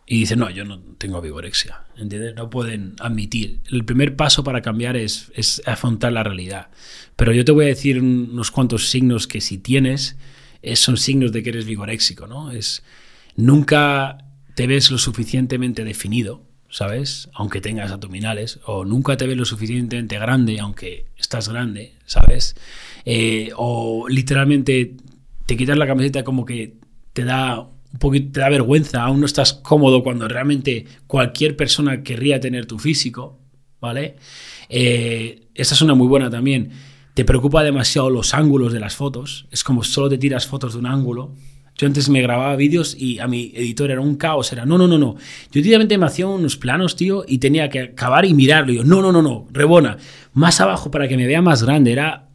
[0.07, 1.81] Y dicen, no, yo no tengo vigorexia.
[1.95, 2.33] ¿Entiendes?
[2.35, 3.59] No pueden admitir.
[3.71, 6.69] El primer paso para cambiar es, es afrontar la realidad.
[7.15, 10.17] Pero yo te voy a decir unos cuantos signos que si tienes,
[10.63, 12.51] es- son signos de que eres vigoréxico, ¿no?
[12.51, 12.81] Es
[13.35, 14.17] nunca
[14.55, 17.29] te ves lo suficientemente definido, ¿sabes?
[17.33, 22.55] Aunque tengas abdominales, o nunca te ves lo suficientemente grande, aunque estás grande, ¿sabes?
[23.05, 24.95] Eh, o literalmente
[25.45, 26.75] te quitas la camiseta como que
[27.13, 32.01] te da un poquito te da vergüenza, aún no estás cómodo cuando realmente cualquier persona
[32.01, 33.39] querría tener tu físico,
[33.79, 34.15] ¿vale?
[34.69, 36.71] Eh, esa es una muy buena también.
[37.13, 40.79] Te preocupa demasiado los ángulos de las fotos, es como solo te tiras fotos de
[40.79, 41.33] un ángulo.
[41.75, 44.87] Yo antes me grababa vídeos y a mi editor era un caos, era no, no,
[44.87, 45.15] no, no.
[45.51, 48.73] Yo directamente me hacía unos planos, tío, y tenía que acabar y mirarlo.
[48.73, 49.97] Y yo, no, no, no, no, rebona.
[50.33, 52.29] Más abajo para que me vea más grande, era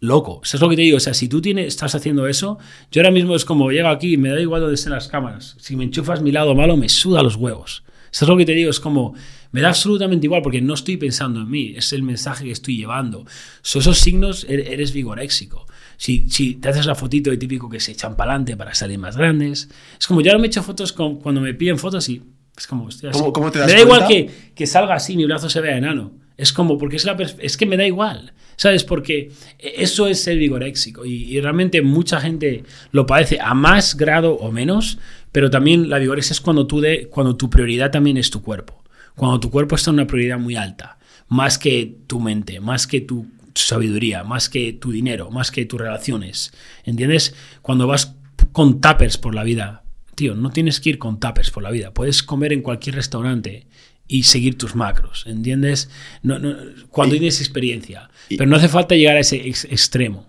[0.00, 0.40] loco.
[0.44, 0.96] Eso es lo que te digo.
[0.96, 2.58] O sea, si tú tienes, estás haciendo eso,
[2.90, 5.56] yo ahora mismo es como llego aquí y me da igual donde estén las cámaras.
[5.58, 7.84] Si me enchufas mi lado malo, me suda los huevos.
[8.10, 9.14] Eso es lo que te digo, es como,
[9.54, 12.76] me da absolutamente igual porque no estoy pensando en mí, es el mensaje que estoy
[12.76, 13.24] llevando.
[13.62, 15.66] So, esos signos, er- eres vigoréxico.
[15.96, 18.98] Si, si te haces la fotito de típico que se echan para adelante para salir
[18.98, 19.68] más grandes,
[19.98, 22.20] es como, yo ahora me he hecho fotos con- cuando me piden fotos y
[22.56, 23.06] es como, así.
[23.12, 25.78] ¿Cómo- cómo te das me da igual que, que salga así, mi brazo se vea
[25.78, 26.12] enano.
[26.36, 28.82] Es como, porque es, la es que me da igual, ¿sabes?
[28.82, 34.34] Porque eso es ser vigoréxico y, y realmente mucha gente lo padece a más grado
[34.34, 34.98] o menos,
[35.30, 38.82] pero también la vigorexia es cuando, tú de, cuando tu prioridad también es tu cuerpo,
[39.16, 43.00] cuando tu cuerpo está en una prioridad muy alta, más que tu mente, más que
[43.00, 46.52] tu sabiduría, más que tu dinero, más que tus relaciones,
[46.84, 47.34] ¿entiendes?
[47.62, 48.16] Cuando vas
[48.52, 49.84] con tuppers por la vida,
[50.16, 53.66] tío, no tienes que ir con tuppers por la vida, puedes comer en cualquier restaurante
[54.06, 55.88] y seguir tus macros, ¿entiendes?
[56.22, 56.54] No, no,
[56.90, 60.26] cuando Y- tienes experiencia, y- pero no hace falta llegar a ese ex- extremo.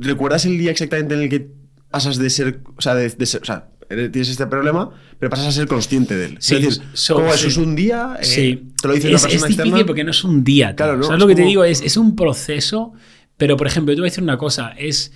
[0.00, 1.48] ¿Recuerdas el día exactamente en el que
[1.90, 3.68] pasas de ser, o sea, de, de ser, o sea,
[4.10, 6.36] tienes este problema, pero pasas a ser consciente de él?
[6.40, 7.34] Sí, es decir, so- ¿cómo sí.
[7.36, 8.16] eso es un día?
[8.20, 8.68] eh, Sí.
[8.80, 9.86] Te lo dice es, una persona es difícil externa.
[9.86, 10.68] porque no es un día.
[10.68, 10.76] tío.
[10.76, 11.02] Claro, ¿no?
[11.04, 11.64] ¿Sabes Es lo que te como- digo?
[11.64, 12.92] Es, es un proceso,
[13.36, 15.12] pero por ejemplo, yo te voy a decir una cosa, es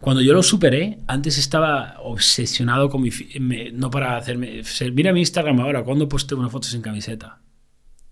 [0.00, 3.10] cuando yo lo superé, antes estaba obsesionado con mi...
[3.40, 4.60] me- no para hacerme...
[4.92, 7.40] Mira mi Instagram ahora, cuando posteo una foto sin camiseta.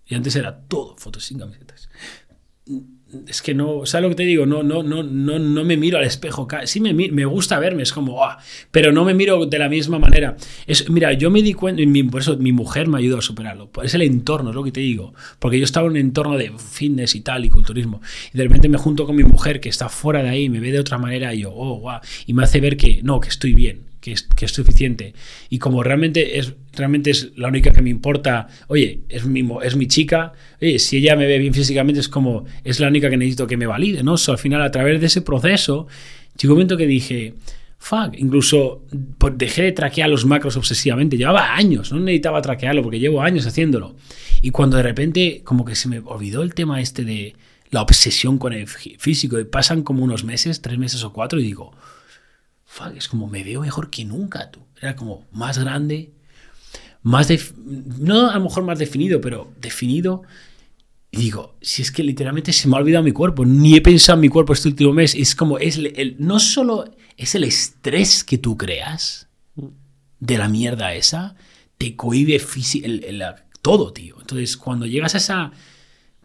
[0.06, 1.88] Y antes era todo fotos sin camisetas.
[3.28, 4.46] Es que no, ¿sabes lo que te digo?
[4.46, 6.46] No, no, no, no, no me miro al espejo.
[6.64, 8.38] Sí me, me gusta verme, es como, "Ah",
[8.70, 10.36] pero no me miro de la misma manera.
[10.66, 13.22] Es, mira, yo me di cuenta, y mi- por eso mi mujer me ayudó a
[13.22, 13.70] superarlo.
[13.82, 15.14] Es el entorno, es lo que te digo.
[15.38, 18.00] Porque yo estaba en un entorno de fitness y tal, y culturismo.
[18.32, 20.72] Y de repente me junto con mi mujer que está fuera de ahí, me ve
[20.72, 21.98] de otra manera, y yo, oh, wow.
[22.26, 25.14] Y me hace ver que no, que estoy bien, que es, suficiente.
[25.48, 29.76] Y como realmente es, realmente es la única que me importa, oye, es mi, es
[29.76, 33.16] mi chica, oye, si ella me ve bien físicamente, es como, es la única que
[33.16, 34.16] necesito que me valide, ¿no?
[34.28, 35.86] Al final, a través de ese proceso,
[36.38, 37.32] llegó un momento que dije,
[37.78, 38.84] fuck, incluso
[39.16, 43.46] pues, dejé de traquear los macros obsesivamente, llevaba años, no necesitaba traquearlo porque llevo años
[43.46, 43.96] haciéndolo.
[44.42, 47.34] Y cuando de repente, como que se me olvidó el tema este de
[47.70, 51.40] la obsesión con el fí- físico, y pasan como unos meses, tres meses o cuatro,
[51.40, 51.72] y digo,
[52.74, 54.60] fuck, es como me veo mejor que nunca, tú.
[54.80, 56.12] Era como más grande,
[57.02, 57.28] más
[57.64, 60.22] no a lo mejor más definido, pero definido.
[61.10, 64.16] Y digo, si es que literalmente se me ha olvidado mi cuerpo, ni he pensado
[64.16, 67.44] en mi cuerpo este último mes, es como, es el, el- no solo es el
[67.44, 69.28] estrés que tú creas
[70.18, 71.36] de la mierda esa,
[71.78, 72.40] te cohibe
[72.82, 73.24] el-
[73.62, 74.16] todo, tío.
[74.20, 75.52] Entonces, cuando llegas a esa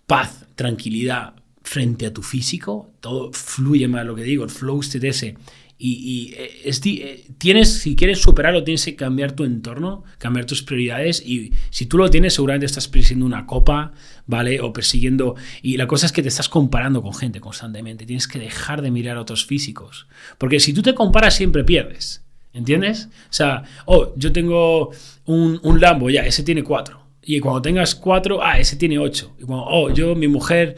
[0.07, 5.09] paz, tranquilidad frente a tu físico, todo fluye más, lo que digo, el flow state
[5.09, 5.37] ese.
[5.81, 11.25] Y, eh, eh, tienes, si quieres superarlo, tienes que cambiar tu entorno, cambiar tus prioridades.
[11.25, 13.93] Y si tú lo tienes, seguramente estás persiguiendo una copa,
[14.25, 14.59] ¿vale?
[14.59, 15.35] O persiguiendo.
[15.61, 18.05] Y la cosa es que te estás comparando con gente constantemente.
[18.05, 20.07] Tienes que dejar de mirar a otros físicos.
[20.37, 22.25] Porque si tú te comparas, siempre pierdes.
[22.51, 23.05] ¿Entiendes?
[23.05, 24.91] O sea, oh, yo tengo
[25.25, 26.99] un, un Lambo, ya, ese tiene cuatro.
[27.23, 29.33] Y cuando tengas cuatro, ah, ese tiene ocho.
[29.39, 30.75] Y cuando, oh, yo, mi mujer,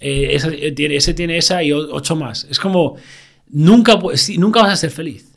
[0.00, 2.46] eh, ese tiene esa y ocho más.
[2.48, 2.96] Es como,
[3.54, 3.98] nunca,
[4.36, 5.30] nunca vas a ser feliz.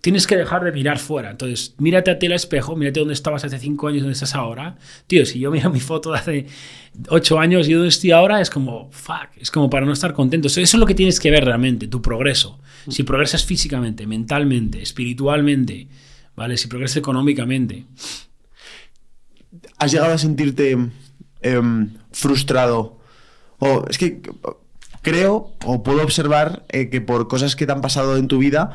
[0.00, 1.30] Tienes que dejar de mirar fuera.
[1.30, 4.76] Entonces, mírate a ti al espejo, mírate dónde estabas hace cinco años, dónde estás ahora.
[5.06, 6.46] Tío, si yo miro mi foto de hace
[7.08, 10.48] ocho años y dónde estoy ahora, es como, fuck, es como para no estar contento.
[10.48, 12.58] Eso es lo que tienes que ver realmente, tu progreso.
[12.88, 15.88] Si progresas físicamente, mentalmente, espiritualmente,
[16.36, 16.56] ¿vale?
[16.56, 17.84] Si progresas económicamente.
[19.78, 20.78] ¿Has llegado a sentirte
[21.42, 22.98] em, frustrado?
[23.58, 24.22] O es que
[25.02, 28.72] creo o puedo observar eh, que por cosas que te han pasado en tu vida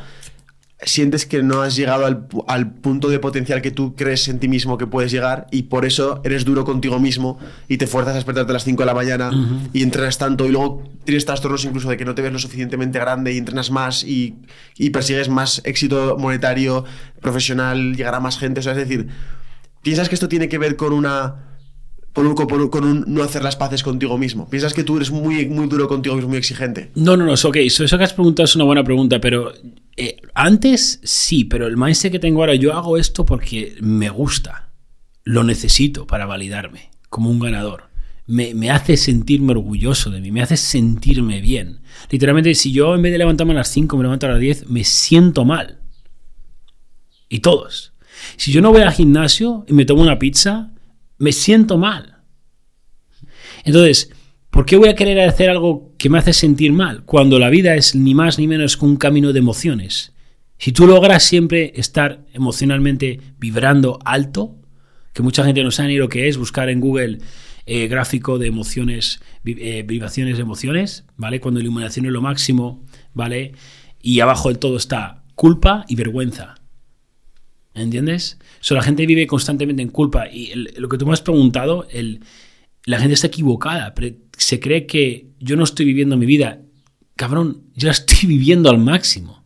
[0.85, 4.49] sientes que no has llegado al, al punto de potencial que tú crees en ti
[4.49, 7.39] mismo que puedes llegar y por eso eres duro contigo mismo
[7.69, 9.31] y te fuerzas a despertarte a las 5 de la mañana
[9.71, 12.99] y entrenas tanto y luego tienes trastornos incluso de que no te ves lo suficientemente
[12.99, 14.35] grande y entrenas más y,
[14.77, 16.83] y persigues más éxito monetario,
[17.21, 18.59] profesional, llegar a más gente.
[18.59, 19.07] O sea, es decir,
[19.83, 21.52] ¿Piensas que esto tiene que ver con una.
[22.15, 22.35] Un,
[22.69, 24.47] con un- no hacer las paces contigo mismo?
[24.49, 26.91] ¿Piensas que tú eres muy, muy duro contigo mismo, muy exigente?
[26.95, 27.55] No, no, no, ok.
[27.57, 29.51] Eso, eso que has preguntado es una buena pregunta, pero
[29.97, 34.69] eh, antes sí, pero el mindset que tengo ahora, yo hago esto porque me gusta.
[35.23, 37.85] Lo necesito para validarme como un ganador.
[38.27, 41.81] Me, me hace sentirme orgulloso de mí, me hace sentirme bien.
[42.09, 44.69] Literalmente, si yo en vez de levantarme a las 5 me levanto a las 10,
[44.69, 45.79] me siento mal.
[47.27, 47.93] Y todos.
[48.37, 50.71] Si yo no voy al gimnasio y me tomo una pizza,
[51.23, 52.17] me siento mal.
[53.63, 54.11] Entonces,
[54.49, 57.75] ¿por qué voy a querer hacer algo que me hace sentir mal cuando la vida
[57.75, 60.13] es ni más ni menos que un camino de emociones?
[60.57, 64.57] Si tú logras siempre estar emocionalmente vibrando alto,
[65.13, 67.19] que mucha gente no sabe ni lo que es, buscar en Google
[67.65, 71.39] eh, gráfico de emociones, eh, vibraciones de emociones, ¿vale?
[71.39, 73.53] Cuando iluminación es lo máximo, ¿vale?
[74.01, 76.55] Y abajo del todo está culpa y vergüenza.
[77.75, 78.37] ¿Entiendes?
[78.59, 80.29] So, la gente vive constantemente en culpa.
[80.31, 82.19] Y el- lo que tú me has preguntado, el,
[82.85, 83.93] la gente está equivocada.
[83.95, 86.61] pero se cree que yo no estoy viviendo mi vida.
[87.15, 89.43] Cabrón, yo la estoy viviendo al máximo.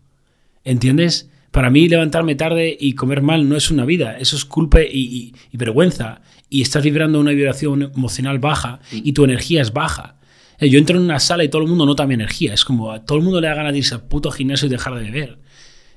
[0.64, 1.30] ¿Entiendes?
[1.52, 4.88] Para mí levantarme tarde y comer mal no es una vida, eso es culpa y,
[4.94, 6.22] y- y vergüenza.
[6.50, 10.20] Y estás vibrando una vibración emocional baja y tu energía es baja.
[10.60, 12.54] Eh, Yo entro en una sala y todo el mundo nota mi energía.
[12.54, 14.70] Es como a todo el mundo le da ganas de irse al puto gimnasio y
[14.70, 15.40] dejar de beber.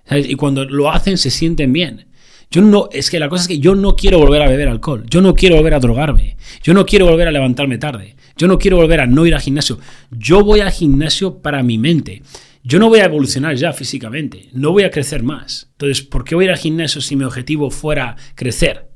[0.04, 0.28] ¿Sabes?
[0.28, 2.06] Y cuando lo hacen se sienten bien.
[2.50, 5.04] Yo no, es que la cosa es que yo no quiero volver a beber alcohol.
[5.08, 6.36] Yo no quiero volver a drogarme.
[6.62, 8.16] Yo no quiero volver a levantarme tarde.
[8.36, 9.78] Yo no quiero volver a no ir al gimnasio.
[10.10, 12.22] Yo voy al gimnasio para mi mente.
[12.64, 14.48] Yo no voy a evolucionar ya físicamente.
[14.52, 15.68] No voy a crecer más.
[15.72, 18.90] Entonces, ¿por qué voy a ir al gimnasio si mi objetivo fuera crecer?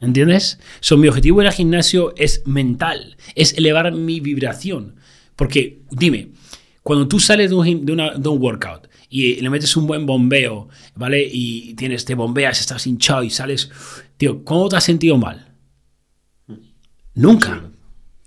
[0.00, 0.58] ¿Entiendes?
[0.80, 4.96] So, mi objetivo ir al gimnasio es mental, es elevar mi vibración.
[5.36, 6.28] Porque, dime,
[6.82, 10.68] cuando tú sales de un, de de un workout y le metes un buen bombeo,
[10.94, 11.26] ¿vale?
[11.30, 13.70] Y tienes, te bombeas, estás hinchado y sales,
[14.16, 15.54] tío, ¿cómo te has sentido mal?
[17.14, 17.70] Nunca.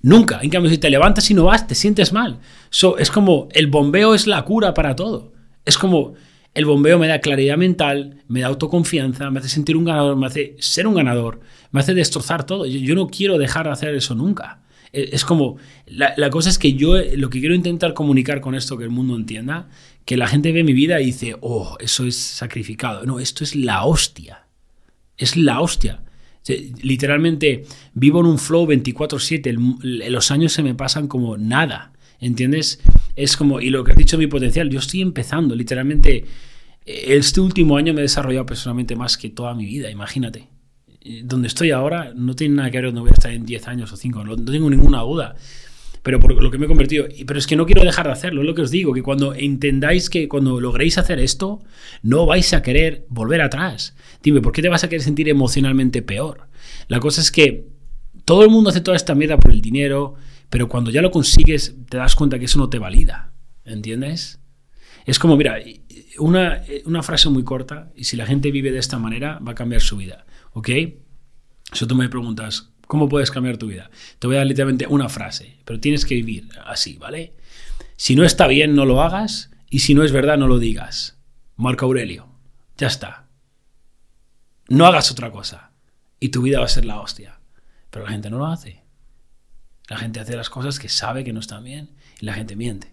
[0.01, 0.39] Nunca.
[0.41, 2.39] En cambio, si te levantas y no vas, te sientes mal.
[2.69, 5.31] So, es como el bombeo es la cura para todo.
[5.63, 6.15] Es como
[6.53, 10.27] el bombeo me da claridad mental, me da autoconfianza, me hace sentir un ganador, me
[10.27, 11.39] hace ser un ganador,
[11.71, 12.65] me hace destrozar todo.
[12.65, 14.63] Yo, no quiero dejar de hacer eso nunca.
[14.91, 18.55] Eh, Es como, la, la cosa es que yo lo que quiero intentar comunicar con
[18.55, 19.69] esto, que el mundo entienda,
[20.05, 23.05] que la gente ve mi vida y dice, oh, eso es sacrificado.
[23.05, 24.39] No, esto es la hostia
[25.17, 26.01] es la hostia.
[26.81, 27.63] Literalmente
[27.93, 32.79] vivo en un flow 24/7, el- el- los años se me pasan como nada, ¿entiendes?
[33.15, 36.25] Es como, y lo que has dicho mi potencial, yo estoy empezando, literalmente,
[36.85, 40.47] eh, este último año me he desarrollado personalmente más que toda mi vida, imagínate.
[41.23, 43.91] Donde estoy ahora no tiene nada que ver donde voy a estar en 10 años
[43.91, 45.35] o 5, no, no tengo ninguna duda.
[46.03, 47.07] Pero por lo que me he convertido.
[47.27, 49.35] Pero es que no quiero dejar de hacerlo, es lo que os digo, que cuando
[49.35, 51.61] entendáis que cuando logréis hacer esto,
[52.01, 53.95] no vais a querer volver atrás.
[54.23, 56.47] Dime, ¿por qué te vas a querer sentir emocionalmente peor?
[56.87, 57.67] La cosa es que
[58.25, 60.15] todo el mundo hace toda esta mierda por el dinero,
[60.49, 63.33] pero cuando ya lo consigues, te das cuenta que eso no te valida.
[63.63, 64.39] ¿Entiendes?
[65.05, 65.57] Es como, mira,
[66.17, 69.55] una, una frase muy corta, y si la gente vive de esta manera, va a
[69.55, 70.25] cambiar su vida.
[70.53, 70.69] ¿Ok?
[71.73, 73.89] Si tú me preguntas, ¿cómo puedes cambiar tu vida?
[74.19, 77.34] Te voy a dar literalmente una frase, pero tienes que vivir así, ¿vale?
[77.95, 81.18] Si no está bien, no lo hagas, y si no es verdad, no lo digas.
[81.55, 82.27] Marco Aurelio.
[82.77, 83.30] Ya está.
[84.68, 85.72] No hagas otra cosa,
[86.19, 87.39] y tu vida va a ser la hostia.
[87.91, 88.84] Pero la gente no lo hace.
[89.88, 92.91] La gente hace las cosas que sabe que no están bien, y la gente miente.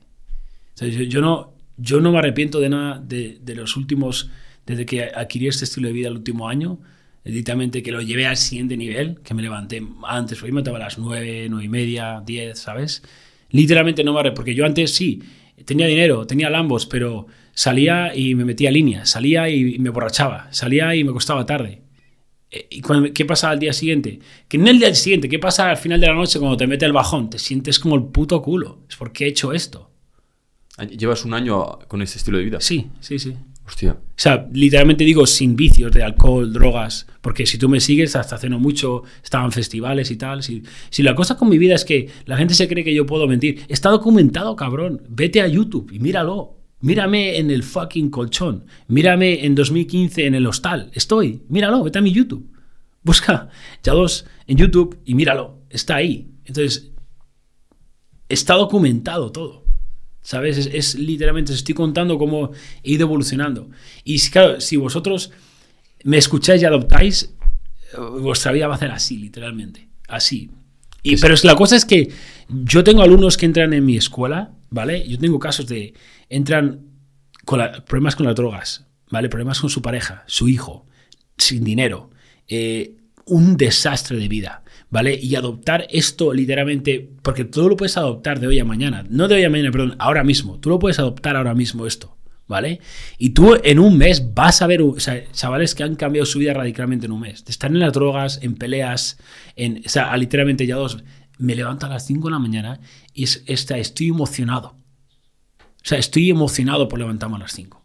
[0.76, 4.30] Yo, no, yo no me arrepiento de nada de los últimos,
[4.64, 6.78] desde que adquirí este estilo de vida el último año,
[7.32, 10.80] literalmente que lo llevé al siguiente nivel, que me levanté antes, hoy me levantaba a
[10.80, 13.02] las 9, 9 y media, 10, ¿sabes?
[13.50, 15.22] Literalmente no me arrepiento, porque yo antes sí,
[15.64, 20.94] tenía dinero, tenía lambos, pero salía y me metía líneas, salía y me borrachaba, salía
[20.94, 21.82] y me costaba tarde.
[22.50, 24.20] Eh, ¿Y cuando- qué pasa al día siguiente?
[24.48, 26.86] Que no el día siguiente, ¿qué pasa al final de la noche cuando te mete
[26.86, 27.28] el bajón?
[27.30, 28.84] Te sientes como el puto culo.
[28.88, 29.90] Es porque he hecho esto.
[30.96, 32.60] ¿Llevas un año con ese estilo de vida?
[32.60, 33.34] Sí, sí, sí.
[33.68, 33.92] Hostia.
[33.92, 38.36] O sea, literalmente digo sin vicios de alcohol, drogas, porque si tú me sigues hasta
[38.36, 40.42] hace no mucho, estaban festivales y tal.
[40.42, 40.62] Si,
[41.02, 43.66] la cosa con mi vida es que la gente se cree que yo puedo mentir,
[43.68, 45.02] está documentado, cabrón.
[45.10, 46.54] Vete a YouTube y míralo.
[46.80, 48.64] Mírame en el fucking colchón.
[48.86, 50.90] Mírame en 2015 en el hostal.
[50.94, 51.42] Estoy.
[51.48, 52.50] Míralo, vete a mi YouTube.
[53.02, 53.50] Busca
[53.82, 55.58] ya dos en YouTube y míralo.
[55.68, 56.30] Está ahí.
[56.46, 56.90] Entonces,
[58.30, 59.67] está documentado todo.
[60.28, 60.58] ¿Sabes?
[60.58, 62.50] Es, es literalmente, os estoy contando cómo
[62.82, 63.70] he ido evolucionando.
[64.04, 65.30] Y si- claro, si vosotros
[66.04, 67.34] me escucháis y adoptáis,
[67.94, 69.88] eh, vuestra vida va a ser así, literalmente.
[70.06, 70.50] Así.
[71.02, 72.12] Y, pero es, la cosa es que
[72.50, 75.08] yo tengo alumnos que entran en mi escuela, ¿vale?
[75.08, 75.94] Yo tengo casos de.
[76.28, 76.80] Entran
[77.46, 79.30] con la- problemas con las drogas, ¿vale?
[79.30, 80.84] Problemas con su pareja, su hijo,
[81.38, 82.10] sin dinero,
[82.48, 82.96] eh,
[83.28, 85.18] un desastre de vida, ¿vale?
[85.20, 89.36] Y adoptar esto literalmente, porque tú lo puedes adoptar de hoy a mañana, no de
[89.36, 92.80] hoy a mañana, perdón, ahora mismo, tú lo puedes adoptar ahora mismo esto, ¿vale?
[93.18, 96.38] Y tú en un mes vas a ver, o sea, chavales que han cambiado su
[96.38, 99.18] vida radicalmente en un mes, estar en las drogas, en peleas,
[99.56, 100.98] en, o sea, literalmente ya dos,
[101.38, 102.80] me levanto a las 5 de la mañana
[103.14, 104.76] y es, estoy emocionado.
[105.60, 107.82] O sea, estoy emocionado por levantarme a las 5.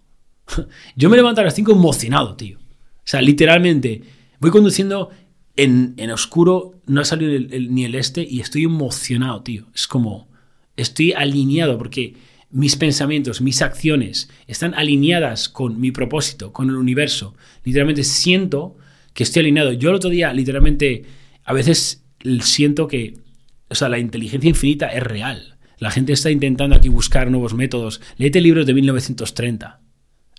[0.95, 2.57] Yo me levanto a las 5 emocionado, tío.
[2.57, 4.01] O sea, literalmente,
[4.39, 5.11] voy conduciendo
[5.55, 7.39] en, en oscuro, no ha salido
[7.69, 9.67] ni el este y estoy emocionado, tío.
[9.73, 10.27] Es como,
[10.75, 12.15] estoy alineado porque
[12.53, 17.35] mis pensamientos, mis acciones están alineadas con mi propósito, con el universo.
[17.63, 18.77] Literalmente siento
[19.13, 19.73] que estoy alineado.
[19.73, 21.03] Yo el otro día, literalmente,
[21.43, 22.03] a veces
[22.41, 23.15] siento que,
[23.69, 25.57] o sea, la inteligencia infinita es real.
[25.79, 28.01] La gente está intentando aquí buscar nuevos métodos.
[28.17, 29.81] Léete libros de 1930.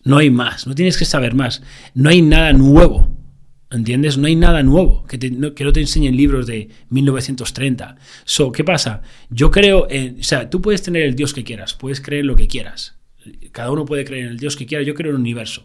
[0.04, 1.62] No hay más, no tienes que saber más.
[1.94, 3.10] No hay nada nuevo.
[3.70, 4.18] ¿Entiendes?
[4.18, 7.96] No hay nada nuevo que, te- no, que no te enseñen libros de 1930.
[8.24, 9.02] So, ¿Qué pasa?
[9.30, 10.20] Yo creo en.
[10.20, 12.98] O sea, tú puedes tener el Dios que quieras, puedes creer en lo que quieras.
[13.52, 14.84] Cada uno puede creer en el Dios que quiera.
[14.84, 15.64] Yo creo en el universo.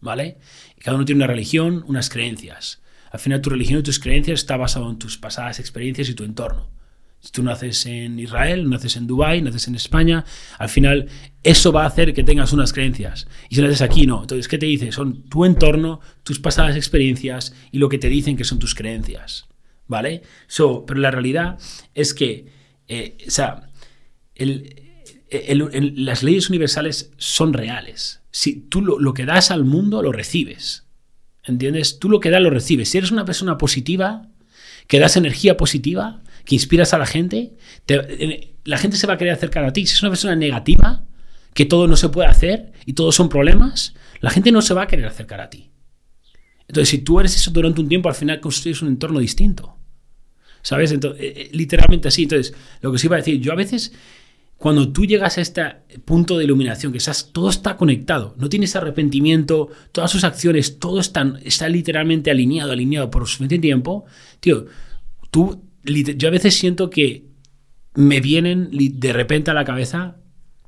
[0.00, 0.38] ¿Vale?
[0.78, 2.80] Cada uno tiene una religión, unas creencias.
[3.10, 6.24] Al final, tu religión y tus creencias está basado en tus pasadas experiencias y tu
[6.24, 6.70] entorno.
[7.20, 10.24] Si tú naces en Israel, naces en Dubái, naces en España,
[10.58, 11.08] al final
[11.42, 13.26] eso va a hacer que tengas unas creencias.
[13.48, 14.20] Y si naces aquí, no.
[14.22, 14.92] Entonces, ¿qué te dice?
[14.92, 19.46] Son tu entorno, tus pasadas experiencias y lo que te dicen que son tus creencias.
[19.86, 20.22] ¿Vale?
[20.56, 21.58] Pero la realidad
[21.94, 22.46] es que,
[22.88, 23.68] eh, o sea,
[25.30, 28.20] las leyes universales son reales.
[28.30, 30.84] Si tú lo, lo que das al mundo lo recibes.
[31.44, 31.98] ¿Entiendes?
[31.98, 32.88] Tú lo que das lo recibes.
[32.90, 34.28] Si eres una persona positiva,
[34.86, 37.56] que das energía positiva, que inspiras a la gente,
[37.86, 39.86] te- eh, la gente se va a querer acercar a ti.
[39.86, 41.04] Si es una persona negativa,
[41.54, 44.82] que todo no se puede hacer y todos son problemas, la gente no se va
[44.82, 45.70] a querer acercar a ti.
[46.68, 49.76] Entonces, si tú eres eso durante un tiempo, al final construyes un entorno distinto.
[50.62, 50.92] ¿Sabes?
[50.92, 52.24] Entonces, eh, eh, literalmente así.
[52.24, 53.92] Entonces, lo que os iba a decir, yo a veces,
[54.56, 55.62] cuando tú llegas a este
[56.04, 61.00] punto de iluminación, que estás, todo está conectado, no tienes arrepentimiento, todas sus acciones, todo
[61.00, 64.04] está, está literalmente alineado, alineado por suficiente tiempo,
[64.38, 64.66] tío,
[65.30, 67.30] tú, yo a veces siento que
[67.94, 70.18] me vienen de repente a la cabeza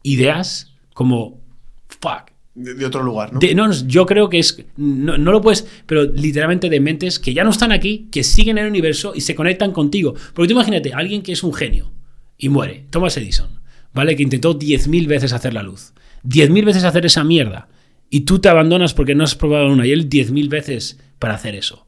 [0.02, 1.40] ideas como,
[1.88, 3.38] fuck, De, de otro lugar, ¿no?
[3.38, 4.64] de- no, yo creo que es.
[4.76, 5.66] No, no lo puedes.
[5.86, 9.20] Pero literalmente de mentes que ya no están aquí, que siguen en el universo y
[9.22, 10.14] se conectan contigo.
[10.34, 11.90] Porque tú imagínate, alguien que es un genio
[12.38, 13.60] y muere, Thomas Edison,
[13.94, 14.16] ¿vale?
[14.16, 15.92] Que intentó 10.000 veces hacer la luz.
[16.24, 17.68] 10.000 veces hacer esa mierda.
[18.10, 19.86] Y tú te abandonas porque no has probado una.
[19.86, 21.86] Y él 10.000 veces para hacer eso.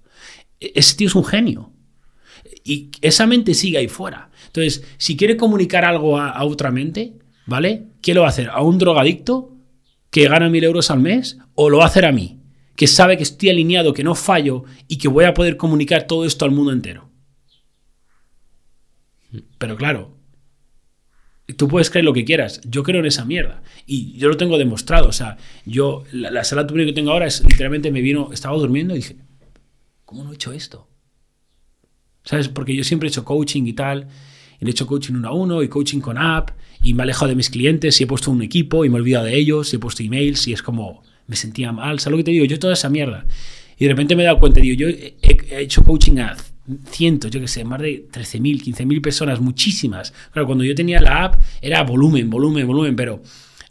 [0.60, 1.72] E- Ese tío es un genio.
[2.64, 4.31] Y esa mente sigue ahí fuera.
[4.47, 7.14] Entonces, si quiere comunicar algo a, a otra mente,
[7.46, 7.88] ¿vale?
[8.02, 8.50] ¿Qué lo va a hacer?
[8.50, 9.56] ¿A un drogadicto
[10.10, 11.38] que gana mil euros al mes?
[11.54, 12.40] ¿O lo va a hacer a mí?
[12.76, 16.24] Que sabe que estoy alineado, que no fallo y que voy a poder comunicar todo
[16.24, 17.10] esto al mundo entero.
[19.58, 20.16] Pero claro,
[21.56, 22.60] tú puedes creer lo que quieras.
[22.64, 23.62] Yo creo en esa mierda.
[23.86, 25.08] Y yo lo tengo demostrado.
[25.08, 28.56] O sea, yo, la, la sala tubular que tengo ahora es literalmente me vino, estaba
[28.56, 29.16] durmiendo y dije,
[30.04, 30.88] ¿cómo no he hecho esto?
[32.24, 32.48] ¿Sabes?
[32.48, 34.08] Porque yo siempre he hecho coaching y tal.
[34.60, 36.51] He hecho coaching uno a uno y coaching con app.
[36.82, 39.01] Y me he alejado de mis clientes y he puesto un equipo y me he
[39.01, 42.01] olvidado de ellos y he puesto emails y es como me sentía mal.
[42.01, 42.44] ¿Sabes lo que te digo?
[42.44, 43.26] Yo toda esa mierda.
[43.78, 46.36] Y de repente me he dado cuenta, digo, yo he, he hecho coaching a
[46.90, 50.12] cientos, yo que sé, más de 13.000, 15.000 personas, muchísimas.
[50.32, 53.22] Claro, cuando yo tenía la app era volumen, volumen, volumen, pero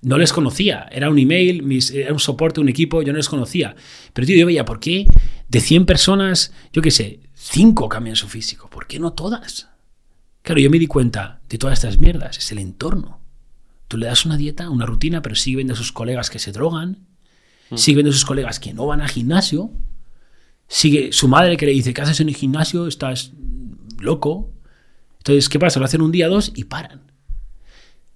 [0.02, 0.88] no les conocía.
[0.92, 3.76] Era un email, mis, era un soporte, un equipo, yo no les conocía.
[4.14, 5.06] Pero tío, yo veía, ¿por qué
[5.48, 8.70] de 100 personas, yo qué sé, 5 cambian su físico?
[8.70, 9.70] ¿Por qué no todas?
[10.44, 13.22] Claro, yo me di cuenta de todas estas mierdas, es el entorno.
[13.88, 16.52] Tú le das una dieta, una rutina, pero sigue viendo a sus colegas que se
[16.52, 17.08] drogan,
[17.76, 19.72] sigue viendo a sus colegas que no van al gimnasio,
[20.68, 22.88] sigue su madre que le dice, ¿qué haces en el gimnasio?
[22.88, 23.32] Estás
[24.00, 24.52] loco.
[25.20, 25.80] Entonces, ¿qué pasa?
[25.80, 27.02] Lo hacen un día, dos y paran.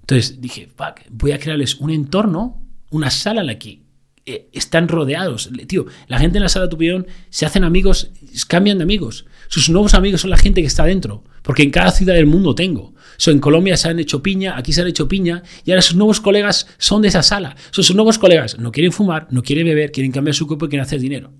[0.02, 3.84] Entonces dije, fuck, voy a crearles un entorno, una sala en la que
[4.26, 5.50] eh, están rodeados.
[5.68, 8.12] Tío, la gente en la sala de tu opinión se hacen amigos,
[8.50, 9.26] cambian de amigos.
[9.48, 11.24] Sus nuevos amigos son la gente que está dentro.
[11.42, 12.94] Porque en cada ciudad del mundo tengo.
[13.18, 15.96] So, en Colombia se han hecho piña, aquí se han hecho piña, y ahora sus
[15.96, 17.56] nuevos colegas son de esa sala.
[17.72, 20.70] So, sus nuevos colegas no quieren fumar, no quieren beber, quieren cambiar su cuerpo y
[20.70, 21.34] quieren hacer dinero.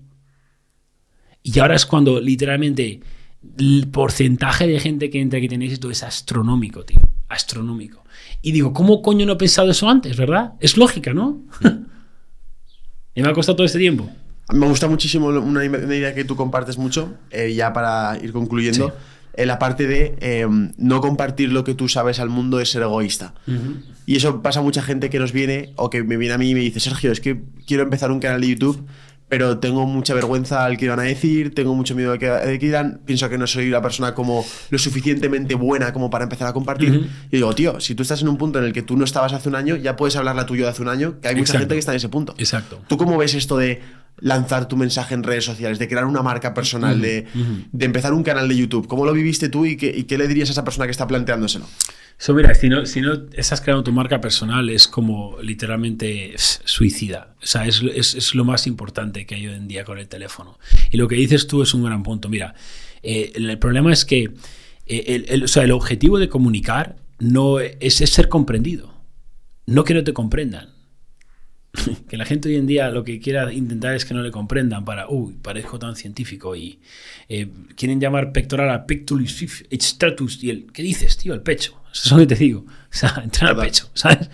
[1.42, 3.00] Y ahora es cuando literalmente
[3.58, 7.00] el porcentaje de gente que entra que tiene éxito es astronómico, tío.
[7.28, 8.04] Astronómico.
[8.42, 10.54] Y digo, ¿cómo coño no he pensado eso antes, verdad?
[10.60, 11.42] Es lógica, ¿no?
[13.14, 14.10] y me ha costado todo este tiempo.
[14.52, 18.88] Me gusta muchísimo una, una idea que tú compartes mucho, eh, ya para ir concluyendo.
[18.88, 18.94] Sí.
[19.34, 20.46] eh, la parte de eh,
[20.78, 23.34] no compartir lo que tú sabes al mundo es ser egoísta.
[24.06, 26.50] Y eso pasa a mucha gente que nos viene o que me viene a mí
[26.50, 28.86] y me dice, Sergio, es que quiero empezar un canal de YouTube,
[29.28, 33.02] pero tengo mucha vergüenza al que van a decir, tengo mucho miedo de que, dirán,
[33.04, 36.90] pienso que no soy la persona como lo suficientemente buena como para empezar a compartir.
[36.96, 37.06] Ujú.
[37.30, 39.34] Y digo, tío, si tú estás en un punto en el que tú no estabas
[39.34, 41.42] hace un año, ya puedes hablar la tuya de hace un año, que hay mucha
[41.52, 41.58] Exacto.
[41.60, 42.34] gente que está en ese punto.
[42.38, 42.80] Exacto.
[42.88, 43.82] ¿Tú cómo ves esto de
[44.20, 47.26] lanzar tu mensaje en redes sociales, de crear una marca personal, de,
[47.72, 48.86] de empezar un canal de YouTube?
[48.88, 51.06] ¿Cómo lo viviste tú y qué, y qué le dirías a esa persona que está
[51.06, 51.66] planteándoselo?
[52.20, 57.34] So, mira, si no, si no estás creando tu marca personal, es como literalmente suicida.
[57.42, 60.08] O sea, es, es- es lo más importante que hay hoy en día con el
[60.08, 60.58] teléfono.
[60.90, 62.28] Y lo que dices tú es un gran punto.
[62.28, 62.54] Mira,
[63.04, 64.24] eh, el, el problema es que
[64.86, 68.94] eh, el, el- o sea, el objetivo de comunicar no es, es ser comprendido,
[69.66, 70.70] no que no te comprendan.
[72.08, 74.84] que la gente hoy en día lo que quiera intentar es que no le comprendan
[74.84, 76.80] para, uy, parezco tan científico y
[77.28, 81.34] eh, quieren llamar pectoral a pectoris stratus y el, ¿qué dices, tío?
[81.34, 81.80] El pecho.
[81.92, 82.60] Eso es lo que te digo.
[82.60, 84.30] O sea, entrar al pecho, ¿sabes?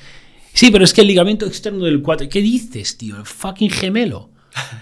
[0.52, 2.28] Sí, pero es que el ligamento externo del 4.
[2.28, 3.16] ¿Qué dices, tío?
[3.16, 4.30] El fucking gemelo.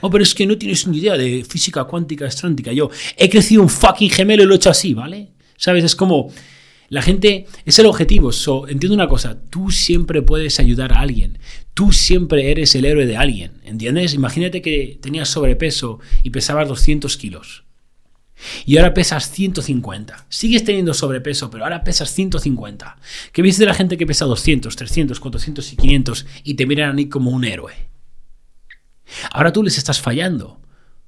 [0.03, 2.73] Oh, pero es que no tienes ni idea de física cuántica estrántica.
[2.73, 5.31] Yo he crecido un fucking gemelo y lo he hecho así, ¿vale?
[5.57, 5.85] ¿Sabes?
[5.85, 6.31] Es como.
[6.93, 7.47] La gente.
[7.65, 8.33] Es el objetivo.
[8.33, 9.41] So, entiendo una cosa.
[9.49, 11.39] Tú siempre puedes ayudar a alguien.
[11.73, 13.63] Tú siempre eres el héroe de alguien.
[13.65, 14.13] ¿Entiendes?
[14.13, 17.65] Imagínate que tenías sobrepeso y pesabas 200 kilos.
[18.67, 20.27] Y ahora pesas 150.
[20.29, 22.99] Sigues teniendo sobrepeso, pero ahora pesas 150.
[23.33, 26.91] ¿Qué viste de la gente que pesa 200, 300, 400 y 500 y te miran
[26.91, 27.73] a mí como un héroe?
[29.31, 30.61] Ahora tú les estás fallando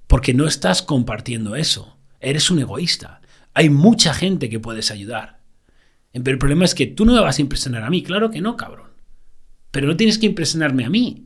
[0.07, 1.99] porque no estás compartiendo eso.
[2.21, 3.21] Eres un egoísta.
[3.53, 5.34] Hay mucha gente que puedes ayudar.
[6.23, 8.03] Pero el problema es que tú no me vas a impresionar a mí.
[8.03, 8.89] Claro que no, cabrón.
[9.71, 11.25] Pero no tienes que impresionarme a mí.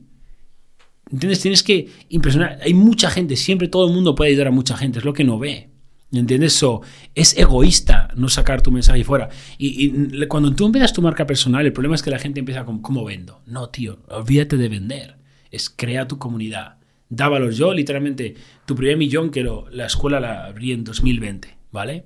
[1.11, 1.41] ¿Entiendes?
[1.41, 2.59] Tienes que impresionar.
[2.63, 5.23] Hay mucha gente, siempre todo el mundo puede ayudar a mucha gente, es lo que
[5.23, 5.69] no ve.
[6.11, 6.55] ¿Entiendes?
[6.55, 6.81] eso?
[7.13, 9.29] es egoísta no sacar tu mensaje fuera.
[9.59, 12.81] Y, cuando tú empiezas tu marca personal, el problema es que la gente empieza con
[12.81, 13.41] ¿cómo vendo?
[13.45, 15.17] No, tío, olvídate de vender.
[15.51, 16.77] Es crea tu comunidad.
[17.09, 17.49] Da.
[17.49, 18.35] Yo, literalmente,
[18.65, 22.05] tu primer millón, que la escuela la abrí en 2020, ¿vale?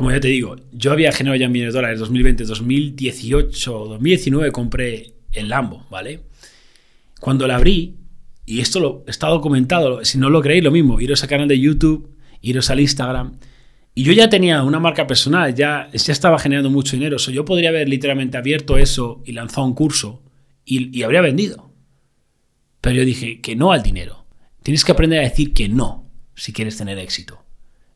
[0.00, 4.50] Como ya te digo, yo había generado ya millones de dólares en 2020, 2018, 2019
[4.50, 6.22] compré el Lambo, ¿vale?
[7.20, 7.96] Cuando la abrí,
[8.46, 11.60] y esto lo, está documentado, si no lo creéis, lo mismo, iros al canal de
[11.60, 13.40] YouTube, iros al Instagram.
[13.94, 17.18] Y yo ya tenía una marca personal, ya, ya estaba generando mucho dinero.
[17.18, 20.22] So, yo podría haber literalmente abierto eso y lanzado un curso
[20.64, 21.74] y, y habría vendido.
[22.80, 24.24] Pero yo dije que no al dinero.
[24.62, 27.44] Tienes que aprender a decir que no si quieres tener éxito.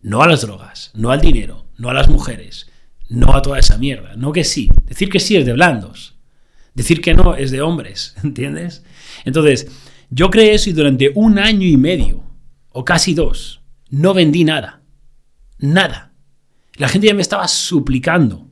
[0.03, 2.71] No a las drogas, no al dinero, no a las mujeres,
[3.09, 4.17] no a toda esa mierda.
[4.17, 4.71] No que sí.
[4.87, 6.15] Decir que sí es de blandos.
[6.75, 8.85] Decir que no es de hombres, ¿entiendes?
[9.25, 9.69] Entonces,
[10.11, 12.25] yo creé eso y durante un año y medio,
[12.71, 14.83] o casi dos, no vendí nada.
[15.59, 16.13] Nada.
[16.77, 18.51] La gente ya me estaba suplicando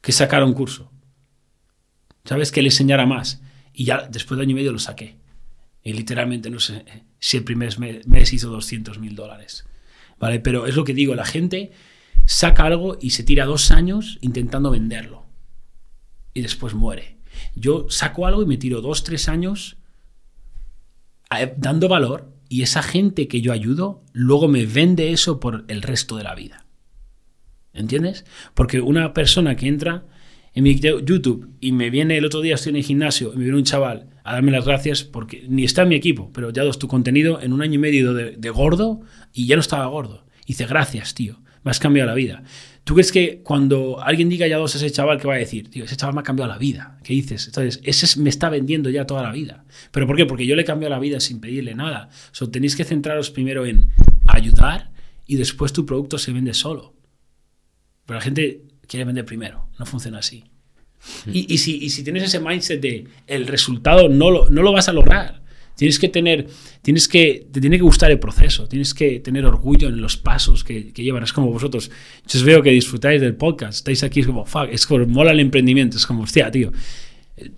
[0.00, 0.92] que sacara un curso.
[2.24, 2.52] ¿Sabes?
[2.52, 3.42] Que le enseñara más.
[3.72, 5.16] Y ya después de año y medio lo saqué.
[5.82, 6.84] Y literalmente no sé
[7.18, 9.64] si el primer mes hizo 200 mil dólares.
[10.18, 10.38] ¿Vale?
[10.38, 11.72] Pero es lo que digo, la gente
[12.26, 15.26] saca algo y se tira dos años intentando venderlo.
[16.34, 17.18] Y después muere.
[17.54, 19.76] Yo saco algo y me tiro dos, tres años
[21.36, 25.82] eh, dando valor y esa gente que yo ayudo luego me vende eso por el
[25.82, 26.66] resto de la vida.
[27.72, 28.24] ¿Entiendes?
[28.54, 30.04] Porque una persona que entra
[30.54, 33.44] en mi YouTube y me viene el otro día, estoy en el gimnasio y me
[33.44, 36.62] viene un chaval a darme las gracias porque ni está en mi equipo, pero ya
[36.62, 39.00] dos tu contenido en un año y medio de, gordo
[39.32, 40.26] y ya no estaba gordo.
[40.46, 42.42] Dice, gracias, tío, me has cambiado la vida.
[42.84, 45.70] ¿Tú crees que cuando alguien diga ya dos a ese chaval, que va a decir?
[45.70, 46.98] Tío, ese chaval me ha cambiado la vida.
[47.04, 47.46] ¿Qué dices?
[47.46, 49.64] Entonces, ese me está vendiendo ya toda la vida.
[49.92, 50.26] ¿Pero por qué?
[50.26, 52.08] Porque yo le he cambiado la vida sin pedirle nada.
[52.40, 53.90] O tenéis que centraros primero en
[54.26, 54.90] ayudar
[55.26, 56.94] y después tu producto se vende solo.
[58.04, 59.68] Pero la gente quiere vender primero.
[59.78, 60.44] No funciona así.
[61.26, 64.92] Y, si, si, tienes ese mindset de el resultado no lo, no lo vas a
[64.92, 65.41] lograr.
[65.76, 66.46] Tienes que tener,
[66.82, 70.64] tienes que, te tiene que gustar el proceso, tienes que tener orgullo en los pasos
[70.64, 71.22] que, que llevan.
[71.22, 71.90] Es como vosotros,
[72.26, 75.32] yo os veo que disfrutáis del podcast, estáis aquí, es como, fuck, es como, mola
[75.32, 76.72] el emprendimiento, es como, hostia, tío,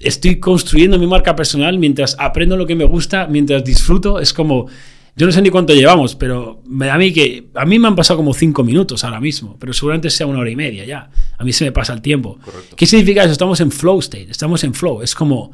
[0.00, 4.68] estoy construyendo mi marca personal mientras aprendo lo que me gusta, mientras disfruto, es como,
[5.16, 7.94] yo no sé ni cuánto llevamos, pero me a mí que a mí me han
[7.94, 11.08] pasado como cinco minutos ahora mismo, pero seguramente sea una hora y media ya.
[11.38, 12.38] A mí se me pasa el tiempo.
[12.76, 13.30] ¿Qué significa eso?
[13.30, 15.02] Estamos en flow state, estamos en flow.
[15.02, 15.52] Es como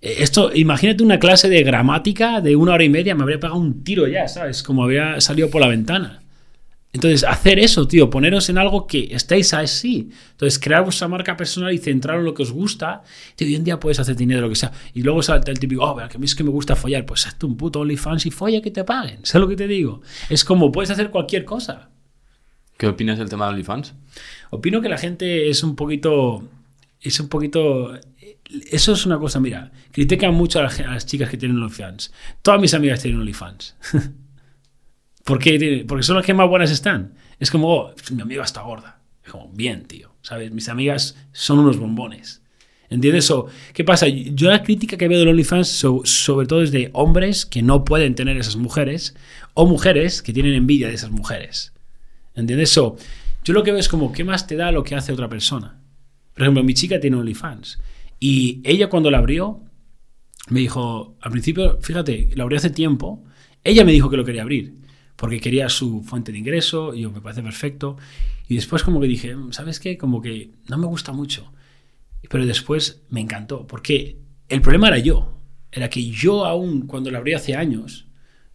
[0.00, 3.82] esto, imagínate una clase de gramática de una hora y media, me habría pegado un
[3.82, 4.62] tiro ya, ¿sabes?
[4.62, 6.20] Como habría salido por la ventana.
[6.92, 10.08] Entonces, hacer eso, tío, poneros en algo que estéis así.
[10.30, 13.02] Entonces, crear vuestra marca personal y centrar en lo que os gusta.
[13.36, 14.72] Tío, hoy en día puedes hacer dinero, lo que sea.
[14.94, 17.04] Y luego salta el típico, oh, pero que a mí es que me gusta follar.
[17.04, 19.20] Pues hazte un puto OnlyFans y folla que te paguen.
[19.24, 20.00] ¿Sabes lo que te digo?
[20.30, 21.90] Es como, puedes hacer cualquier cosa.
[22.78, 23.94] ¿Qué opinas del tema de OnlyFans?
[24.50, 26.42] Opino que la gente es un poquito.
[27.02, 27.98] Es un poquito.
[28.70, 29.70] Eso es una cosa, mira.
[29.92, 32.12] Critican mucho a las, chicas que tienen OnlyFans.
[32.42, 33.76] Todas mis amigas tienen OnlyFans.
[35.24, 37.14] Porque son las que más buenas están.
[37.38, 39.00] Es como, oh, mi amiga está gorda.
[39.24, 40.10] Es como, bien, tío.
[40.22, 40.50] ¿Sabes?
[40.52, 42.42] Mis amigas son unos bombones.
[42.90, 43.30] ¿Entiendes?
[43.30, 44.08] O, ¿Qué pasa?
[44.08, 48.14] Yo la crítica que veo de OnlyFans sobre todo es de hombres que no pueden
[48.14, 49.14] tener esas mujeres
[49.54, 51.72] o mujeres que tienen envidia de esas mujeres.
[52.34, 52.70] ¿Entiendes?
[52.70, 52.96] So,
[53.44, 55.78] yo lo que veo es como, ¿qué más te da lo que hace otra persona?
[56.32, 57.78] Por ejemplo, mi chica tiene OnlyFans
[58.20, 59.60] y ella cuando la abrió
[60.48, 63.24] me dijo, al principio, fíjate, la abrió hace tiempo,
[63.64, 64.78] ella me dijo que lo quería abrir
[65.18, 67.96] porque quería su fuente de ingreso, y yo me parece perfecto.
[68.46, 69.98] Y después como que dije, ¿sabes qué?
[69.98, 71.52] Como que no me gusta mucho.
[72.30, 75.36] Pero después me encantó, porque el problema era yo.
[75.72, 78.06] Era que yo aún, cuando la abrí hace años,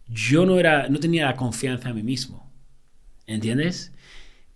[0.08, 2.50] yo no, era, no tenía la confianza en mí mismo.
[3.26, 3.92] ¿Entiendes?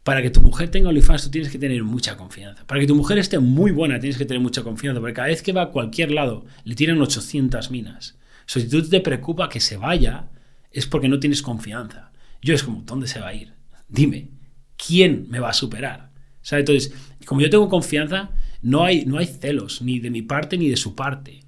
[0.08, 2.66] Para que tu mujer tenga OnlyFans tú tienes que tener mucha confianza.
[2.66, 5.42] Para que tu mujer esté muy buena tienes que tener mucha confianza, porque cada vez
[5.42, 8.16] que va a cualquier lado le tiran 800 minas.
[8.38, 10.30] O sea, si tú te preocupa que se vaya,
[10.72, 12.10] es porque no tienes confianza.
[12.40, 13.52] Yo es como, ¿dónde se va a ir?
[13.86, 14.30] Dime,
[14.78, 16.10] ¿quién me va a superar?
[16.40, 16.62] ¿Sabes?
[16.62, 16.94] Entonces,
[17.26, 18.30] como yo tengo confianza,
[18.62, 21.40] no hay, no hay celos, ni de mi parte ni de su parte.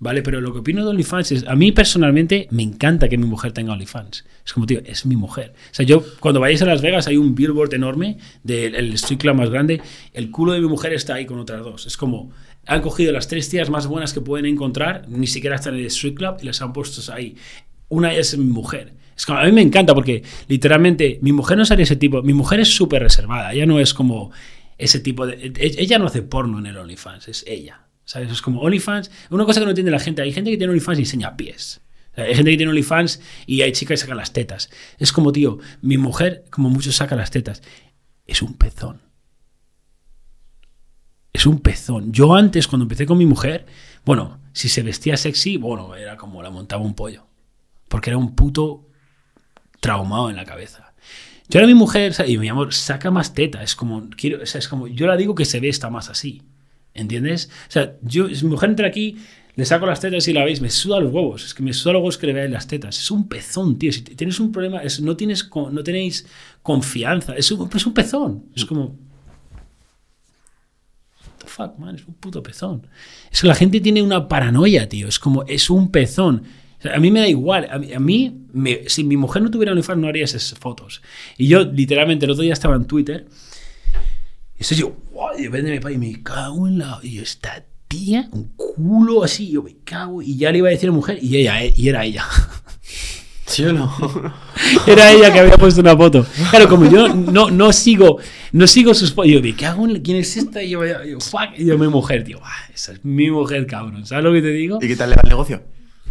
[0.00, 0.22] ¿Vale?
[0.22, 3.50] Pero lo que opino de OnlyFans es, a mí personalmente me encanta que mi mujer
[3.52, 4.24] tenga OnlyFans.
[4.46, 5.54] Es como, tío, es mi mujer.
[5.72, 9.18] O sea, yo, cuando vayáis a Las Vegas hay un billboard enorme del el street
[9.18, 11.86] club más grande, el culo de mi mujer está ahí con otras dos.
[11.86, 12.30] Es como,
[12.66, 15.86] han cogido las tres tías más buenas que pueden encontrar, ni siquiera están en el
[15.86, 17.34] street club, y las han puesto ahí.
[17.88, 18.94] Una es mi mujer.
[19.16, 22.34] Es como, a mí me encanta porque literalmente mi mujer no sería ese tipo, mi
[22.34, 24.30] mujer es súper reservada, ella no es como
[24.76, 25.52] ese tipo de...
[25.58, 27.87] Ella no hace porno en el OnlyFans, es ella.
[28.14, 29.10] Es como OnlyFans.
[29.30, 31.80] Una cosa que no entiende la gente, hay gente que tiene OnlyFans y enseña pies.
[32.16, 34.70] hay gente que tiene OnlyFans y hay chicas que sacan las tetas.
[34.98, 37.62] Es como, tío, mi mujer, como muchos, saca las tetas.
[38.26, 39.02] Es un pezón.
[41.32, 42.12] Es un pezón.
[42.12, 43.66] Yo antes, cuando empecé con mi mujer,
[44.04, 47.26] bueno, si se vestía sexy, bueno, era como la montaba un pollo.
[47.88, 48.88] Porque era un puto
[49.80, 50.94] traumado en la cabeza.
[51.48, 53.62] Yo ahora mi mujer, y mi amor, saca más teta.
[53.62, 56.42] Es como, quiero, es como, yo la digo que se ve está más así.
[56.98, 57.50] ¿Entiendes?
[57.68, 59.16] O sea, yo, si mi mujer entra aquí,
[59.54, 61.44] le saco las tetas y la veis, me suda los huevos.
[61.44, 62.98] Es que me suda los huevos que le veáis las tetas.
[62.98, 63.92] Es un pezón, tío.
[63.92, 66.26] Si tienes un problema, es, no, tienes, no tenéis
[66.62, 67.34] confianza.
[67.36, 68.44] Es un, es un pezón.
[68.54, 68.96] Es como.
[71.24, 71.96] What the fuck, man?
[71.96, 72.86] Es un puto pezón.
[73.30, 75.08] Es que la gente tiene una paranoia, tío.
[75.08, 76.42] Es como, es un pezón.
[76.92, 77.68] a mí me da igual.
[77.70, 78.46] A mí,
[78.86, 81.02] si mi mujer no tuviera OnlyFans, no haría esas fotos.
[81.36, 83.26] Y yo, literalmente, el otro día estaba en Twitter
[84.58, 86.98] y estoy yo, wow, y depende de mi padre, y me cago en la.
[87.02, 90.20] Y yo, esta tía, un culo así, yo me cago.
[90.20, 92.24] Y ya le iba a decir a la mujer, y ella, eh, y era ella.
[93.46, 93.90] ¿Sí o no?
[94.86, 96.26] Era ella que había puesto una foto.
[96.50, 98.18] Claro, como yo no, no sigo
[98.52, 99.32] no sigo sus fotos.
[99.32, 100.62] Yo, me cago en quién es esta.
[100.62, 101.56] Y yo, yo, fuck.
[101.56, 102.40] Y yo, mi mujer, tío.
[102.74, 104.04] esa es mi mujer, cabrón.
[104.04, 104.78] ¿Sabes lo que te digo?
[104.82, 105.62] ¿Y qué tal le va el negocio?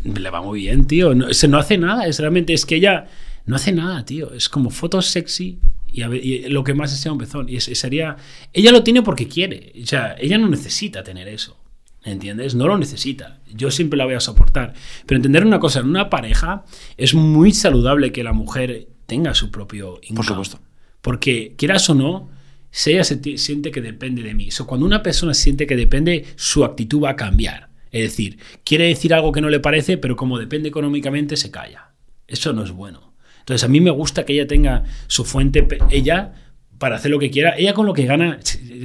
[0.03, 1.13] Le va muy bien, tío.
[1.13, 2.07] No, no hace nada.
[2.07, 3.07] Es realmente, es que ella
[3.45, 4.33] no hace nada, tío.
[4.33, 5.59] Es como fotos sexy
[6.01, 7.47] y, lo que más sea un pezón.
[7.49, 8.17] Y sería.
[8.53, 9.73] Ella lo tiene porque quiere.
[9.81, 11.57] O sea, ella no necesita tener eso.
[12.03, 12.55] ¿Entiendes?
[12.55, 13.39] No lo necesita.
[13.53, 14.73] Yo siempre la voy a soportar.
[15.05, 16.63] Pero entender una cosa, en una pareja
[16.95, 20.59] es muy saludable que la mujer tenga su propio Por supuesto.
[21.01, 22.29] Porque, quieras o no,
[22.71, 24.49] si ella se siente que depende de mí.
[24.65, 27.69] cuando una persona siente que depende, su actitud va a cambiar.
[27.91, 31.91] Es decir, quiere decir algo que no le parece, pero como depende económicamente, se calla.
[32.27, 33.06] Eso no es bueno.
[33.47, 36.33] Entonces a mí me gusta que ella tenga su fuente, ella
[36.77, 38.39] para hacer lo que quiera, ella con lo que gana,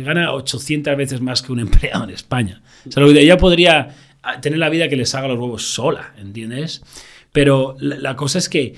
[0.04, 2.62] gana 800 veces más que un empleado en España.
[2.86, 3.88] O sea, ella podría
[4.40, 6.80] tener la vida que les haga los huevos sola, ¿entiendes?
[7.32, 8.76] Pero la, cosa es que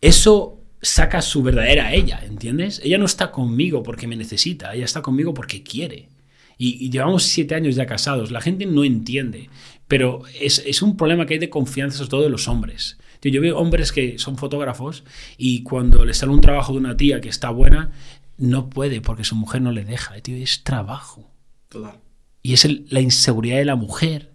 [0.00, 2.80] eso saca su verdadera ella, ¿entiendes?
[2.84, 6.10] Ella no está conmigo porque me necesita, ella está conmigo porque quiere.
[6.58, 9.50] Y, llevamos siete años ya casados, la gente no entiende,
[9.88, 13.40] pero es, es un problema que hay de confianza sobre todo de los hombres yo
[13.40, 15.04] veo hombres que son fotógrafos
[15.36, 17.90] y cuando les sale un trabajo de una tía que está buena,
[18.36, 20.14] no puede porque su mujer no le deja.
[20.20, 21.30] Tío, es trabajo.
[21.68, 22.00] Total.
[22.42, 24.32] Y es la inseguridad de la mujer.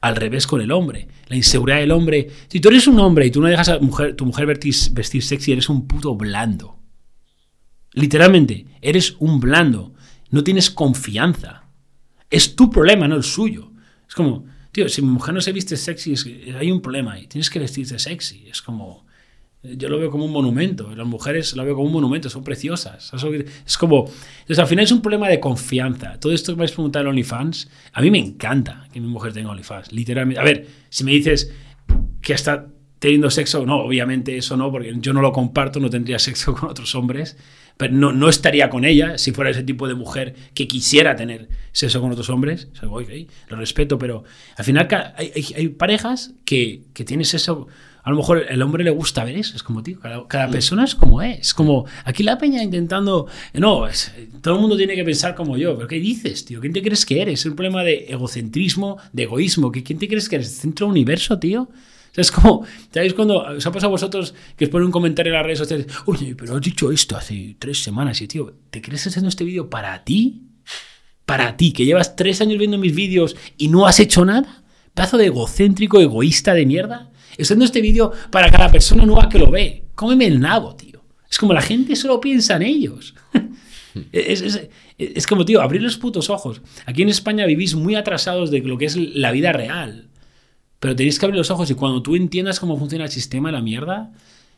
[0.00, 1.08] Al revés con el hombre.
[1.28, 2.30] La inseguridad del hombre.
[2.48, 5.22] Si tú eres un hombre y tú no dejas a mujer, tu mujer vestir, vestir
[5.22, 6.78] sexy, eres un puto blando.
[7.92, 9.94] Literalmente, eres un blando.
[10.30, 11.64] No tienes confianza.
[12.30, 13.72] Es tu problema, no el suyo.
[14.08, 16.14] Es como, tío, si mi mujer no se viste sexy,
[16.58, 17.26] hay un problema ahí.
[17.26, 18.48] Tienes que vestirte sexy.
[18.48, 19.06] Es como.
[19.62, 20.92] Yo lo veo como un monumento.
[20.96, 23.12] Las mujeres lo veo como un monumento, son preciosas.
[23.64, 24.06] Es como.
[24.40, 26.18] Entonces, al final es un problema de confianza.
[26.18, 29.32] Todo esto que me habéis preguntado en OnlyFans, a mí me encanta que mi mujer
[29.32, 29.92] tenga OnlyFans.
[29.92, 30.40] Literalmente.
[30.40, 31.52] A ver, si me dices
[32.20, 32.66] que está
[32.98, 36.70] teniendo sexo, no, obviamente eso no, porque yo no lo comparto, no tendría sexo con
[36.70, 37.36] otros hombres
[37.82, 41.48] pero no, no, estaría con ella si fuera ese tipo de mujer que quisiera tener
[41.72, 42.68] sexo con otros hombres.
[42.80, 44.22] lo respeto, pero
[44.56, 44.86] al final
[45.16, 47.66] hay, hay, parejas que, que tienen sexo.
[48.04, 49.56] A lo mejor el hombre le gusta ver eso.
[49.56, 51.54] Es como, tío, cada, persona es como es.
[51.54, 53.26] Como aquí la peña intentando.
[53.54, 53.88] No,
[54.40, 55.74] todo el mundo tiene que pensar como yo.
[55.74, 56.60] ¿Pero qué dices, tío?
[56.60, 57.40] ¿Quién te crees que eres?
[57.40, 59.72] Es un problema de egocentrismo, de egoísmo.
[59.72, 60.52] ¿Quién te crees que eres?
[60.56, 61.68] ¿Centro universo, tío?
[62.14, 65.36] Es como, ¿sabéis cuando os ha pasado a vosotros que os ponen un comentario en
[65.36, 65.86] las redes sociales?
[66.04, 69.70] Oye, pero has dicho esto hace tres semanas y, tío, ¿te crees haciendo este vídeo
[69.70, 70.42] para ti?
[71.24, 74.62] Para ti, que llevas tres años viendo mis vídeos y no has hecho nada.
[74.92, 77.10] Pedazo de egocéntrico, egoísta de mierda.
[77.40, 79.84] Haciendo este vídeo para cada persona nueva que lo ve.
[79.94, 81.02] Cómeme el nabo, tío.
[81.30, 83.14] Es como la gente solo piensa en ellos.
[84.12, 84.68] es, es,
[84.98, 86.60] es como, tío, abrir los putos ojos.
[86.84, 90.10] Aquí en España vivís muy atrasados de lo que es la vida real.
[90.82, 93.62] Pero tenéis que abrir los ojos y cuando tú entiendas cómo funciona el sistema, la
[93.62, 94.10] mierda,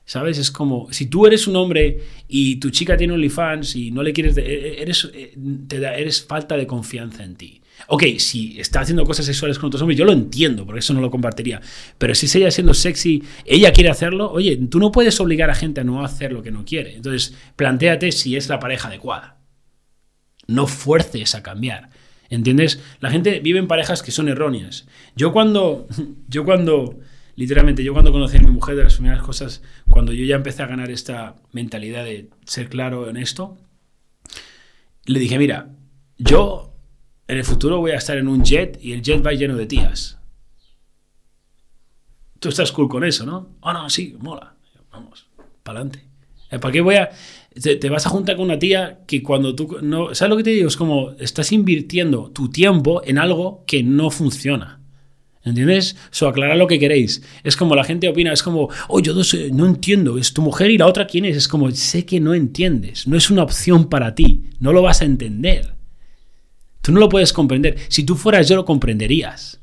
[0.06, 0.36] ¿Sabes?
[0.36, 1.98] Es como, si tú eres un hombre
[2.28, 5.34] y tu chica tiene OnlyFans y no le quieres, de- eres, eh,
[5.66, 7.62] te da, eres falta de confianza en ti.
[7.88, 11.00] Ok, si está haciendo cosas sexuales con otros hombres, yo lo entiendo, por eso no
[11.00, 11.62] lo compartiría.
[11.96, 15.54] Pero si es ella siendo sexy, ella quiere hacerlo, oye, tú no puedes obligar a
[15.54, 16.96] gente a no hacer lo que no quiere.
[16.96, 19.38] Entonces, planteate si es la pareja adecuada.
[20.46, 21.88] No fuerces a cambiar.
[22.34, 22.80] ¿Entiendes?
[23.00, 24.86] La gente vive en parejas que son erróneas.
[25.14, 25.86] Yo cuando,
[26.28, 26.98] yo cuando,
[27.36, 30.62] literalmente, yo cuando conocí a mi mujer de las primeras cosas, cuando yo ya empecé
[30.62, 33.56] a ganar esta mentalidad de ser claro en esto,
[35.06, 35.70] le dije, mira,
[36.18, 36.74] yo
[37.28, 39.66] en el futuro voy a estar en un jet y el jet va lleno de
[39.66, 40.18] tías.
[42.40, 43.56] Tú estás cool con eso, ¿no?
[43.60, 44.54] Oh, no, sí, mola.
[44.90, 45.28] Vamos,
[45.62, 46.13] para adelante.
[46.60, 47.10] ¿Para qué voy a.?
[47.60, 49.78] Te, vas a juntar con una tía que cuando tú.
[49.82, 50.68] No, ¿Sabes lo que te digo?
[50.68, 54.80] Es como estás invirtiendo tu tiempo en algo que no funciona.
[55.44, 55.96] ¿Entiendes?
[56.10, 57.22] So, aclarar lo que queréis.
[57.44, 59.20] Es como la gente opina, es como, oh, yo no,
[59.52, 61.36] no entiendo, es tu mujer y la otra quién es.
[61.36, 65.02] Es como, sé que no entiendes, no es una opción para ti, no lo vas
[65.02, 65.74] a entender.
[66.80, 67.76] Tú no lo puedes comprender.
[67.88, 69.60] Si tú fueras yo, lo comprenderías.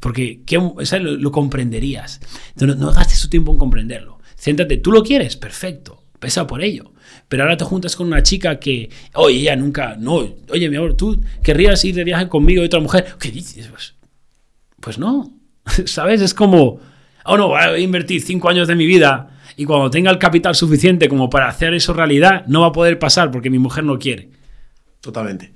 [0.00, 2.20] Porque ¿qué- o lo, comprenderías.
[2.50, 4.18] Entonces, no, no gastes tu tiempo en comprenderlo.
[4.36, 6.92] Céntrate, tú lo quieres, perfecto, pesa por ello.
[7.28, 10.94] Pero ahora te juntas con una chica que, oye, ella nunca, no, oye, mi amor,
[10.94, 13.14] tú querrías ir de viaje conmigo y otra mujer.
[13.18, 13.68] ¿Qué dices?
[13.68, 13.94] Pues,
[14.80, 15.32] pues no,
[15.86, 16.20] ¿sabes?
[16.20, 16.80] Es como,
[17.24, 20.54] oh no, voy a invertir cinco años de mi vida y cuando tenga el capital
[20.54, 23.98] suficiente como para hacer eso realidad, no va a poder pasar porque mi mujer no
[23.98, 24.30] quiere.
[25.00, 25.52] Totalmente.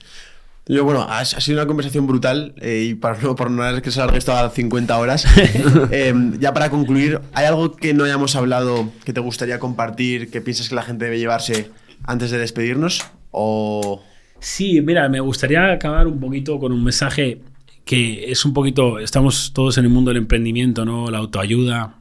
[0.67, 3.91] Yo, bueno, ha, ha sido una conversación brutal eh, y para no, por no que
[3.91, 5.27] se alargue esto a 50 horas,
[5.91, 10.41] eh, ya para concluir, ¿hay algo que no hayamos hablado que te gustaría compartir, que
[10.41, 11.71] piensas que la gente debe llevarse
[12.05, 13.03] antes de despedirnos?
[13.33, 14.03] O...
[14.39, 17.41] Sí, mira, me gustaría acabar un poquito con un mensaje
[17.85, 21.11] que es un poquito, estamos todos en el mundo del emprendimiento, ¿no?
[21.11, 21.97] La autoayuda,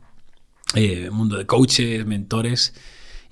[0.75, 2.75] eh, mundo de coaches, mentores.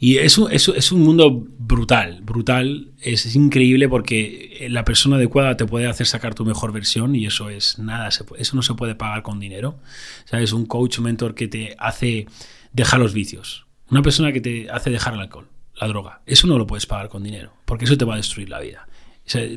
[0.01, 2.91] Y es un, es, un- mundo brutal, brutal.
[3.01, 7.49] Es, increíble porque la persona adecuada te puede hacer sacar tu mejor versión y eso
[7.49, 9.80] es nada, eso no se puede pagar con dinero.
[10.23, 10.53] ¿Sabes?
[10.53, 12.27] Un coach, mentor que te hace
[12.71, 13.65] dejar los vicios.
[13.89, 15.47] Una persona que te hace dejar el alcohol,
[15.80, 16.21] la droga.
[16.26, 18.88] Eso no lo puedes pagar con dinero porque eso te va a destruir la vida.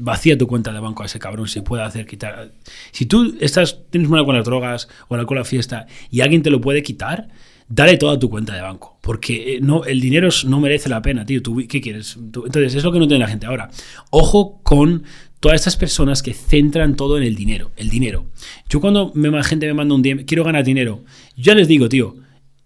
[0.00, 2.50] Vacía tu cuenta de banco a ese cabrón si puede hacer quitar.
[2.90, 6.42] Si tú estás, tienes mal con las drogas o el alcohol a fiesta y alguien
[6.42, 7.28] te lo puede quitar,
[7.74, 8.98] dale toda tu cuenta de banco.
[9.00, 11.42] Porque eh, no, el dinero no merece la pena, tío.
[11.42, 12.16] ¿Tú, ¿Qué quieres?
[12.16, 13.46] Entonces, es lo que no tiene la gente.
[13.46, 13.70] Ahora,
[14.10, 15.04] ojo con
[15.40, 17.72] todas estas personas que centran todo en el dinero.
[17.76, 18.26] El dinero.
[18.68, 21.04] Yo cuando me, gente me manda un DM, quiero ganar dinero,
[21.36, 22.14] yo les digo, tío,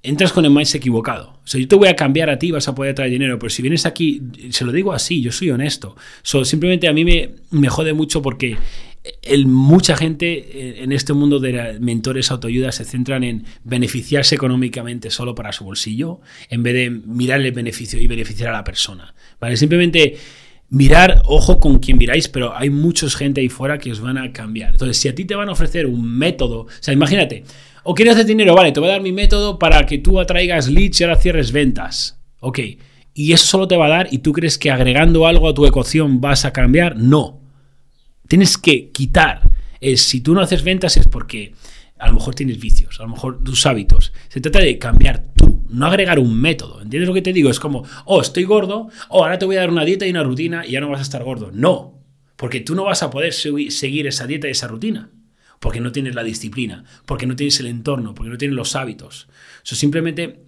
[0.02, 1.38] entras con el mindset equivocado.
[1.42, 3.48] O sea, yo te voy a cambiar a ti, vas a poder traer dinero, pero
[3.48, 4.20] si vienes aquí,
[4.50, 5.96] se lo digo así, yo soy honesto.
[6.22, 8.56] So, simplemente a mí me, me jode mucho porque
[9.46, 15.52] mucha gente en este mundo de mentores autoayuda se centran en beneficiarse económicamente solo para
[15.52, 19.14] su bolsillo, en vez de mirar el beneficio y beneficiar a la persona.
[19.40, 19.56] ¿Vale?
[19.56, 20.16] Simplemente
[20.68, 24.32] mirar, ojo con quien miráis, pero hay mucha gente ahí fuera que os van a
[24.32, 24.72] cambiar.
[24.72, 27.44] Entonces, si a ti te van a ofrecer un método, o sea, imagínate,
[27.84, 30.68] o quieres hacer dinero, vale, te voy a dar mi método para que tú atraigas
[30.68, 32.20] leads y ahora cierres ventas.
[32.40, 32.60] Ok,
[33.14, 35.66] y eso solo te va a dar y tú crees que agregando algo a tu
[35.66, 36.96] ecuación vas a cambiar.
[36.96, 37.40] No,
[38.28, 39.50] tienes que quitar.
[39.96, 41.54] Si tú no haces ventas es porque
[41.98, 44.12] a lo mejor tienes vicios, a lo mejor tus hábitos.
[44.28, 46.82] Se trata de cambiar tú, no agregar un método.
[46.82, 47.50] ¿Entiendes lo que te digo?
[47.50, 50.22] Es como, oh, estoy gordo, oh, ahora te voy a dar una dieta y una
[50.22, 51.50] rutina y ya no vas a estar gordo.
[51.52, 52.02] No,
[52.36, 55.10] porque tú no vas a poder segui- seguir esa dieta y esa rutina.
[55.58, 59.26] Porque no tienes la disciplina, porque no tienes el entorno, porque no tienes los hábitos.
[59.64, 60.44] Eso simplemente,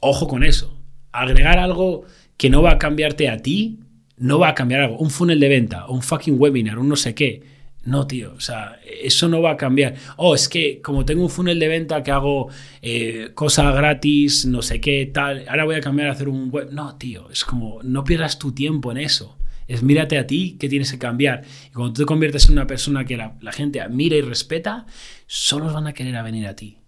[0.00, 0.78] ojo con eso.
[1.10, 2.04] Agregar algo
[2.36, 3.80] que no va a cambiarte a ti,
[4.22, 4.98] no va a cambiar algo.
[4.98, 7.42] Un funnel de venta, un fucking webinar, un no sé qué.
[7.84, 9.96] No, tío, o sea, eso no va a cambiar.
[10.16, 12.48] Oh, es que como tengo un funnel de venta que hago
[12.80, 16.68] eh, cosas gratis, no sé qué, tal, ahora voy a cambiar a hacer un web.
[16.70, 19.36] No, tío, es como, no pierdas tu tiempo en eso.
[19.66, 21.42] Es mírate a ti que tienes que cambiar.
[21.70, 24.86] Y cuando tú te conviertes en una persona que la, gente admira y respeta,
[25.26, 26.78] solo van a querer venir a ti.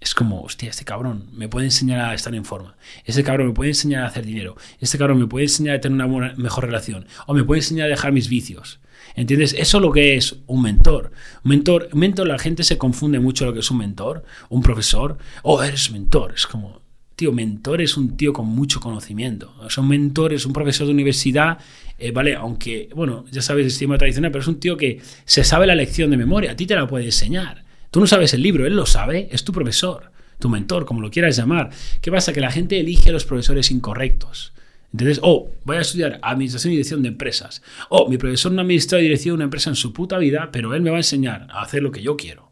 [0.00, 2.74] Es como, hostia, este cabrón me puede enseñar a estar en forma.
[3.04, 4.56] Este cabrón me puede enseñar a hacer dinero.
[4.80, 7.06] Este cabrón me puede enseñar a tener una buena- mejor relación.
[7.26, 8.80] O me puede enseñar a dejar mis vicios.
[9.14, 9.52] ¿Entiendes?
[9.58, 11.10] Eso es lo que es un mentor.
[11.42, 15.18] Mentor, la gente se confunde mucho lo que es un mentor, un profesor.
[15.42, 16.32] Oh, eres mentor.
[16.34, 16.80] Es como,
[17.14, 19.54] tío, mentor es un tío con mucho conocimiento.
[19.60, 21.58] O un mentor es un profesor de universidad,
[21.98, 22.36] eh, ¿vale?
[22.36, 25.74] Aunque, bueno, ya sabes el sistema tradicional, pero es un tío que se sabe la
[25.74, 26.52] lección de memoria.
[26.52, 27.68] A ti te la puede enseñar.
[27.90, 31.10] Tú no sabes el libro, él lo sabe, es tu profesor, tu mentor, como lo
[31.10, 31.70] quieras llamar.
[32.00, 32.32] ¿Qué pasa?
[32.32, 34.52] Que la gente elige a los profesores incorrectos.
[34.92, 37.62] Entonces, oh, voy a estudiar administración y dirección de empresas.
[37.88, 40.50] Oh, mi profesor no ha administrado y dirección de una empresa en su puta vida,
[40.52, 42.50] pero él me va a enseñar a hacer lo que yo quiero.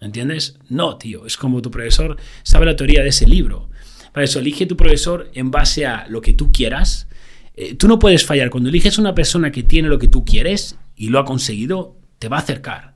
[0.00, 0.58] ¿Entiendes?
[0.68, 3.68] No, tío, es como tu profesor sabe la teoría de ese libro.
[4.12, 7.08] Para eso, elige tu profesor en base a lo que tú quieras.
[7.54, 8.50] Eh, tú no puedes fallar.
[8.50, 12.28] Cuando eliges una persona que tiene lo que tú quieres y lo ha conseguido, te
[12.28, 12.94] va a acercar.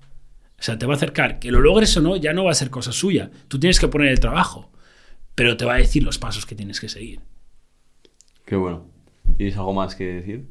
[0.65, 1.41] O sea, te va a acercar.
[1.41, 3.31] Que lo logres o no, ya no va a ser cosa suya.
[3.49, 4.73] Tú tienes que poner el trabajo,
[5.35, 7.21] pero te va a decir los pasos que tienes que seguir.
[8.47, 8.87] Qué bueno.
[9.37, 10.47] ¿Tienes algo más que decir?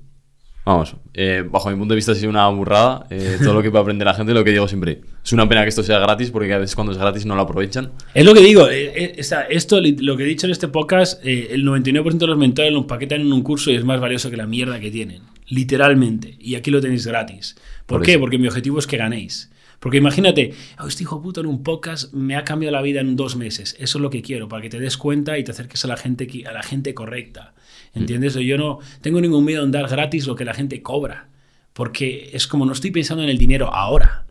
[0.65, 3.71] Vamos, eh, bajo mi punto de vista ha sido una burrada eh, todo lo que
[3.71, 5.01] puede aprender la gente, lo que digo siempre.
[5.25, 7.41] Es una pena que esto sea gratis porque a veces cuando es gratis no lo
[7.41, 7.91] aprovechan.
[8.13, 10.67] Es lo que digo, eh, eh, o sea, esto, lo que he dicho en este
[10.67, 14.29] podcast, el 99% de los mentores lo empaquetan en un curso y es más valioso
[14.29, 15.23] que la mierda que tienen.
[15.47, 16.37] Literalmente.
[16.39, 17.55] Y aquí lo tenéis gratis.
[17.87, 18.11] ¿Por, Por qué?
[18.11, 18.19] eso.
[18.19, 19.49] Porque mi objetivo es que ganéis.
[19.83, 23.17] Porque imagínate, "Oh, este hijo puto en un podcast me ha cambiado la vida en
[23.17, 23.75] dos meses.
[23.77, 25.97] Eso es lo que quiero, para que te des cuenta y te acerques a la
[25.97, 27.53] gente, a la gente correcta.
[27.93, 28.35] ¿Entiendes?
[28.35, 31.27] Yo no tengo ningún miedo en dar gratis lo que la gente cobra.
[31.73, 34.25] Porque es como no estoy pensando en el dinero ahora.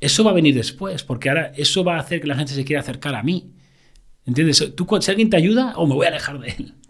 [0.00, 2.64] Eso va a venir después, porque ahora eso va a hacer que la gente se
[2.64, 3.52] quiera acercar a mí.
[4.26, 4.74] ¿Entiendes?
[4.74, 6.74] Tú, si alguien te ayuda, o me voy a alejar de él.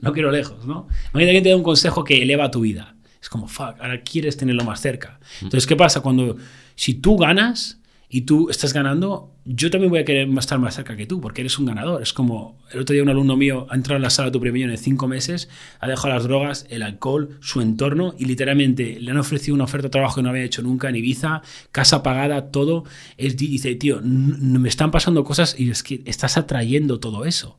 [0.00, 0.86] No quiero lejos, ¿no?
[1.12, 2.94] Imagínate que alguien te da un consejo que eleva tu vida.
[3.20, 5.18] Es como, fuck, ahora quieres tenerlo más cerca.
[5.42, 6.00] Entonces, ¿qué pasa?
[6.00, 6.36] Cuando,
[6.80, 7.78] si tú ganas
[8.08, 11.42] y tú estás ganando, yo también voy a querer estar más cerca que tú, porque
[11.42, 12.00] eres un ganador.
[12.00, 14.42] Es como, el otro día un alumno mío ha entrado en la sala de tu
[14.42, 19.10] año en cinco meses, ha dejado las drogas, el alcohol, su entorno, y literalmente le
[19.10, 22.50] han ofrecido una oferta de trabajo que no había hecho nunca en Ibiza, casa pagada,
[22.50, 22.84] todo.
[23.18, 27.58] Él dice, tío, me están pasando cosas y es que estás atrayendo todo eso.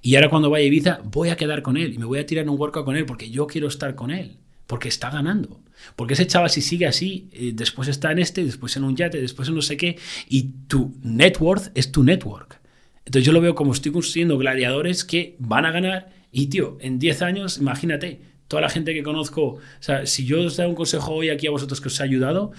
[0.00, 2.26] Y ahora cuando vaya a Ibiza voy a quedar con él y me voy a
[2.26, 4.36] tirar un workout con él porque yo quiero estar con él,
[4.68, 5.60] porque está ganando.
[5.96, 9.20] Porque ese chaval si sigue así, eh, después está en este, después en un yate,
[9.20, 9.98] después en no sé qué,
[10.28, 12.60] y tu net worth es tu network.
[13.04, 16.98] Entonces yo lo veo como estoy construyendo gladiadores que van a ganar y tío, en
[16.98, 20.74] 10 años, imagínate, toda la gente que conozco, o sea, si yo os doy un
[20.74, 22.52] consejo hoy aquí a vosotros que os ha ayudado,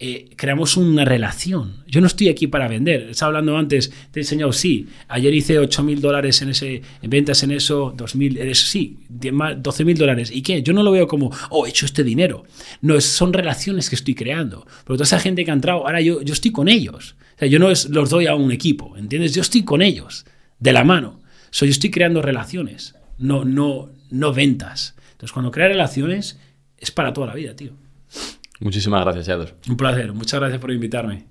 [0.00, 1.82] eh, creamos una relación.
[1.88, 3.10] Yo no estoy aquí para vender.
[3.10, 7.10] Estaba hablando antes, te he enseñado, sí, ayer hice 8 mil dólares en, ese, en
[7.10, 10.30] ventas en eso, 2 mil, sí, 12 mil dólares.
[10.32, 10.62] ¿Y qué?
[10.62, 12.44] Yo no lo veo como, oh, he hecho este dinero.
[12.80, 14.64] No, son relaciones que estoy creando.
[14.84, 17.16] Pero toda esa gente que ha entrado, ahora yo, yo estoy con ellos.
[17.34, 19.34] O sea, yo no es, los doy a un equipo, ¿entiendes?
[19.34, 20.26] Yo estoy con ellos,
[20.60, 21.20] de la mano.
[21.50, 24.94] So, yo estoy creando relaciones, no, no, no ventas.
[25.12, 26.38] Entonces, cuando creas relaciones,
[26.78, 27.72] es para toda la vida, tío.
[28.60, 29.54] Muchísimas gracias, Yados.
[29.68, 30.12] Un placer.
[30.12, 31.26] Muchas gracias por invitarme.